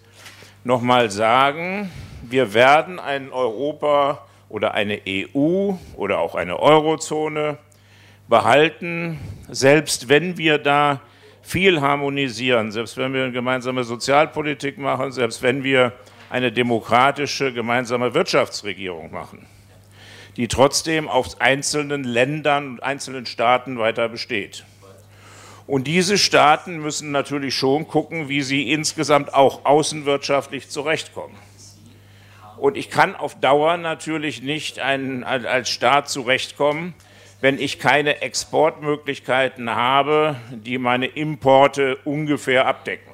[0.65, 1.89] noch mal sagen,
[2.23, 7.59] wir werden ein Europa oder eine EU oder auch eine Eurozone
[8.29, 11.01] behalten, selbst wenn wir da
[11.43, 15.93] viel harmonisieren, selbst wenn wir eine gemeinsame Sozialpolitik machen, selbst wenn wir
[16.31, 19.47] eine demokratische gemeinsame Wirtschaftsregierung machen
[20.37, 24.65] die trotzdem auf einzelnen Ländern und einzelnen Staaten weiter besteht.
[25.67, 31.37] Und diese Staaten müssen natürlich schon gucken, wie sie insgesamt auch außenwirtschaftlich zurechtkommen.
[32.57, 36.95] Und ich kann auf Dauer natürlich nicht ein, als Staat zurechtkommen,
[37.43, 43.11] wenn ich keine Exportmöglichkeiten habe, die meine Importe ungefähr abdecken.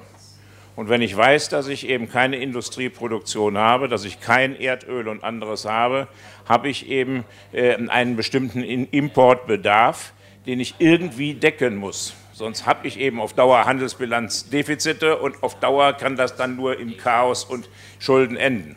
[0.75, 5.23] Und wenn ich weiß, dass ich eben keine Industrieproduktion habe, dass ich kein Erdöl und
[5.23, 6.07] anderes habe,
[6.47, 10.13] habe ich eben äh, einen bestimmten Importbedarf,
[10.45, 12.13] den ich irgendwie decken muss.
[12.31, 16.97] Sonst habe ich eben auf Dauer Handelsbilanzdefizite und auf Dauer kann das dann nur in
[16.97, 18.75] Chaos und Schulden enden.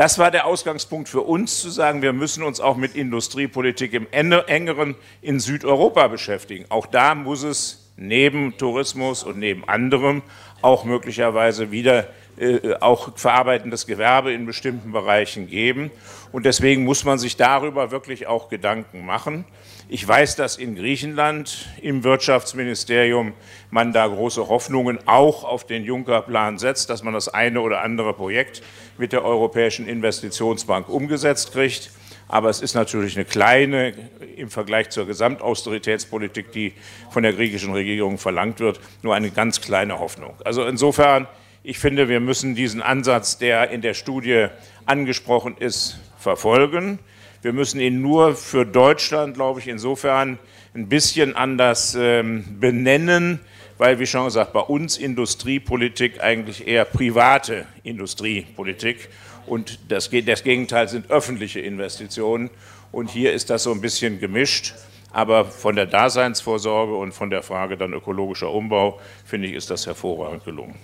[0.00, 4.06] Das war der Ausgangspunkt für uns, zu sagen, wir müssen uns auch mit Industriepolitik im
[4.10, 6.64] engeren in Südeuropa beschäftigen.
[6.70, 10.22] Auch da muss es neben Tourismus und neben anderem
[10.62, 12.06] auch möglicherweise wieder
[12.38, 15.90] äh, auch verarbeitendes Gewerbe in bestimmten Bereichen geben.
[16.32, 19.44] Und deswegen muss man sich darüber wirklich auch Gedanken machen.
[19.92, 23.32] Ich weiß, dass in Griechenland im Wirtschaftsministerium
[23.72, 28.14] man da große Hoffnungen auch auf den Juncker-Plan setzt, dass man das eine oder andere
[28.14, 28.62] Projekt
[28.98, 31.90] mit der Europäischen Investitionsbank umgesetzt kriegt.
[32.28, 33.92] Aber es ist natürlich eine kleine
[34.36, 36.72] im Vergleich zur Gesamtausteritätspolitik, die
[37.10, 40.34] von der griechischen Regierung verlangt wird, nur eine ganz kleine Hoffnung.
[40.44, 41.26] Also insofern,
[41.64, 44.46] ich finde, wir müssen diesen Ansatz, der in der Studie
[44.86, 47.00] angesprochen ist, verfolgen.
[47.42, 50.38] Wir müssen ihn nur für Deutschland, glaube ich, insofern
[50.74, 53.40] ein bisschen anders ähm, benennen,
[53.78, 59.08] weil, wie schon gesagt, bei uns Industriepolitik eigentlich eher private Industriepolitik
[59.46, 62.50] und das, das Gegenteil sind öffentliche Investitionen.
[62.92, 64.74] Und hier ist das so ein bisschen gemischt.
[65.12, 69.86] Aber von der Daseinsvorsorge und von der Frage dann ökologischer Umbau, finde ich, ist das
[69.86, 70.76] hervorragend gelungen.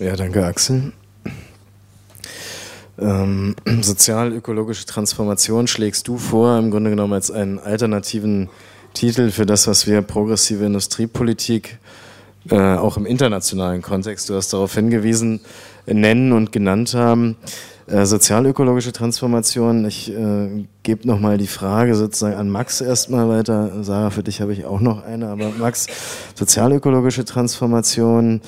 [0.00, 0.92] Ja, danke, Axel.
[2.98, 8.48] Ähm, Sozial-ökologische Transformation schlägst du vor, im Grunde genommen als einen alternativen
[8.94, 11.78] Titel für das, was wir progressive Industriepolitik
[12.50, 15.40] äh, auch im internationalen Kontext, du hast darauf hingewiesen,
[15.86, 17.36] nennen und genannt haben.
[17.86, 19.86] Äh, sozialökologische Transformation.
[19.86, 23.82] Ich äh, gebe nochmal die Frage sozusagen an Max erstmal weiter.
[23.82, 25.86] Sarah, für dich habe ich auch noch eine, aber Max,
[26.34, 28.40] sozialökologische Transformation.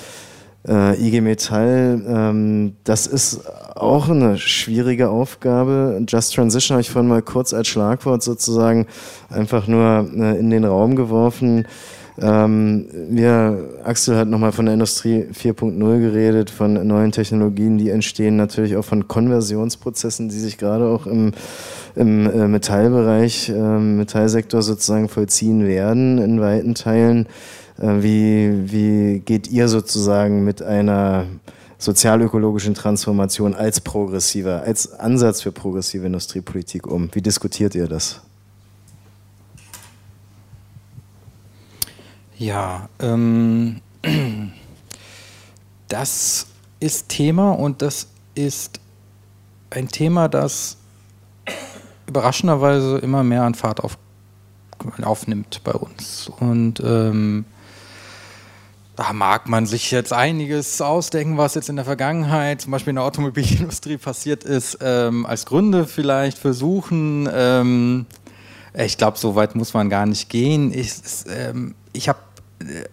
[0.68, 6.02] Äh, IG Metall, ähm, das ist auch eine schwierige Aufgabe.
[6.06, 8.86] Just Transition habe ich vorhin mal kurz als Schlagwort sozusagen
[9.30, 11.66] einfach nur äh, in den Raum geworfen.
[12.20, 18.36] Ähm, wir, Axel hat nochmal von der Industrie 4.0 geredet, von neuen Technologien, die entstehen,
[18.36, 21.32] natürlich auch von Konversionsprozessen, die sich gerade auch im,
[21.96, 27.26] im äh, Metallbereich, äh, Metallsektor sozusagen vollziehen werden in weiten Teilen.
[27.80, 31.26] Äh, wie, wie geht ihr sozusagen mit einer
[31.78, 37.08] sozialökologischen Transformation als progressiver, als Ansatz für progressive Industriepolitik um?
[37.12, 38.20] Wie diskutiert ihr das?
[42.36, 43.80] Ja, ähm,
[45.88, 46.46] das
[46.80, 48.80] ist Thema und das ist
[49.70, 50.76] ein Thema, das
[52.06, 53.96] überraschenderweise immer mehr an Fahrt auf,
[55.02, 56.30] aufnimmt bei uns.
[56.40, 57.44] Und ähm,
[59.00, 62.96] da mag man sich jetzt einiges ausdenken, was jetzt in der Vergangenheit, zum Beispiel in
[62.96, 67.26] der Automobilindustrie passiert ist, ähm, als Gründe vielleicht versuchen.
[67.32, 68.04] Ähm,
[68.74, 70.70] ich glaube, so weit muss man gar nicht gehen.
[70.74, 70.92] Ich,
[71.34, 72.18] ähm, ich habe
[72.58, 72.84] äh,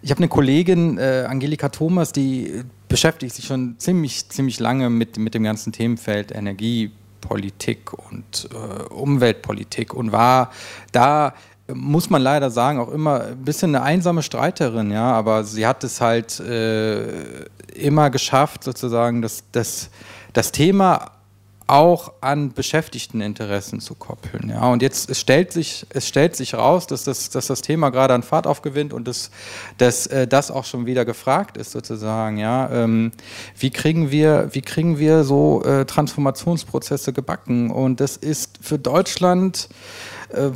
[0.00, 5.18] ich habe eine Kollegin, äh, Angelika Thomas, die beschäftigt sich schon ziemlich, ziemlich lange mit,
[5.18, 10.50] mit dem ganzen Themenfeld Energiepolitik und äh, Umweltpolitik und war
[10.92, 11.34] da
[11.72, 15.84] muss man leider sagen, auch immer ein bisschen eine einsame Streiterin, ja, aber sie hat
[15.84, 19.90] es halt äh, immer geschafft, sozusagen das, das,
[20.32, 21.12] das Thema
[21.68, 24.48] auch an Beschäftigteninteressen zu koppeln.
[24.48, 24.70] Ja.
[24.70, 28.14] Und jetzt es stellt sich, es stellt sich raus, dass das, dass das Thema gerade
[28.14, 29.30] an Fahrt aufgewinnt und dass,
[29.76, 32.38] dass äh, das auch schon wieder gefragt ist, sozusagen.
[32.38, 32.70] Ja.
[32.70, 33.12] Ähm,
[33.58, 37.70] wie, kriegen wir, wie kriegen wir so äh, Transformationsprozesse gebacken?
[37.70, 39.68] Und das ist für Deutschland
[40.30, 40.50] äh,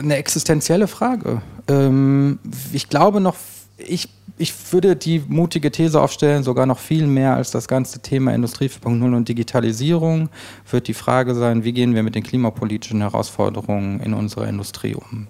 [0.00, 1.42] eine existenzielle Frage.
[1.68, 2.38] Ähm,
[2.72, 3.36] ich glaube noch,
[3.78, 4.08] ich
[4.38, 8.66] ich würde die mutige These aufstellen, sogar noch viel mehr als das ganze Thema Industrie
[8.66, 10.28] 4.0 und Digitalisierung
[10.70, 15.26] wird die Frage sein, wie gehen wir mit den klimapolitischen Herausforderungen in unserer Industrie um.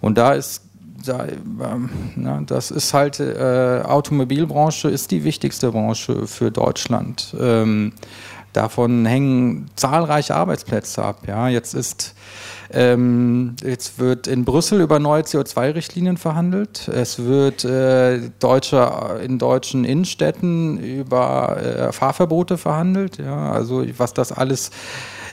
[0.00, 0.62] Und da ist
[1.06, 1.90] ähm,
[2.46, 7.36] das ist halt, äh, Automobilbranche ist die wichtigste Branche für Deutschland.
[7.38, 7.92] Ähm,
[8.54, 11.26] davon hängen zahlreiche Arbeitsplätze ab.
[11.26, 11.48] Ja.
[11.48, 12.14] Jetzt ist
[12.74, 16.88] ähm, jetzt wird in Brüssel über neue CO2-Richtlinien verhandelt.
[16.88, 23.18] Es wird äh, deutsche, in deutschen Innenstädten über äh, Fahrverbote verhandelt.
[23.18, 24.72] Ja, also was das alles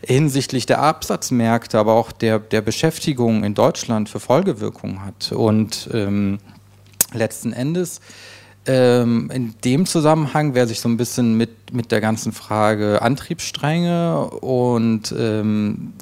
[0.05, 5.31] hinsichtlich der Absatzmärkte, aber auch der, der Beschäftigung in Deutschland für Folgewirkungen hat.
[5.31, 6.37] Und ähm,
[7.11, 8.01] letzten Endes
[8.67, 14.29] ähm, in dem Zusammenhang, wer sich so ein bisschen mit, mit der ganzen Frage Antriebsstränge
[14.29, 15.93] und ähm,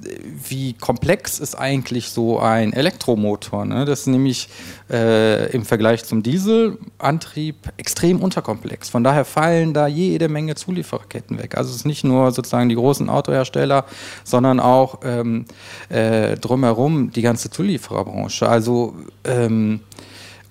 [0.48, 3.86] wie komplex ist eigentlich so ein Elektromotor, ne?
[3.86, 4.50] das ist nämlich
[4.90, 8.90] äh, im Vergleich zum Dieselantrieb extrem unterkomplex.
[8.90, 11.56] Von daher fallen da jede Menge Zuliefererketten weg.
[11.58, 13.86] Also es ist nicht nur sozusagen die großen Autohersteller,
[14.26, 15.46] sondern auch ähm,
[15.88, 18.50] äh, drumherum die ganze Zuliefererbranche.
[18.50, 19.80] Also ähm,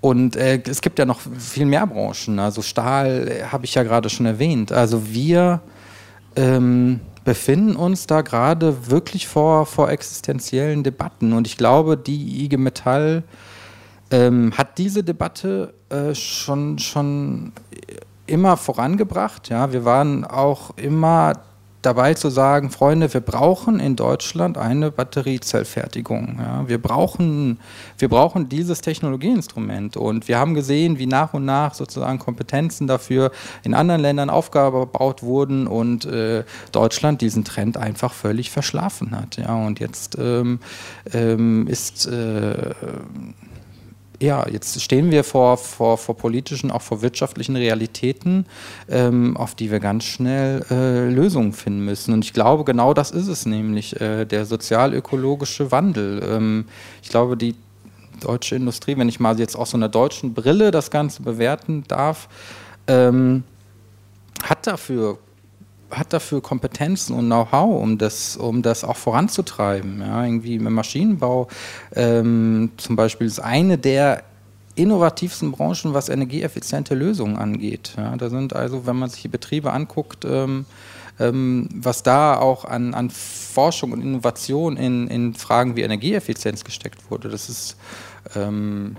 [0.09, 2.39] und äh, es gibt ja noch viel mehr Branchen.
[2.39, 4.73] Also Stahl äh, habe ich ja gerade schon erwähnt.
[4.73, 5.61] Also wir
[6.35, 11.35] ähm, befinden uns da gerade wirklich vor, vor existenziellen Debatten.
[11.35, 13.23] Und ich glaube, die IG Metall
[14.11, 17.53] ähm, hat diese Debatte äh, schon, schon
[18.27, 19.51] immer vorangebracht.
[19.51, 21.35] Ja, wir waren auch immer
[21.83, 26.39] dabei zu sagen, Freunde, wir brauchen in Deutschland eine Batteriezellfertigung.
[26.39, 27.61] Ja, wir, brauchen,
[27.99, 29.97] wir brauchen dieses Technologieinstrument.
[29.97, 33.31] Und wir haben gesehen, wie nach und nach sozusagen Kompetenzen dafür
[33.63, 39.37] in anderen Ländern aufgebaut wurden und äh, Deutschland diesen Trend einfach völlig verschlafen hat.
[39.37, 40.59] Ja, und jetzt ähm,
[41.13, 42.75] ähm, ist äh,
[44.21, 48.47] ja, jetzt stehen wir vor, vor, vor politischen, auch vor wirtschaftlichen Realitäten,
[48.89, 52.13] ähm, auf die wir ganz schnell äh, Lösungen finden müssen.
[52.13, 56.23] Und ich glaube, genau das ist es nämlich, äh, der sozialökologische Wandel.
[56.29, 56.65] Ähm,
[57.03, 57.55] ich glaube, die
[58.21, 62.29] deutsche Industrie, wenn ich mal jetzt aus so einer deutschen Brille das Ganze bewerten darf,
[62.89, 63.45] ähm,
[64.43, 65.19] hat dafür
[65.91, 70.01] hat dafür Kompetenzen und Know-how, um das, um das auch voranzutreiben.
[70.01, 71.49] Ja, irgendwie im Maschinenbau
[71.95, 74.23] ähm, zum Beispiel ist eine der
[74.75, 77.95] innovativsten Branchen, was energieeffiziente Lösungen angeht.
[77.97, 80.67] Ja, da sind also, wenn man sich die Betriebe anguckt, ähm,
[81.19, 87.11] ähm, was da auch an, an Forschung und Innovation in, in Fragen wie Energieeffizienz gesteckt
[87.11, 87.77] wurde, das ist,
[88.37, 88.97] ähm,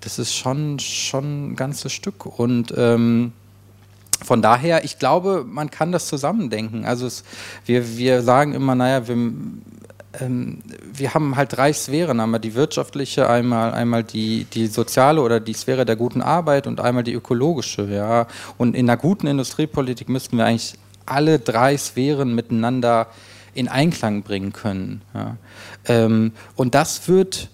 [0.00, 2.26] das ist schon, schon ein ganzes Stück.
[2.38, 3.32] Und ähm,
[4.24, 6.84] von daher, ich glaube, man kann das zusammendenken.
[6.84, 7.24] Also es,
[7.64, 9.14] wir, wir sagen immer, naja, wir,
[10.20, 10.58] ähm,
[10.92, 15.54] wir haben halt drei Sphären, einmal die wirtschaftliche, einmal, einmal die, die soziale oder die
[15.54, 17.86] Sphäre der guten Arbeit und einmal die ökologische.
[17.86, 18.26] Ja.
[18.58, 20.74] Und in einer guten Industriepolitik müssten wir eigentlich
[21.06, 23.08] alle drei Sphären miteinander
[23.54, 25.02] in Einklang bringen können.
[25.14, 25.36] Ja.
[25.86, 27.48] Ähm, und das wird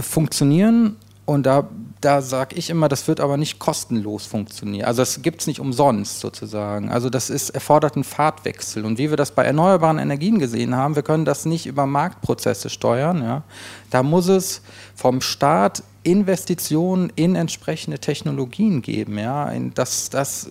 [0.00, 1.68] funktionieren und da,
[2.06, 4.86] da sage ich immer, das wird aber nicht kostenlos funktionieren.
[4.86, 6.88] Also das gibt es nicht umsonst sozusagen.
[6.88, 8.84] Also das ist, erfordert einen Fahrtwechsel.
[8.84, 12.70] Und wie wir das bei erneuerbaren Energien gesehen haben, wir können das nicht über Marktprozesse
[12.70, 13.24] steuern.
[13.24, 13.42] Ja.
[13.90, 14.62] Da muss es
[14.94, 20.48] vom Staat Investitionen in entsprechende Technologien geben, ja, dass, dass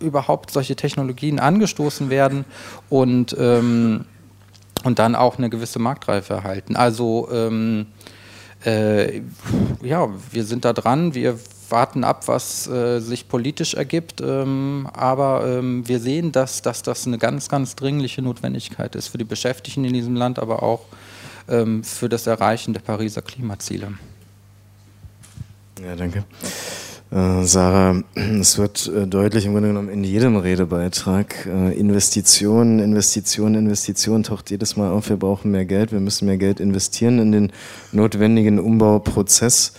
[0.00, 2.46] überhaupt solche Technologien angestoßen werden
[2.88, 4.06] und, ähm,
[4.82, 6.74] und dann auch eine gewisse Marktreife erhalten.
[6.74, 7.88] Also ähm,
[8.66, 9.22] äh,
[9.82, 11.38] ja, wir sind da dran, wir
[11.68, 17.06] warten ab, was äh, sich politisch ergibt, ähm, aber ähm, wir sehen, dass, dass das
[17.06, 20.82] eine ganz, ganz dringliche Notwendigkeit ist für die Beschäftigten in diesem Land, aber auch
[21.48, 23.94] ähm, für das Erreichen der Pariser Klimaziele.
[25.82, 26.24] Ja, danke.
[27.10, 33.54] Äh, Sarah, es wird äh, deutlich im Grunde genommen in jedem Redebeitrag, äh, Investitionen, Investitionen,
[33.54, 37.32] Investitionen taucht jedes Mal auf, wir brauchen mehr Geld, wir müssen mehr Geld investieren in
[37.32, 37.52] den
[37.92, 39.72] notwendigen Umbauprozess.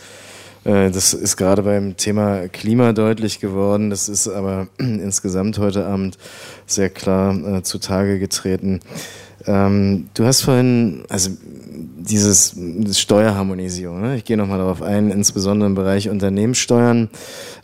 [0.63, 6.17] Das ist gerade beim Thema Klima deutlich geworden, das ist aber insgesamt heute Abend
[6.65, 8.81] sehr klar zutage getreten.
[9.47, 11.31] Ähm, du hast vorhin, also
[12.07, 12.55] dieses
[12.91, 14.17] Steuerharmonisierung, ne?
[14.17, 17.09] ich gehe nochmal darauf ein, insbesondere im Bereich Unternehmenssteuern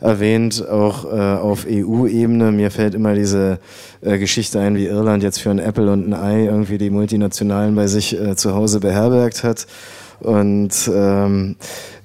[0.00, 2.52] erwähnt, auch äh, auf EU-Ebene.
[2.52, 3.58] Mir fällt immer diese
[4.00, 7.74] äh, Geschichte ein, wie Irland jetzt für ein Apple und ein Ei irgendwie die Multinationalen
[7.74, 9.66] bei sich äh, zu Hause beherbergt hat.
[10.20, 11.56] Und ähm,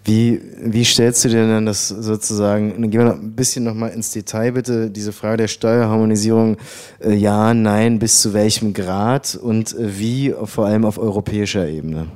[0.10, 4.12] wie, wie stellst du dir denn das sozusagen, gehen wir noch ein bisschen nochmal ins
[4.12, 6.58] Detail bitte, diese Frage der Steuerharmonisierung,
[7.00, 12.08] äh, ja, nein, bis zu welchem Grad und äh, wie vor allem auf europäischer Ebene?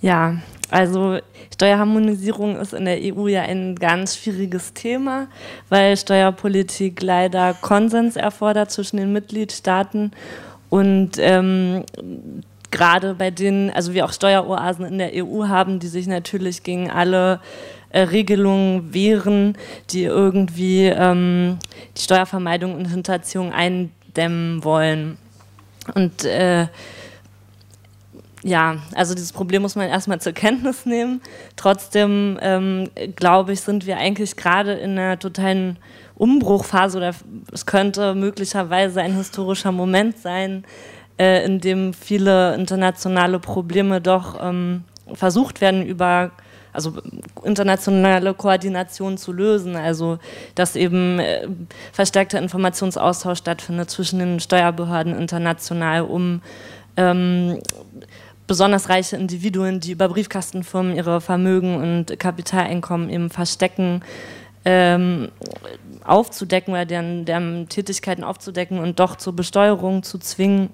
[0.00, 0.36] Ja,
[0.70, 1.18] also
[1.52, 5.26] Steuerharmonisierung ist in der EU ja ein ganz schwieriges Thema,
[5.68, 10.12] weil Steuerpolitik leider Konsens erfordert zwischen den Mitgliedstaaten
[10.70, 11.84] und ähm,
[12.70, 16.90] gerade bei denen, also wir auch Steueroasen in der EU haben, die sich natürlich gegen
[16.90, 17.40] alle
[17.90, 19.56] äh, Regelungen wehren,
[19.90, 21.58] die irgendwie ähm,
[21.96, 25.16] die Steuervermeidung und Hinterziehung eindämmen wollen.
[25.94, 26.66] Und äh,
[28.42, 31.20] ja, also dieses Problem muss man erstmal zur Kenntnis nehmen.
[31.56, 35.78] Trotzdem ähm, glaube ich, sind wir eigentlich gerade in einer totalen
[36.14, 37.14] Umbruchphase oder
[37.52, 40.64] es könnte möglicherweise ein historischer Moment sein,
[41.18, 44.84] äh, in dem viele internationale Probleme doch ähm,
[45.14, 46.30] versucht werden über
[46.72, 46.92] also
[47.42, 50.18] internationale Koordination zu lösen, also
[50.54, 51.48] dass eben äh,
[51.92, 56.42] verstärkter Informationsaustausch stattfindet zwischen den Steuerbehörden international, um
[56.96, 57.58] ähm,
[58.46, 64.02] besonders reiche Individuen, die über Briefkastenfirmen ihre Vermögen und Kapitaleinkommen eben verstecken,
[64.64, 65.30] ähm,
[66.04, 70.70] aufzudecken oder deren, deren Tätigkeiten aufzudecken und doch zur Besteuerung zu zwingen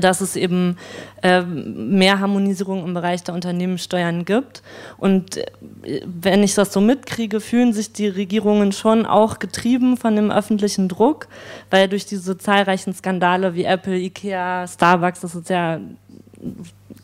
[0.00, 0.76] dass es eben
[1.22, 4.62] äh, mehr Harmonisierung im Bereich der Unternehmenssteuern gibt.
[4.98, 10.16] Und äh, wenn ich das so mitkriege, fühlen sich die Regierungen schon auch getrieben von
[10.16, 11.28] dem öffentlichen Druck,
[11.70, 15.80] weil durch diese zahlreichen Skandale wie Apple, Ikea, Starbucks, das ist ja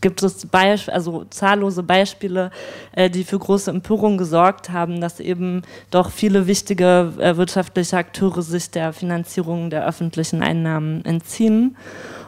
[0.00, 2.50] gibt es Beisp also zahllose Beispiele,
[2.92, 8.42] äh, die für große Empörung gesorgt haben, dass eben doch viele wichtige äh, wirtschaftliche Akteure
[8.42, 11.76] sich der Finanzierung der öffentlichen Einnahmen entziehen.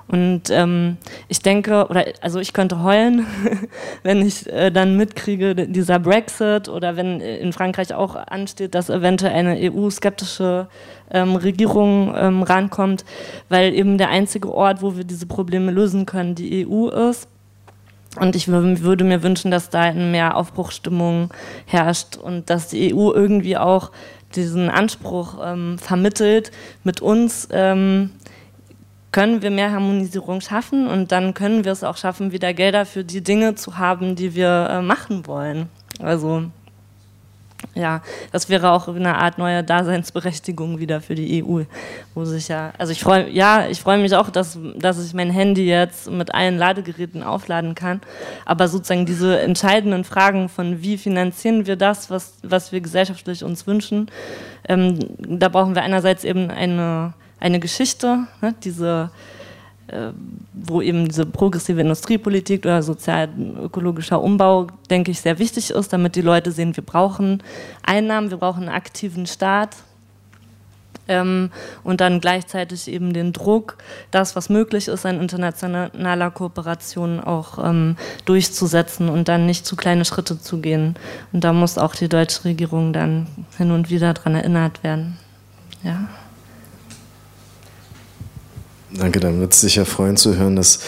[0.08, 0.98] Und ähm,
[1.28, 3.26] ich denke, oder also ich könnte heulen,
[4.02, 8.90] wenn ich äh, dann mitkriege, dieser Brexit oder wenn äh, in Frankreich auch ansteht, dass
[8.90, 10.68] eventuell eine EU-skeptische
[11.10, 13.04] ähm, Regierung ähm, rankommt,
[13.48, 17.28] weil eben der einzige Ort, wo wir diese Probleme lösen können, die EU ist.
[18.20, 21.30] Und ich würde mir wünschen, dass da mehr Aufbruchstimmung
[21.64, 23.90] herrscht und dass die EU irgendwie auch
[24.34, 26.50] diesen Anspruch ähm, vermittelt,
[26.84, 28.10] mit uns ähm,
[29.12, 33.04] können wir mehr Harmonisierung schaffen und dann können wir es auch schaffen, wieder Gelder für
[33.04, 35.68] die Dinge zu haben, die wir äh, machen wollen.
[36.00, 36.44] Also
[37.74, 41.62] ja, das wäre auch eine Art neue Daseinsberechtigung wieder für die EU,
[42.14, 45.30] wo sich ja, also ich freue, ja, ich freue mich auch, dass, dass ich mein
[45.30, 48.00] Handy jetzt mit allen Ladegeräten aufladen kann,
[48.44, 53.66] aber sozusagen diese entscheidenden Fragen von wie finanzieren wir das, was, was wir gesellschaftlich uns
[53.66, 54.10] wünschen,
[54.68, 59.10] ähm, da brauchen wir einerseits eben eine eine Geschichte, ne, diese,
[59.88, 60.10] äh,
[60.52, 66.22] wo eben diese progressive Industriepolitik oder sozial-ökologischer Umbau, denke ich, sehr wichtig ist, damit die
[66.22, 67.42] Leute sehen, wir brauchen
[67.82, 69.76] Einnahmen, wir brauchen einen aktiven Staat.
[71.08, 71.50] ähm,
[71.82, 73.76] und dann gleichzeitig eben den Druck,
[74.12, 80.04] das, was möglich ist, an internationaler Kooperation auch ähm, durchzusetzen und dann nicht zu kleine
[80.04, 80.94] Schritte zu gehen.
[81.32, 83.26] Und da muss auch die deutsche Regierung dann
[83.58, 85.18] hin und wieder daran erinnert werden.
[85.82, 86.08] Ja.
[88.98, 90.80] Danke, dann wird es sicher freuen zu hören, dass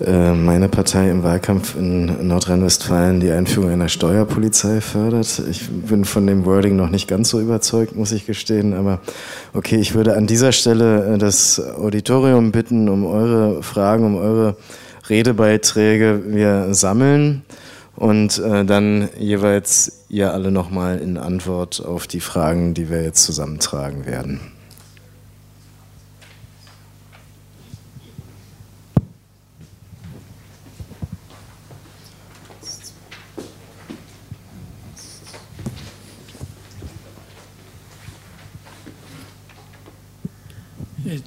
[0.00, 5.42] äh, meine Partei im Wahlkampf in Nordrhein-Westfalen die Einführung einer Steuerpolizei fördert.
[5.50, 8.72] Ich bin von dem Wording noch nicht ganz so überzeugt, muss ich gestehen.
[8.72, 9.00] Aber
[9.52, 14.56] okay, ich würde an dieser Stelle äh, das Auditorium bitten, um eure Fragen, um eure
[15.08, 16.22] Redebeiträge.
[16.26, 17.42] Wir sammeln
[17.94, 23.22] und äh, dann jeweils ihr alle nochmal in Antwort auf die Fragen, die wir jetzt
[23.22, 24.40] zusammentragen werden.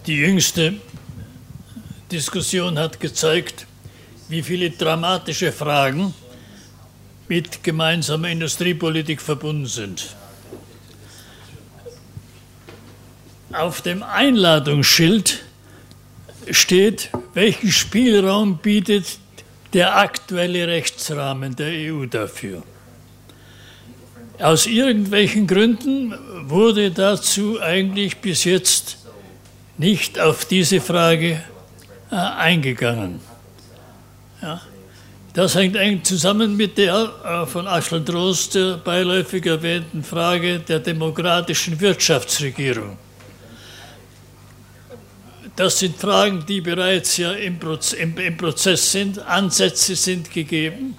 [0.06, 0.74] Die jüngste
[2.12, 3.66] Diskussion hat gezeigt,
[4.28, 6.14] wie viele dramatische Fragen
[7.30, 10.16] mit gemeinsamer Industriepolitik verbunden sind.
[13.54, 15.44] Auf dem Einladungsschild
[16.52, 19.20] steht, welchen Spielraum bietet
[19.72, 22.64] der aktuelle Rechtsrahmen der EU dafür.
[24.40, 26.14] Aus irgendwelchen Gründen
[26.50, 28.98] wurde dazu eigentlich bis jetzt
[29.78, 31.44] nicht auf diese Frage
[32.12, 33.20] äh, eingegangen.
[34.42, 34.62] Ja.
[35.34, 40.80] Das hängt eng zusammen mit der äh, von Aschel Drost äh, beiläufig erwähnten Frage der
[40.80, 42.98] demokratischen Wirtschaftsregierung.
[45.56, 50.98] Das sind Fragen, die bereits ja im, Proz im, im Prozess sind, Ansätze sind gegeben,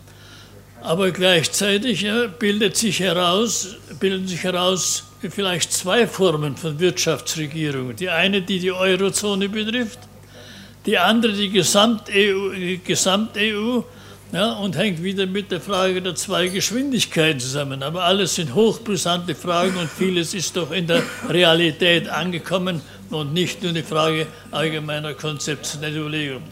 [0.83, 7.97] aber gleichzeitig ja, bildet sich heraus, bilden sich heraus vielleicht zwei Formen von Wirtschaftsregierung.
[7.97, 9.99] Die eine, die die Eurozone betrifft,
[10.87, 13.37] die andere die Gesamt-EU Gesamt
[14.31, 17.83] ja, und hängt wieder mit der Frage der zwei Geschwindigkeiten zusammen.
[17.83, 23.63] Aber alles sind hochbrisante Fragen und vieles ist doch in der Realität angekommen und nicht
[23.63, 26.43] nur eine Frage allgemeiner konzeptioneller Überlegung.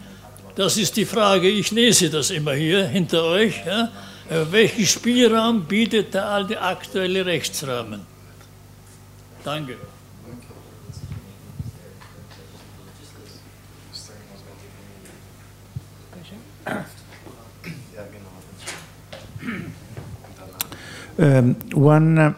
[0.55, 3.61] Das ist die Frage, ich lese das immer hier hinter euch.
[3.65, 3.89] Ja.
[4.49, 8.16] Welchen Spielraum bietet der alte aktuelle Rechtsrahmen?
[21.19, 22.33] Um, one, uh,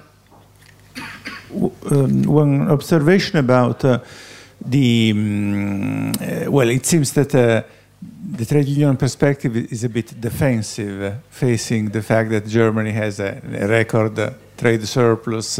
[1.89, 3.99] um, one observation about uh,
[4.63, 7.63] the, um, uh, well, it seems that uh,
[8.31, 13.19] the trade union perspective is a bit defensive, uh, facing the fact that Germany has
[13.19, 14.29] a, a record uh,
[14.59, 15.59] trade surplus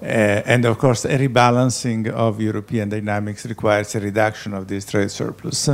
[0.00, 5.10] uh, and of course, a rebalancing of European dynamics requires a reduction of this trade
[5.10, 5.68] surplus.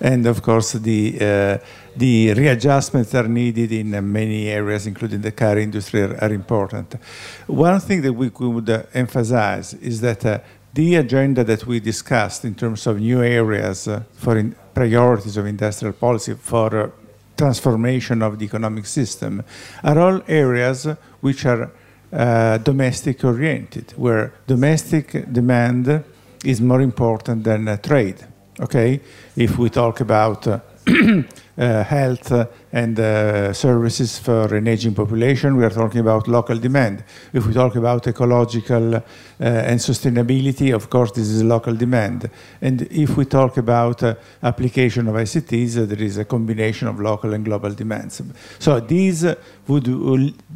[0.00, 1.58] And of course, the, uh,
[1.96, 6.96] the readjustments are needed in uh, many areas, including the car industry, are, are important.
[7.46, 10.40] One thing that we could uh, emphasize is that uh,
[10.74, 15.92] the agenda that we discussed in terms of new areas uh, for priorities of industrial
[15.92, 16.92] policy for
[17.36, 19.42] transformation of the economic system
[19.84, 20.88] are all areas
[21.20, 21.70] which are
[22.12, 26.04] uh, domestic oriented, where domestic demand
[26.44, 28.16] is more important than uh, trade.
[28.58, 29.00] Okay,
[29.36, 30.58] if we talk about uh,
[31.58, 32.32] uh, health
[32.72, 37.02] and uh, services for an aging population, we are talking about local demand.
[37.32, 39.02] If we talk about ecological uh,
[39.40, 42.30] and sustainability, of course, this is local demand.
[42.60, 47.00] And if we talk about uh, application of ICTs, uh, there is a combination of
[47.00, 48.22] local and global demands.
[48.58, 49.26] So these
[49.66, 49.84] would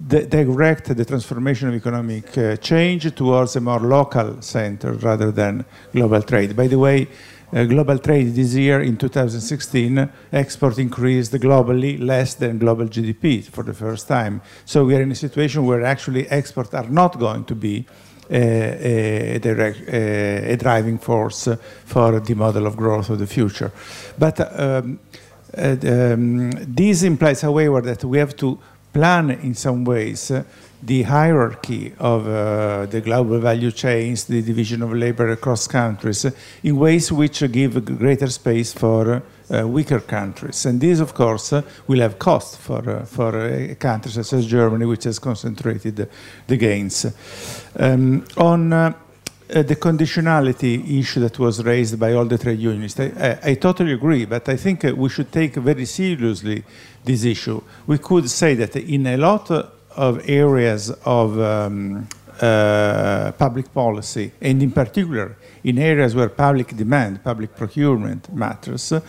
[0.08, 6.22] direct the transformation of economic uh, change towards a more local center rather than global
[6.22, 6.54] trade.
[6.54, 7.08] By the way,
[7.54, 13.62] uh, global trade this year in 2016, export increased globally less than global GDP for
[13.62, 14.40] the first time.
[14.64, 17.86] So we are in a situation where actually exports are not going to be
[18.30, 21.48] a, a, direct, a, a driving force
[21.84, 23.70] for the model of growth of the future.
[24.18, 24.98] But um,
[25.56, 28.58] uh, um, this implies, however, that we have to
[28.92, 30.42] plan in some ways uh,
[30.84, 36.30] the hierarchy of uh, the global value chains, the division of labor across countries, uh,
[36.62, 40.66] in ways which uh, give greater space for uh, weaker countries.
[40.66, 44.46] And this, of course, uh, will have cost for, uh, for a country such as
[44.46, 46.08] Germany, which has concentrated
[46.46, 47.06] the gains.
[47.78, 53.50] Um, on the conditionality issue that was raised by all the trade unionists, I, I,
[53.50, 56.62] I totally agree, but I think we should take very seriously
[57.04, 57.62] this issue.
[57.86, 59.50] We could say that in a lot
[59.96, 62.06] of areas of um,
[62.40, 69.00] uh, public policy, and in particular in areas where public demand, public procurement matters, uh,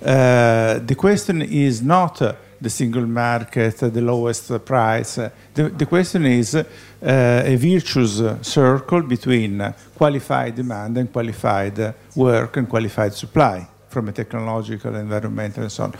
[0.00, 5.16] the question is not uh, the single market, the lowest price.
[5.54, 6.64] The, the question is uh,
[7.02, 14.94] a virtuous circle between qualified demand and qualified work and qualified supply from a technological,
[14.94, 15.94] environmental, and so on.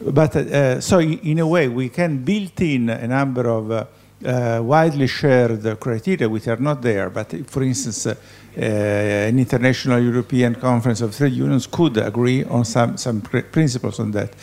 [0.00, 3.84] But uh, so, in a way, we can build in a number of uh,
[4.24, 7.10] uh, widely shared criteria which are not there.
[7.10, 8.14] But for instance, uh,
[8.56, 14.10] an international European conference of trade unions could agree on some, some pr principles on
[14.12, 14.34] that.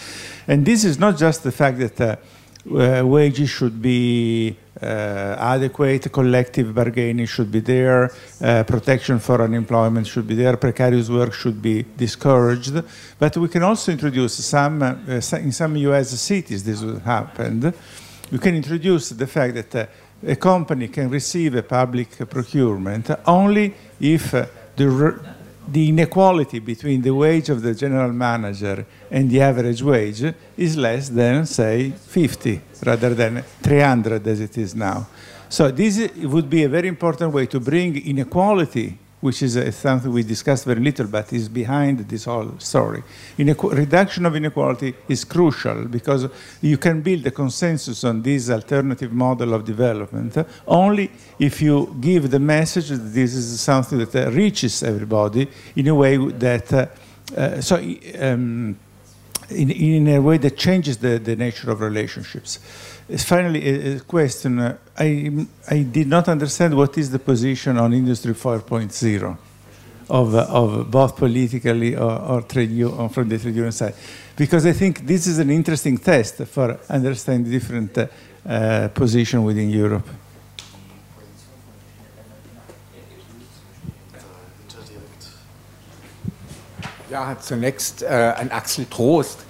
[0.48, 2.16] And this is not just the fact that uh, uh,
[2.65, 8.11] wages should be uh, adequate, collective bargaining should be there,
[8.41, 12.81] uh, protection for unemployment should be there, precarious work should be discouraged.
[13.17, 17.73] But we can also introduce some, uh, in some US cities, this happened.
[18.31, 19.89] You can introduce the fact that
[20.27, 25.34] a company can receive a public procurement only if the,
[25.67, 30.23] the inequality between the wage of the general manager and the average wage
[30.57, 35.07] is less than, say, 50 rather than 300 as it is now.
[35.49, 40.11] So this would be a very important way to bring inequality which is uh, something
[40.11, 43.01] we discussed very little, but is behind this whole story.
[43.39, 46.29] Inequ reduction of inequality is crucial because
[46.61, 50.37] you can build a consensus on this alternative model of development
[50.67, 55.87] only if you give the message that this is something that uh, reaches everybody in
[55.87, 56.85] a way that, uh,
[57.35, 57.77] uh so
[58.19, 58.77] um,
[59.49, 62.59] in, in, a way that changes the, the nature of relationships.
[63.08, 64.59] Finally a, question.
[64.59, 69.38] Uh, I, I did not understand what is the position on Industry 4.0
[70.09, 72.69] of, uh, of both politically or, or trade
[73.11, 73.93] from the trade union side,
[74.35, 78.08] because I think this is an interesting test for understanding different uh,
[78.48, 80.09] uh, position within Europe.
[87.11, 89.45] Ja, zunächst äh, an Axel Trost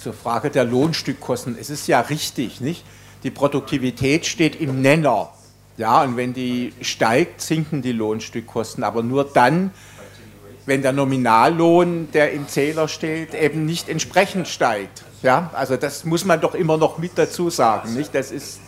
[0.00, 1.56] zur Frage der Lohnstückkosten.
[1.60, 2.84] Es ist ja richtig, nicht?
[3.22, 5.30] Die Produktivität steht im Nenner.
[5.76, 9.72] Ja, und wenn die steigt, sinken die Lohnstückkosten, aber nur dann,
[10.66, 15.04] wenn der Nominallohn, der im Zähler steht, eben nicht entsprechend steigt.
[15.22, 18.14] Ja, also das muss man doch immer noch mit dazu sagen, nicht?
[18.14, 18.60] Das ist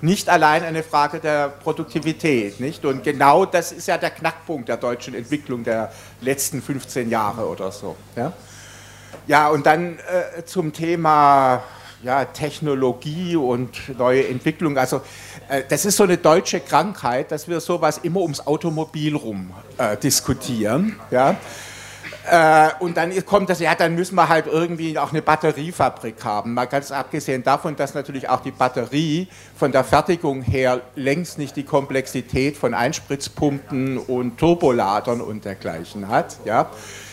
[0.00, 2.84] nicht allein eine Frage der Produktivität, nicht?
[2.84, 7.70] Und genau das ist ja der Knackpunkt der deutschen Entwicklung der letzten 15 Jahre oder
[7.70, 7.96] so.
[8.16, 8.32] Ja,
[9.26, 11.62] ja und dann äh, zum Thema
[12.02, 14.78] ja, Technologie und neue Entwicklung.
[14.78, 15.02] Also
[15.48, 19.96] äh, das ist so eine deutsche Krankheit, dass wir sowas immer ums Automobil rum äh,
[19.96, 20.96] diskutieren.
[21.10, 21.36] Ja?
[22.30, 26.54] Äh, und dann kommt das, ja, dann müssen wir halt irgendwie auch eine Batteriefabrik haben.
[26.54, 31.56] Mal ganz abgesehen davon, dass natürlich auch die Batterie von der Fertigung her längst nicht
[31.56, 36.36] die Komplexität von Einspritzpumpen und Turboladern und dergleichen hat.
[36.44, 36.70] Ja?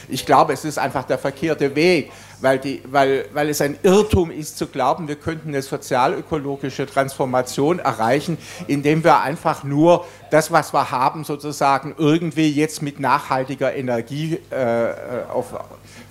[0.08, 2.12] Ich glaube, es ist einfach der verkehrte Weg
[2.42, 7.80] weil, die, weil, weil es ein Irrtum ist zu glauben, wir könnten eine sozialökologische Transformation
[7.80, 8.38] erreichen,
[8.68, 14.90] indem wir einfach nur das, was wir haben, sozusagen irgendwie jetzt mit nachhaltiger Energie äh,
[15.32, 15.56] auf,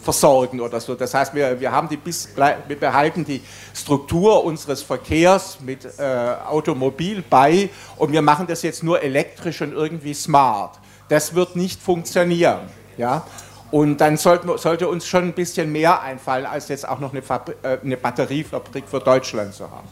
[0.03, 0.95] versorgen oder so.
[0.95, 3.43] Das heißt, wir, wir, haben die bis, wir behalten die
[3.75, 9.73] Struktur unseres Verkehrs mit äh, Automobil bei und wir machen das jetzt nur elektrisch und
[9.73, 10.79] irgendwie smart.
[11.09, 12.61] Das wird nicht funktionieren.
[12.97, 13.25] Ja?
[13.71, 17.23] Und dann sollte, sollte, uns schon ein bisschen mehr einfallen, als jetzt auch noch eine,
[17.23, 19.89] Fabri äh, eine Batteriefabrik für Deutschland zu haben.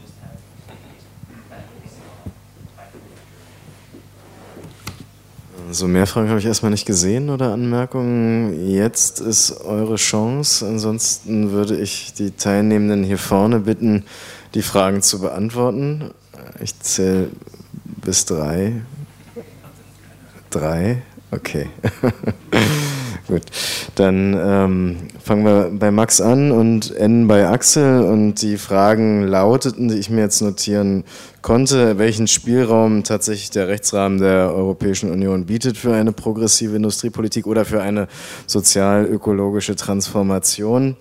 [5.71, 8.69] So mehr Fragen habe ich erstmal nicht gesehen oder Anmerkungen.
[8.69, 10.65] Jetzt ist eure Chance.
[10.67, 14.05] Ansonsten würde ich die Teilnehmenden hier vorne bitten,
[14.55, 16.13] die Fragen zu beantworten.
[16.61, 17.31] Ich zähle
[18.05, 18.83] bis drei.
[20.51, 21.03] Drei?
[21.33, 21.69] Okay.
[23.27, 23.43] Gut,
[23.95, 28.03] dann ähm, fangen wir bei Max an und enden bei Axel.
[28.03, 31.05] Und die Fragen lauteten, die ich mir jetzt notieren
[31.41, 37.65] konnte, welchen Spielraum tatsächlich der Rechtsrahmen der Europäischen Union bietet für eine progressive Industriepolitik oder
[37.65, 38.09] für eine
[38.47, 40.97] sozial-ökologische Transformation.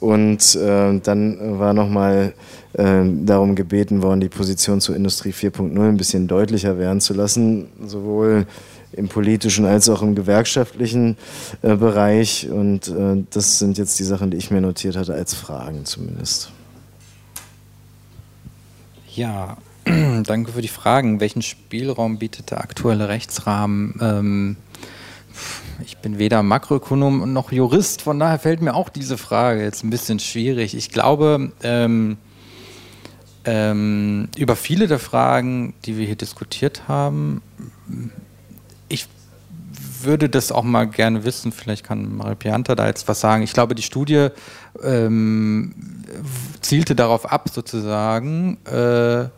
[0.00, 2.32] Und äh, dann war nochmal
[2.72, 7.68] äh, darum gebeten worden, die Position zur Industrie 4.0 ein bisschen deutlicher werden zu lassen,
[7.84, 8.46] sowohl
[8.96, 11.16] im politischen als auch im gewerkschaftlichen
[11.62, 12.48] äh, Bereich.
[12.50, 16.50] Und äh, das sind jetzt die Sachen, die ich mir notiert hatte, als Fragen zumindest.
[19.14, 19.56] Ja,
[20.24, 21.20] danke für die Fragen.
[21.20, 23.98] Welchen Spielraum bietet der aktuelle Rechtsrahmen?
[24.00, 24.56] Ähm,
[25.84, 29.90] ich bin weder Makroökonom noch Jurist, von daher fällt mir auch diese Frage jetzt ein
[29.90, 30.74] bisschen schwierig.
[30.74, 32.16] Ich glaube, ähm,
[33.44, 37.42] ähm, über viele der Fragen, die wir hier diskutiert haben,
[40.02, 43.42] würde das auch mal gerne wissen, vielleicht kann Marie Pianta da jetzt was sagen.
[43.42, 44.28] Ich glaube, die Studie
[44.82, 45.74] ähm,
[46.60, 49.28] zielte darauf ab, sozusagen, äh,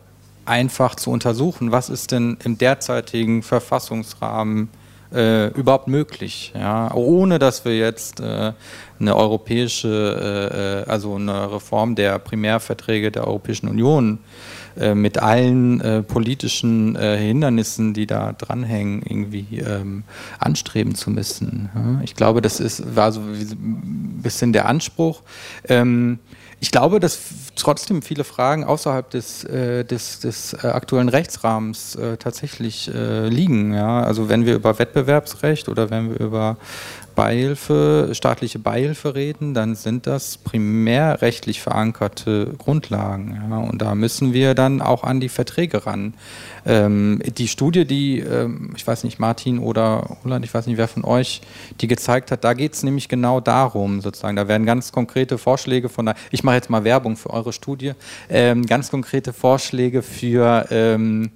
[0.45, 4.69] einfach zu untersuchen, was ist denn im derzeitigen Verfassungsrahmen
[5.13, 6.91] äh, überhaupt möglich, ja?
[6.93, 8.53] ohne dass wir jetzt äh,
[8.99, 14.58] eine europäische, äh, äh also eine Reform der Primärverträge der Europäischen Union äh,
[14.95, 20.03] mit allen äh, politischen Hindernissen, die da dranhängen, irgendwie ähm,
[20.39, 21.69] anstreben zu müssen.
[21.75, 22.01] Ja?
[22.03, 25.21] Ich glaube, das ist, war so ein bisschen der Anspruch.
[25.67, 26.19] Ähm,
[26.61, 27.19] ich glaube, dass
[27.55, 33.73] trotzdem viele Fragen außerhalb des, äh, des, des äh, aktuellen Rechtsrahmens äh, tatsächlich äh, liegen.
[33.73, 34.01] Ja?
[34.01, 36.57] Also wenn wir über Wettbewerbsrecht oder wenn wir über
[37.19, 43.37] Beihilfe, staatliche Beihilfe reden, dann sind das primärrechtlich verankerte Grundlagen.
[43.49, 43.57] Ja?
[43.57, 46.13] Und da müssen wir dann auch an die Verträge ran.
[46.65, 50.87] Ähm, die Studie, die, ähm, ich weiß nicht, Martin oder Roland, ich weiß nicht, wer
[50.87, 51.41] von euch
[51.81, 54.37] die gezeigt hat, da geht es nämlich genau darum, sozusagen.
[54.37, 57.95] Da werden ganz konkrete Vorschläge von der, ich mache jetzt mal Werbung für eure Studie,
[58.29, 61.31] ähm, ganz konkrete Vorschläge für, ähm,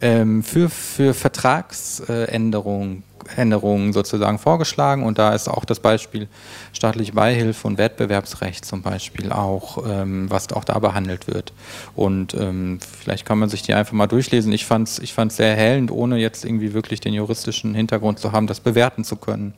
[0.00, 3.02] ähm, für, für Vertragsänderungen
[3.36, 6.28] Änderungen sozusagen vorgeschlagen und da ist auch das Beispiel
[6.72, 11.52] staatliche Beihilfe und Wettbewerbsrecht zum Beispiel auch, ähm, was auch da behandelt wird.
[11.94, 14.52] Und ähm, vielleicht kann man sich die einfach mal durchlesen.
[14.52, 18.32] Ich fand es ich fand's sehr erhellend, ohne jetzt irgendwie wirklich den juristischen Hintergrund zu
[18.32, 19.54] haben, das bewerten zu können.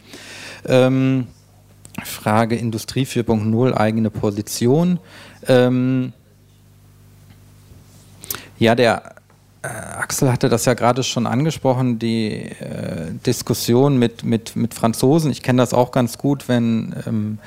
[0.67, 1.27] Ähm,
[2.05, 5.01] Frage Industrie 4.0, eigene Position.
[5.47, 6.13] Ähm,
[8.59, 9.18] ja, der
[9.99, 15.31] Axel hatte das ja gerade schon angesprochen, die äh, Diskussion mit, mit, mit Franzosen.
[15.31, 17.39] Ich kenne das auch ganz gut, wenn ähm,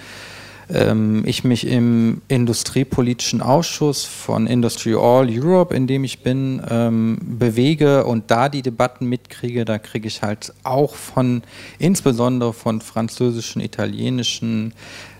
[0.69, 7.17] ähm, ich mich im industriepolitischen Ausschuss von Industry All Europe, in dem ich bin, ähm,
[7.21, 9.65] bewege und da die Debatten mitkriege.
[9.65, 11.43] Da kriege ich halt auch von,
[11.79, 14.73] insbesondere von französischen, italienischen,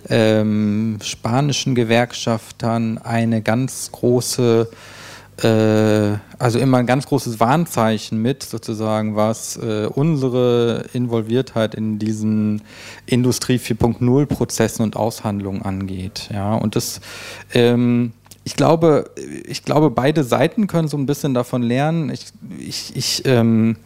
[0.10, 4.76] ähm, spanischen Gewerkschaftern eine ganz große äh,
[5.48, 12.62] also immer ein ganz großes Warnzeichen mit, sozusagen, was äh, unsere Involviertheit in diesen
[13.06, 16.30] Industrie 4.0 Prozessen und Aushandlungen angeht.
[16.32, 17.02] Ja, und das,
[17.54, 18.14] ähm,
[18.44, 19.10] ich glaube,
[19.46, 22.12] ich glaube, beide Seiten können so ein bisschen davon lernen.
[22.12, 22.26] Ich,
[22.60, 23.78] ich, ich ähm,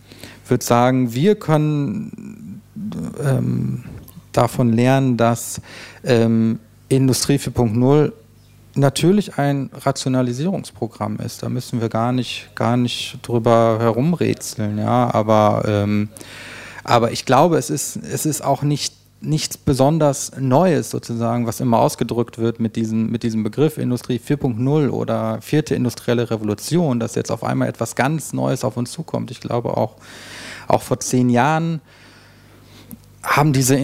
[0.47, 2.61] würde sagen, wir können
[3.23, 3.83] ähm,
[4.31, 5.61] davon lernen, dass
[6.03, 6.59] ähm,
[6.89, 8.11] Industrie 4.0
[8.75, 11.43] natürlich ein Rationalisierungsprogramm ist.
[11.43, 15.13] Da müssen wir gar nicht, gar nicht drüber herumrätseln, ja.
[15.13, 16.09] Aber, ähm,
[16.83, 21.79] aber ich glaube, es ist, es ist auch nicht nichts besonders Neues sozusagen, was immer
[21.79, 27.31] ausgedrückt wird mit diesem, mit diesem Begriff Industrie 4.0 oder vierte industrielle Revolution, dass jetzt
[27.31, 29.31] auf einmal etwas ganz Neues auf uns zukommt.
[29.31, 29.95] Ich glaube auch,
[30.67, 31.81] auch vor zehn Jahren
[33.25, 33.77] haben diese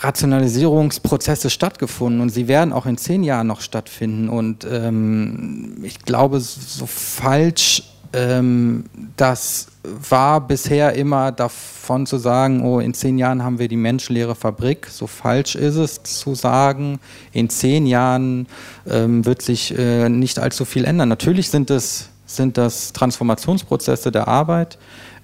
[0.00, 4.28] Rationalisierungsprozesse stattgefunden und sie werden auch in zehn Jahren noch stattfinden.
[4.28, 8.84] Und ähm, ich glaube, so falsch ähm,
[9.16, 14.34] das war bisher immer davon zu sagen, oh, in zehn Jahren haben wir die menschenleere
[14.34, 14.86] Fabrik.
[14.88, 17.00] So falsch ist es zu sagen,
[17.32, 18.46] in zehn Jahren
[18.86, 21.08] ähm, wird sich äh, nicht allzu viel ändern.
[21.08, 24.78] Natürlich sind es sind das Transformationsprozesse der Arbeit,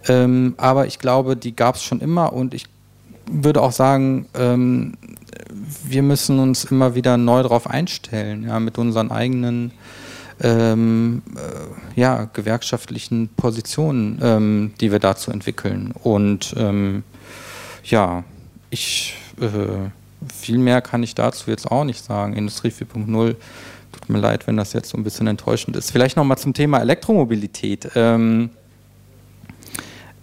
[0.08, 2.66] ähm, aber ich glaube, die gab es schon immer und ich
[3.30, 4.94] würde auch sagen, ähm,
[5.84, 9.72] wir müssen uns immer wieder neu darauf einstellen, ja, mit unseren eigenen
[10.40, 15.92] ähm, äh, ja, gewerkschaftlichen Positionen, ähm, die wir dazu entwickeln.
[16.02, 17.02] Und ähm,
[17.84, 18.24] ja,
[18.70, 19.88] ich äh,
[20.32, 22.34] viel mehr kann ich dazu jetzt auch nicht sagen.
[22.34, 23.36] Industrie 4.0
[23.92, 25.90] tut mir leid, wenn das jetzt so ein bisschen enttäuschend ist.
[25.90, 27.90] Vielleicht nochmal zum Thema Elektromobilität.
[27.94, 28.50] Ähm,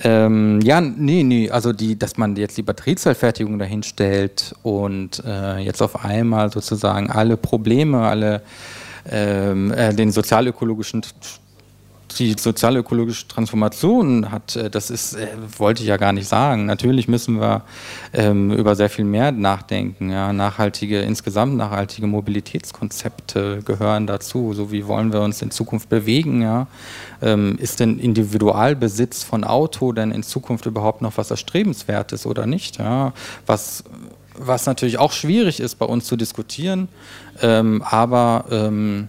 [0.04, 5.60] ähm, ja, nee, nee, also die, dass man jetzt die Batteriezellfertigung dahin stellt und äh,
[5.60, 8.42] jetzt auf einmal sozusagen alle Probleme, alle
[9.10, 11.04] ähm, äh, den sozialökologischen
[12.20, 15.28] die sozialökologische Transformation hat, äh, das ist, äh,
[15.58, 16.66] wollte ich ja gar nicht sagen.
[16.66, 17.64] Natürlich müssen wir
[18.14, 20.10] ähm, über sehr viel mehr nachdenken.
[20.10, 20.34] Ja.
[20.34, 24.54] Nachhaltige, insgesamt nachhaltige Mobilitätskonzepte gehören dazu.
[24.54, 26.42] So wie wollen wir uns in Zukunft bewegen?
[26.42, 26.68] Ja.
[27.22, 32.78] Ähm, ist denn Individualbesitz von Auto denn in Zukunft überhaupt noch was Erstrebenswertes oder nicht?
[32.78, 33.14] Ja.
[33.46, 33.84] Was,
[34.38, 36.88] was natürlich auch schwierig ist bei uns zu diskutieren,
[37.42, 39.08] ähm, aber ähm,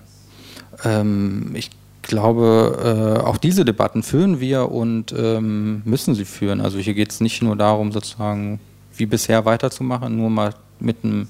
[0.85, 1.71] ähm ich
[2.07, 6.61] glaube, äh, auch diese Debatten führen wir und ähm, müssen sie führen.
[6.61, 8.61] Also hier geht es nicht nur darum, sozusagen
[8.97, 11.29] wie bisher weiterzumachen, nur mal mit einem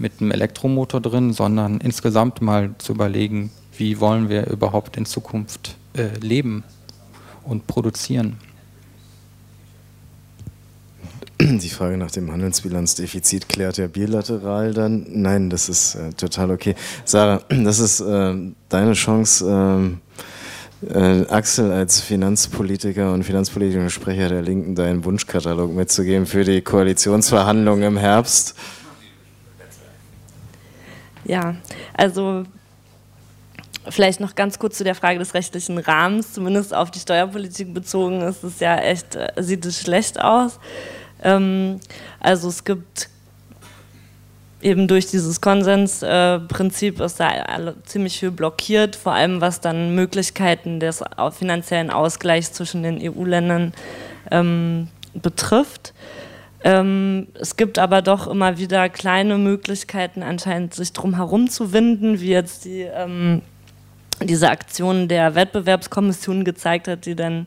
[0.00, 5.76] mit einem Elektromotor drin, sondern insgesamt mal zu überlegen, wie wollen wir überhaupt in Zukunft
[5.92, 6.64] äh, leben
[7.44, 8.38] und produzieren.
[11.40, 15.06] Die Frage nach dem Handelsbilanzdefizit klärt er bilateral dann?
[15.08, 16.74] Nein, das ist äh, total okay.
[17.06, 18.34] Sarah, das ist äh,
[18.68, 20.00] deine Chance, ähm,
[20.86, 27.84] äh, Axel als Finanzpolitiker und finanzpolitischer Sprecher der Linken deinen Wunschkatalog mitzugeben für die Koalitionsverhandlungen
[27.84, 28.54] im Herbst.
[31.24, 31.56] Ja,
[31.96, 32.44] also
[33.88, 38.20] Vielleicht noch ganz kurz zu der Frage des rechtlichen Rahmens, zumindest auf die Steuerpolitik bezogen,
[38.20, 40.60] ist es ja echt, äh, sieht es schlecht aus.
[41.22, 41.80] Ähm,
[42.20, 43.08] also es gibt
[44.62, 51.02] eben durch dieses Konsensprinzip ist da ziemlich viel blockiert, vor allem was dann Möglichkeiten des
[51.32, 53.72] finanziellen Ausgleichs zwischen den EU-Ländern
[54.30, 55.94] ähm, betrifft.
[56.62, 62.20] Ähm, es gibt aber doch immer wieder kleine Möglichkeiten, anscheinend sich drum herum zu winden,
[62.20, 63.40] wie jetzt die, ähm,
[64.22, 67.46] diese Aktion der Wettbewerbskommission gezeigt hat, die dann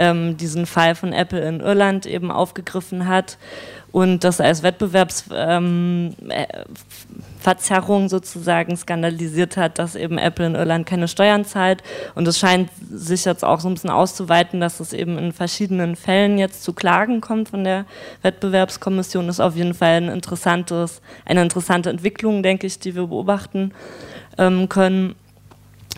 [0.00, 3.36] ähm, diesen Fall von Apple in Irland eben aufgegriffen hat
[3.92, 6.14] und das als Wettbewerbsverzerrung
[8.00, 11.82] ähm, äh, sozusagen skandalisiert hat, dass eben Apple in Irland keine Steuern zahlt.
[12.14, 15.96] Und es scheint sich jetzt auch so ein bisschen auszuweiten, dass es eben in verschiedenen
[15.96, 17.84] Fällen jetzt zu Klagen kommt von der
[18.22, 19.26] Wettbewerbskommission.
[19.26, 23.72] Das ist auf jeden Fall ein interessantes, eine interessante Entwicklung, denke ich, die wir beobachten
[24.38, 25.14] ähm, können.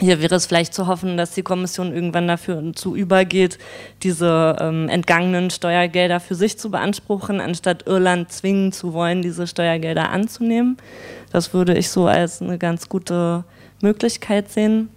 [0.00, 3.58] Hier wäre es vielleicht zu hoffen, dass die Kommission irgendwann dafür zu übergeht,
[4.02, 10.10] diese ähm, entgangenen Steuergelder für sich zu beanspruchen, anstatt Irland zwingen zu wollen, diese Steuergelder
[10.10, 10.76] anzunehmen.
[11.30, 13.44] Das würde ich so als eine ganz gute
[13.80, 14.88] Möglichkeit sehen.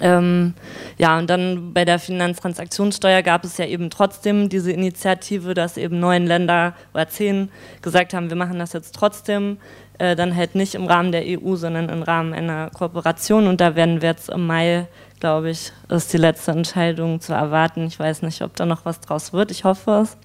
[0.00, 0.54] Ähm,
[0.98, 6.00] ja, und dann bei der Finanztransaktionssteuer gab es ja eben trotzdem diese Initiative, dass eben
[6.00, 7.48] neun Länder oder zehn
[7.80, 9.58] gesagt haben, wir machen das jetzt trotzdem.
[9.98, 13.46] Äh, dann halt nicht im Rahmen der EU, sondern im Rahmen einer Kooperation.
[13.46, 14.86] Und da werden wir jetzt im Mai,
[15.20, 17.86] glaube ich, ist die letzte Entscheidung zu erwarten.
[17.86, 19.52] Ich weiß nicht, ob da noch was draus wird.
[19.52, 20.16] Ich hoffe es.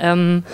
[0.00, 0.44] Ähm,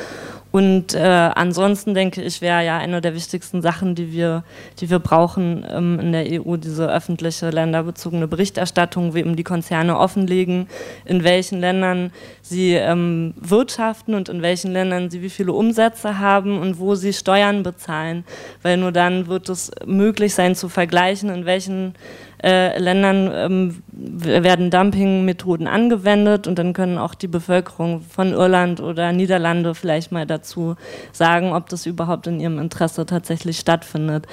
[0.54, 4.44] und äh, ansonsten denke ich, wäre ja eine der wichtigsten Sachen, die wir,
[4.78, 9.98] die wir brauchen ähm, in der EU, diese öffentliche länderbezogene Berichterstattung, wie eben die Konzerne
[9.98, 10.68] offenlegen,
[11.06, 16.60] in welchen Ländern sie ähm, wirtschaften und in welchen Ländern sie wie viele Umsätze haben
[16.60, 18.22] und wo sie Steuern bezahlen.
[18.62, 21.96] Weil nur dann wird es möglich sein zu vergleichen, in welchen
[22.44, 29.12] äh, Ländern ähm, werden Dumping-Methoden angewendet und dann können auch die Bevölkerung von Irland oder
[29.12, 30.76] Niederlande vielleicht mal dazu
[31.10, 34.26] sagen, ob das überhaupt in ihrem Interesse tatsächlich stattfindet.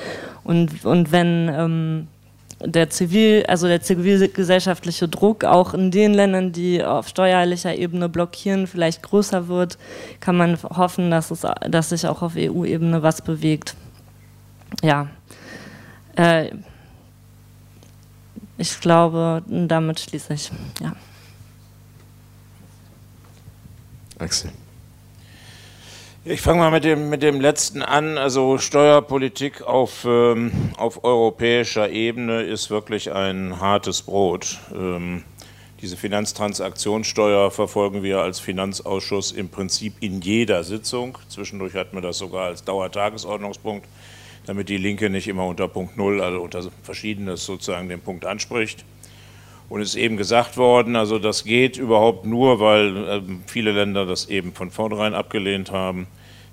[0.44, 2.08] Und, und wenn ähm,
[2.66, 8.68] der Zivil, also der zivilgesellschaftliche Druck auch in den Ländern, die auf steuerlicher Ebene blockieren,
[8.68, 9.78] vielleicht größer wird,
[10.20, 13.76] kann man hoffen, dass, es, dass sich auch auf EU-Ebene was bewegt.
[14.84, 15.08] Ja.
[16.18, 16.50] Äh,
[18.62, 20.52] ich glaube, damit schließe ich.
[20.80, 20.96] Ja.
[24.20, 24.52] Axel.
[26.24, 28.20] Ich fange mal mit dem, mit dem letzten an.
[28.20, 34.60] Also Steuerpolitik auf, ähm, auf europäischer Ebene ist wirklich ein hartes Brot.
[34.72, 35.24] Ähm,
[35.82, 41.18] diese Finanztransaktionssteuer verfolgen wir als Finanzausschuss im Prinzip in jeder Sitzung.
[41.28, 43.88] Zwischendurch hatten wir das sogar als Dauertagesordnungspunkt
[44.46, 48.86] damit die Linke nicht immer unter Punkt Null, also unter Verschiedenes sozusagen den Punkt anspricht.
[49.70, 54.06] Und es ist eben gesagt worden, also das geht überhaupt nur, weil äh, viele Länder
[54.06, 56.08] das eben von vornherein abgelehnt haben.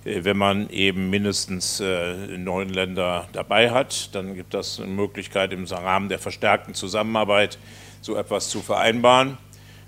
[0.04, 5.52] Äh, wenn man eben mindestens äh, neun Länder dabei hat, dann gibt das eine Möglichkeit
[5.52, 7.58] im Rahmen der verstärkten Zusammenarbeit
[8.00, 9.36] so etwas zu vereinbaren.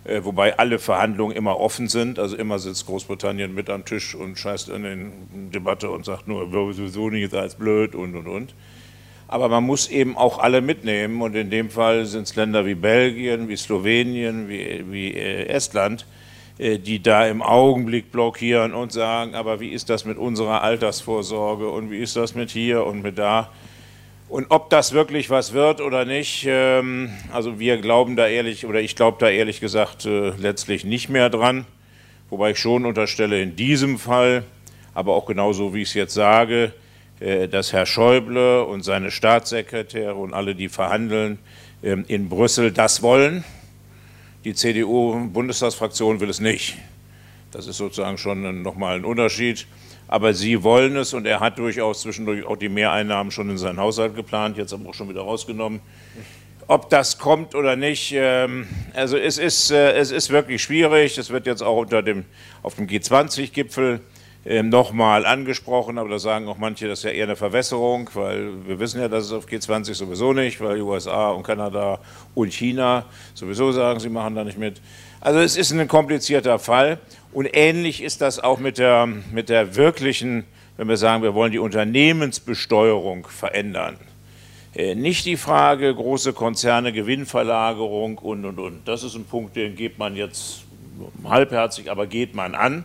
[0.05, 2.19] Äh, wobei alle Verhandlungen immer offen sind.
[2.19, 6.51] Also immer sitzt Großbritannien mit am Tisch und scheißt in die Debatte und sagt nur,
[6.73, 8.55] sowieso nicht, als blöd und und und.
[9.29, 12.75] Aber man muss eben auch alle mitnehmen und in dem Fall sind es Länder wie
[12.75, 16.07] Belgien, wie Slowenien, wie, wie äh, Estland,
[16.59, 21.69] äh, die da im Augenblick blockieren und sagen, aber wie ist das mit unserer Altersvorsorge
[21.69, 23.51] und wie ist das mit hier und mit da?
[24.31, 28.81] Und ob das wirklich was wird oder nicht, ähm, also wir glauben da ehrlich, oder
[28.81, 31.67] ich glaube da ehrlich gesagt äh, letztlich nicht mehr dran.
[32.29, 34.45] Wobei ich schon unterstelle, in diesem Fall,
[34.95, 36.73] aber auch genauso wie ich es jetzt sage,
[37.19, 41.41] äh, dass Herr Schäuble und seine Staatssekretäre und alle, die verhandeln,
[41.83, 43.43] ähm, in Brüssel das wollen.
[44.45, 46.79] Die CDU-Bundestagsfraktion will es nicht.
[47.53, 49.67] Das ist sozusagen schon nochmal ein Unterschied
[50.11, 53.79] aber sie wollen es und er hat durchaus zwischendurch auch die Mehreinnahmen schon in seinen
[53.79, 55.79] Haushalt geplant, jetzt aber auch schon wieder rausgenommen.
[56.67, 61.17] Ob das kommt oder nicht, ähm, also es ist, äh, es ist wirklich schwierig.
[61.17, 62.25] Es wird jetzt auch unter dem,
[62.65, 64.01] auf dem G20-Gipfel
[64.47, 68.67] ähm, nochmal angesprochen, aber da sagen auch manche, das ist ja eher eine Verwässerung, weil
[68.67, 72.01] wir wissen ja, dass es auf G20 sowieso nicht, weil die USA und Kanada
[72.35, 73.05] und China
[73.35, 74.81] sowieso sagen, sie machen da nicht mit.
[75.21, 76.99] Also es ist ein komplizierter Fall
[77.33, 80.45] und ähnlich ist das auch mit der, mit der wirklichen,
[80.77, 83.97] wenn wir sagen, wir wollen die Unternehmensbesteuerung verändern.
[84.75, 88.89] Äh, nicht die Frage, große Konzerne, Gewinnverlagerung und, und, und.
[88.89, 90.65] Das ist ein Punkt, den geht man jetzt
[91.25, 92.85] halbherzig, aber geht man an.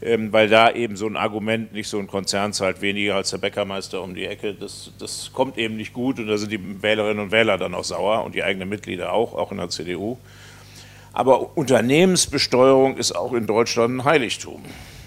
[0.00, 3.38] Ähm, weil da eben so ein Argument, nicht so ein Konzern zahlt weniger als der
[3.38, 7.18] Bäckermeister um die Ecke, das, das kommt eben nicht gut und da sind die Wählerinnen
[7.18, 10.16] und Wähler dann auch sauer und die eigenen Mitglieder auch, auch in der CDU.
[11.18, 14.62] Aber Unternehmensbesteuerung ist auch in Deutschland ein Heiligtum.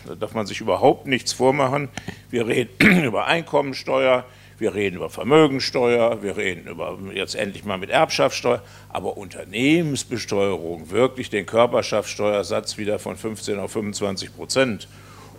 [0.05, 1.87] Da darf man sich überhaupt nichts vormachen.
[2.29, 4.25] Wir reden über Einkommensteuer,
[4.59, 11.29] wir reden über Vermögensteuer, wir reden über jetzt endlich mal mit Erbschaftssteuer, aber Unternehmensbesteuerung, wirklich
[11.29, 14.89] den Körperschaftssteuersatz wieder von 15 auf 25 Prozent.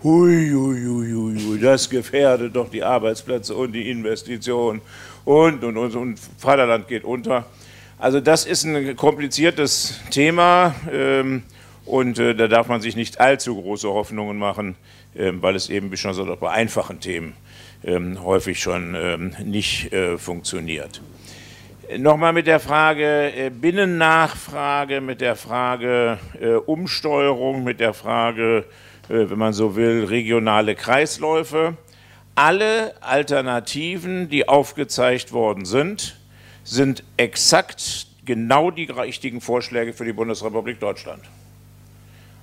[0.02, 4.80] Hui, das gefährdet doch die Arbeitsplätze und die Investitionen
[5.26, 7.44] und, und, und, und Vaterland geht unter.
[8.02, 11.44] Also das ist ein kompliziertes Thema ähm,
[11.86, 14.74] und äh, da darf man sich nicht allzu große Hoffnungen machen,
[15.14, 17.36] äh, weil es eben, wie schon gesagt, bei einfachen Themen
[17.84, 21.00] ähm, häufig schon ähm, nicht äh, funktioniert.
[21.96, 28.64] Nochmal mit der Frage äh, Binnennachfrage, mit der Frage äh, Umsteuerung, mit der Frage,
[29.06, 31.76] wenn man so will, regionale Kreisläufe.
[32.34, 36.16] Alle Alternativen, die aufgezeigt worden sind,
[36.64, 41.22] sind exakt genau die richtigen Vorschläge für die Bundesrepublik Deutschland.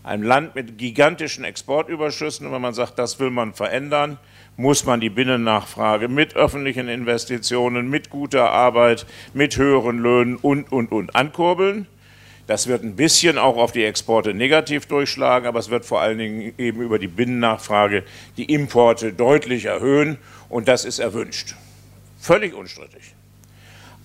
[0.04, 4.18] Ein Land mit gigantischen Exportüberschüssen, und wenn man sagt, das will man verändern,
[4.58, 10.92] muss man die Binnennachfrage mit öffentlichen Investitionen, mit guter Arbeit, mit höheren Löhnen und, und,
[10.92, 11.88] und ankurbeln.
[12.48, 16.18] Das wird ein bisschen auch auf die Exporte negativ durchschlagen, aber es wird vor allen
[16.18, 18.04] Dingen eben über die Binnennachfrage
[18.38, 20.18] die Importe deutlich erhöhen
[20.50, 21.56] und das ist erwünscht.
[22.20, 23.14] Völlig unstrittig.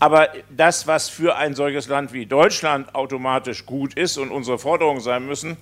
[0.00, 5.00] Aber das, was für ein solches Land wie Deutschland automatisch gut ist und unsere Forderungen
[5.00, 5.56] sein müssen,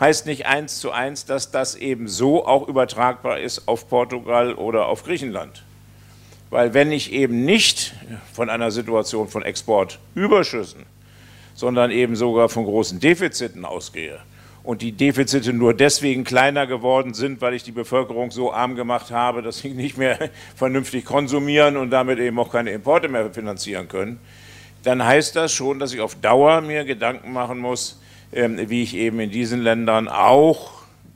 [0.00, 4.86] heißt nicht eins zu eins, dass das eben so auch übertragbar ist auf Portugal oder
[4.86, 5.64] auf Griechenland.
[6.50, 7.94] Weil wenn ich eben nicht
[8.32, 10.84] von einer Situation von Exportüberschüssen,
[11.54, 14.18] sondern eben sogar von großen Defiziten ausgehe
[14.64, 19.10] und die Defizite nur deswegen kleiner geworden sind, weil ich die Bevölkerung so arm gemacht
[19.10, 23.88] habe, dass sie nicht mehr vernünftig konsumieren und damit eben auch keine Importe mehr finanzieren
[23.88, 24.20] können,
[24.82, 28.00] dann heißt das schon, dass ich auf Dauer mir Gedanken machen muss,
[28.32, 30.72] ähm, wie ich eben in diesen Ländern auch,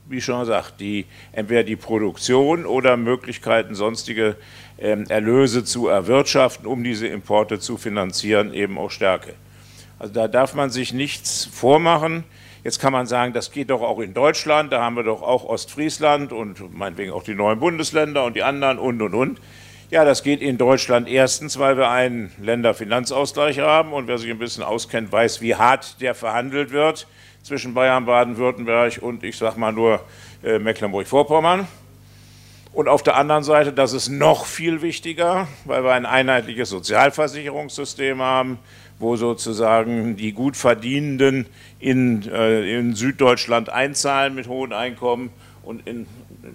[0.08, 4.36] wie schon gesagt, die, entweder die Produktion oder Möglichkeiten, sonstige
[4.78, 9.34] ähm, Erlöse zu erwirtschaften, um diese Importe zu finanzieren, eben auch stärke.
[9.98, 12.24] Also da darf man sich nichts vormachen.
[12.66, 15.44] Jetzt kann man sagen, das geht doch auch in Deutschland, da haben wir doch auch
[15.44, 19.40] Ostfriesland und meinetwegen auch die neuen Bundesländer und die anderen und, und, und.
[19.92, 24.40] Ja, das geht in Deutschland erstens, weil wir einen Länderfinanzausgleich haben und wer sich ein
[24.40, 27.06] bisschen auskennt, weiß, wie hart der verhandelt wird
[27.44, 30.00] zwischen Bayern, Baden-Württemberg und ich sage mal nur
[30.42, 31.68] äh, Mecklenburg-Vorpommern.
[32.72, 38.20] Und auf der anderen Seite, das ist noch viel wichtiger, weil wir ein einheitliches Sozialversicherungssystem
[38.20, 38.58] haben,
[38.98, 41.46] wo sozusagen die Gutverdienenden
[41.78, 45.30] in, äh, in Süddeutschland einzahlen mit hohen Einkommen
[45.62, 46.06] und in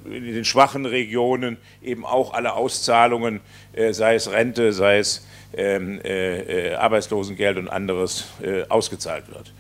[0.06, 3.42] in den schwachen Regionen eben auch alle Auszahlungen,
[3.74, 8.26] äh, sei es Rente, sei es ähm, äh, äh, Arbeitslosengeld und anderes,
[8.70, 9.54] ausgezahlt wird.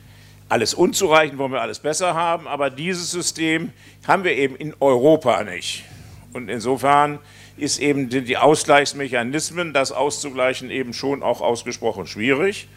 [0.49, 3.71] Alles unzureichend, wollen wir alles besser haben, aber dieses System
[4.07, 5.85] haben wir eben in Europa nicht.
[6.33, 7.19] Und insofern
[7.57, 12.67] ist eben die Ausgleichsmechanismen, das auszugleichen, eben schon auch ausgesprochen schwierig.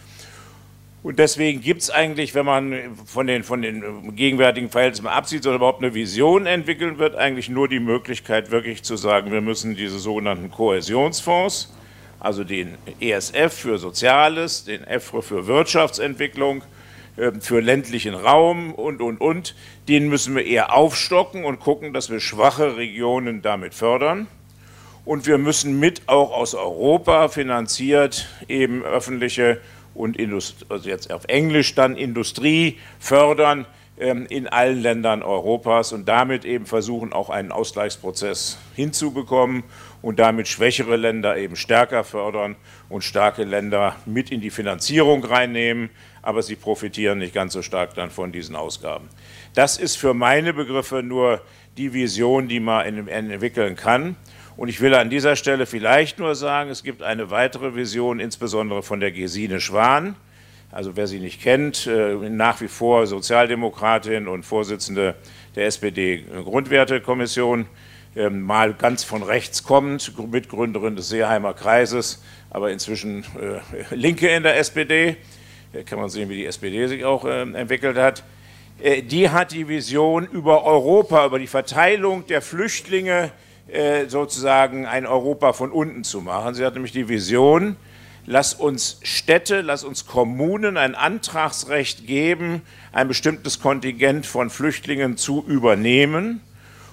[1.04, 5.56] Und deswegen gibt es eigentlich, wenn man von den, von den gegenwärtigen Verhältnissen absieht oder
[5.56, 9.98] überhaupt eine Vision entwickeln wird, eigentlich nur die Möglichkeit, wirklich zu sagen, wir müssen diese
[9.98, 11.74] sogenannten Kohäsionsfonds,
[12.20, 16.62] also den ESF für Soziales, den EFRE für Wirtschaftsentwicklung,
[17.18, 19.54] ähm, für ländlichen Raum und, und, und,
[19.88, 24.26] den müssen wir eher aufstocken und gucken, dass wir schwache Regionen damit fördern.
[25.04, 29.60] Und wir müssen mit auch aus Europa finanziert eben öffentliche
[29.94, 33.66] und Indust also jetzt auf Englisch dann Industrie fördern
[33.98, 39.62] ähm, in allen Ländern Europas und damit eben versuchen, auch einen Ausgleichsprozess hinzubekommen
[40.00, 42.56] und damit schwächere Länder eben stärker fördern
[42.88, 45.90] und starke Länder mit in die Finanzierung reinnehmen,
[46.22, 49.08] aber sie profitieren nicht ganz so stark dann von diesen Ausgaben.
[49.54, 51.42] Das ist für meine Begriffe nur
[51.76, 54.16] die Vision, die man entwickeln kann.
[54.56, 58.84] Und ich will an dieser Stelle vielleicht nur sagen, es gibt eine weitere Vision, insbesondere
[58.84, 60.14] von der Gesine Schwan,
[60.70, 65.16] Also wer sie nicht kennt, äh, nach wie vor Sozialdemokratin und Vorsitzende
[65.56, 67.66] der SPD-Grundwertekommission,
[68.16, 74.44] ähm, mal ganz von rechts kommend, Mitgründerin des Seeheimer Kreises, aber inzwischen äh, Linke in
[74.44, 75.16] der SPD.
[75.72, 78.22] Hier kann man sehen, wie die SPD sich auch äh, entwickelt hat.
[78.80, 83.30] Äh, die hat die Vision über Europa, über die Verteilung der Flüchtlinge äh,
[84.08, 86.54] sozusagen ein Europa von unten zu machen.
[86.54, 87.76] Sie hat nämlich die Vision,
[88.26, 92.62] lass uns Städte, lass uns Kommunen ein Antragsrecht geben,
[92.92, 96.40] ein bestimmtes Kontingent von Flüchtlingen zu übernehmen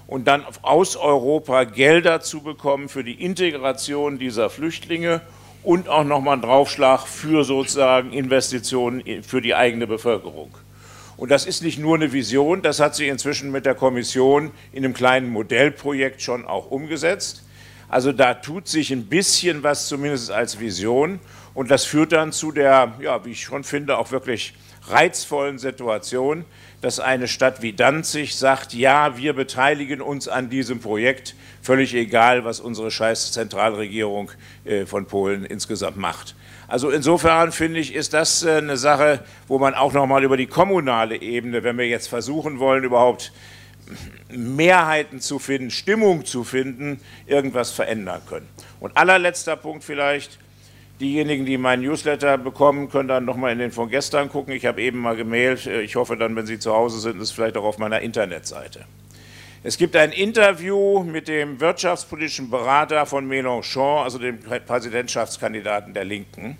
[0.08, 5.22] und dann aus Europa Gelder zu bekommen für die Integration dieser Flüchtlinge
[5.64, 10.52] und auch nochmal einen Draufschlag für sozusagen Investitionen für die eigene Bevölkerung.
[11.22, 14.84] Und das ist nicht nur eine Vision, das hat sie inzwischen mit der Kommission in
[14.84, 17.44] einem kleinen Modellprojekt schon auch umgesetzt.
[17.88, 21.20] Also da tut sich ein bisschen was zumindest als Vision
[21.54, 24.56] und das führt dann zu der, ja, wie ich schon finde, auch wirklich
[24.88, 26.44] reizvollen Situation,
[26.82, 32.46] dass eine Stadt wie Danzig sagt, ja, wir beteiligen uns an diesem Projekt, völlig egal,
[32.46, 34.32] was unsere scheiß Zentralregierung
[34.66, 36.34] äh, von Polen insgesamt macht.
[36.72, 39.20] Also insofern finde ich, ist das äh, eine Sache,
[39.50, 43.34] wo man auch noch mal über die kommunale Ebene, wenn wir jetzt versuchen wollen, überhaupt
[44.30, 48.48] Mehrheiten zu finden, Stimmung zu finden, irgendwas verändern können.
[48.80, 50.40] Und allerletzter Punkt vielleicht,
[51.02, 54.54] diejenigen, die meinen Newsletter bekommen, können dann nochmal in den von gestern gucken.
[54.54, 57.58] Ich habe eben mal gemailt, ich hoffe dann, wenn Sie zu Hause sind, ist vielleicht
[57.58, 58.86] auch auf meiner Internetseite.
[59.64, 66.58] Es gibt ein Interview mit dem wirtschaftspolitischen Berater von Mélenchon, also dem Präsidentschaftskandidaten der Linken.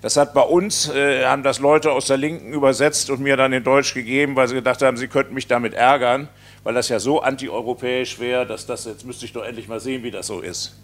[0.00, 3.52] Das hat bei uns, äh, haben das Leute aus der Linken übersetzt und mir dann
[3.52, 6.28] in Deutsch gegeben, weil sie gedacht haben, sie könnten mich damit ärgern
[6.64, 10.02] weil das ja so antieuropäisch wäre, dass das, jetzt müsste ich doch endlich mal sehen,
[10.02, 10.76] wie das so ist.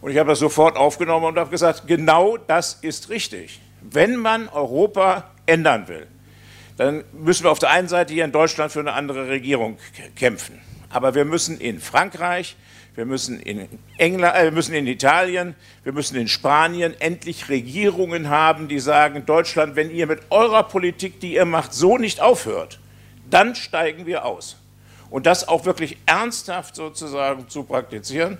[0.00, 3.60] Und ich habe das sofort aufgenommen und habe gesagt, genau das ist richtig.
[3.80, 6.06] Wenn man Europa ändern will,
[6.76, 9.78] dann müssen wir auf der einen Seite hier in Deutschland für eine andere Regierung
[10.14, 10.60] kämpfen.
[10.90, 12.56] Aber wir müssen in Frankreich,
[12.94, 18.28] wir müssen in, England, äh, wir müssen in Italien, wir müssen in Spanien endlich Regierungen
[18.28, 22.80] haben, die sagen, Deutschland, wenn ihr mit eurer Politik, die ihr macht, so nicht aufhört,
[23.30, 24.56] dann steigen wir aus
[25.10, 28.38] und das auch wirklich ernsthaft sozusagen zu praktizieren.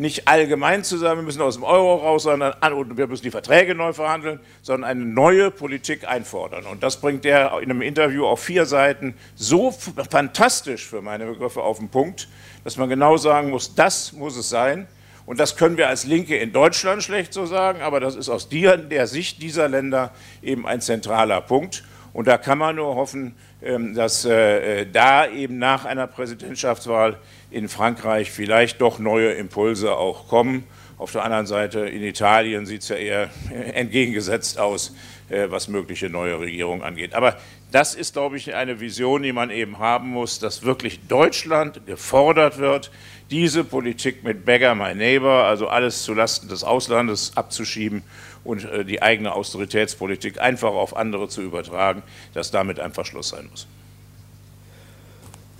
[0.00, 2.54] Nicht allgemein zu sagen, wir müssen aus dem Euro raus, sondern
[2.96, 6.66] wir müssen die Verträge neu verhandeln, sondern eine neue Politik einfordern.
[6.66, 11.62] Und das bringt er in einem Interview auf vier Seiten so fantastisch für meine Begriffe
[11.62, 12.28] auf den Punkt,
[12.62, 14.86] dass man genau sagen muss, das muss es sein.
[15.26, 18.48] Und das können wir als Linke in Deutschland schlecht so sagen, aber das ist aus
[18.48, 20.12] der Sicht dieser Länder
[20.42, 21.82] eben ein zentraler Punkt.
[22.12, 27.18] Und da kann man nur hoffen, ähm, dass äh, äh, da eben nach einer Präsidentschaftswahl
[27.50, 30.64] in Frankreich vielleicht doch neue Impulse auch kommen.
[30.98, 33.30] Auf der anderen Seite in Italien sieht es ja eher
[33.74, 34.94] entgegengesetzt aus,
[35.28, 37.14] äh, was mögliche neue Regierungen angeht.
[37.14, 37.38] Aber
[37.70, 42.58] das ist, glaube ich, eine Vision, die man eben haben muss, dass wirklich Deutschland gefordert
[42.58, 42.90] wird,
[43.30, 48.02] diese Politik mit Beggar My Neighbor, also alles zulasten des Auslandes abzuschieben
[48.42, 52.02] und äh, die eigene Austeritätspolitik einfach auf andere zu übertragen,
[52.34, 53.66] dass damit einfach Schluss sein muss.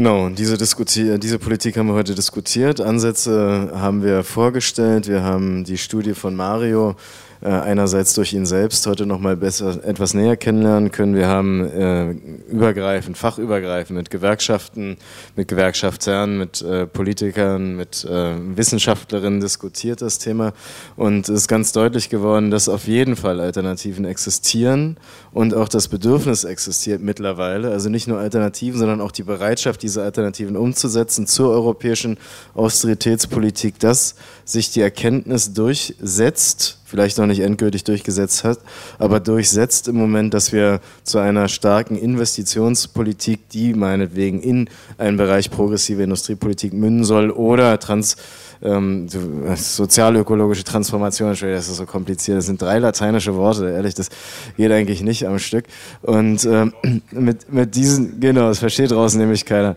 [0.00, 2.80] Genau, diese, diese Politik haben wir heute diskutiert.
[2.80, 5.08] Ansätze haben wir vorgestellt.
[5.08, 6.94] Wir haben die Studie von Mario
[7.40, 11.14] äh, einerseits durch ihn selbst heute noch mal besser etwas näher kennenlernen können.
[11.14, 12.10] Wir haben äh,
[12.50, 14.96] übergreifend, fachübergreifend mit Gewerkschaften,
[15.36, 20.52] mit Gewerkschaftsherren, mit äh, Politikern, mit äh, Wissenschaftlerinnen diskutiert das Thema
[20.96, 24.96] und es ist ganz deutlich geworden, dass auf jeden Fall Alternativen existieren
[25.32, 30.02] und auch das Bedürfnis existiert mittlerweile, also nicht nur Alternativen, sondern auch die Bereitschaft, diese
[30.02, 32.18] Alternativen umzusetzen zur europäischen
[32.54, 38.58] Austeritätspolitik, dass sich die Erkenntnis durchsetzt, vielleicht noch nicht endgültig durchgesetzt hat,
[38.98, 45.50] aber durchsetzt im Moment, dass wir zu einer starken Investitionspolitik, die meinetwegen in einen Bereich
[45.50, 48.16] progressive Industriepolitik münden soll oder trans
[48.62, 49.06] ähm,
[49.54, 54.08] sozialökologische Transformation, das ist so kompliziert, das sind drei lateinische Worte, ehrlich, das
[54.56, 55.64] geht eigentlich nicht am Stück.
[56.02, 56.72] Und ähm,
[57.12, 59.76] mit, mit diesen, genau, das versteht draußen nämlich keiner.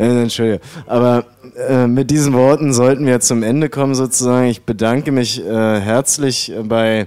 [0.00, 0.60] Entschuldige.
[0.86, 1.26] Aber
[1.68, 4.48] äh, mit diesen Worten sollten wir zum Ende kommen sozusagen.
[4.48, 7.06] Ich bedanke mich äh, herzlich bei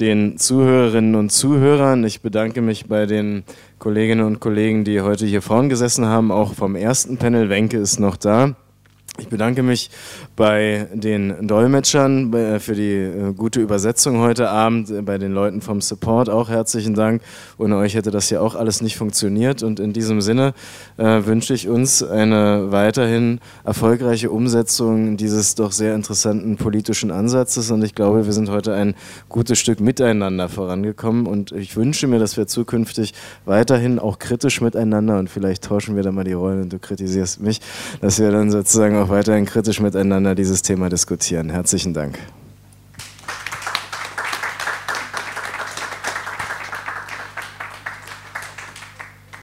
[0.00, 2.04] den Zuhörerinnen und Zuhörern.
[2.04, 3.44] Ich bedanke mich bei den
[3.78, 7.48] Kolleginnen und Kollegen, die heute hier vorn gesessen haben, auch vom ersten Panel.
[7.48, 8.54] Wenke ist noch da.
[9.18, 9.90] Ich bedanke mich
[10.36, 15.60] bei den Dolmetschern äh, für die äh, gute Übersetzung heute Abend, äh, bei den Leuten
[15.60, 17.22] vom Support auch herzlichen Dank.
[17.58, 19.62] Ohne euch hätte das ja auch alles nicht funktioniert.
[19.62, 20.54] Und in diesem Sinne
[20.96, 27.70] äh, wünsche ich uns eine weiterhin erfolgreiche Umsetzung dieses doch sehr interessanten politischen Ansatzes.
[27.70, 28.94] Und ich glaube, wir sind heute ein
[29.28, 31.26] gutes Stück miteinander vorangekommen.
[31.26, 33.14] Und ich wünsche mir, dass wir zukünftig
[33.44, 37.40] weiterhin auch kritisch miteinander und vielleicht tauschen wir dann mal die Rollen und du kritisierst
[37.40, 37.60] mich,
[38.00, 39.80] dass wir dann sozusagen auch weiterhin kritisch
[40.24, 41.50] miteinander dieses Thema diskutieren.
[41.50, 42.18] Herzlichen Dank.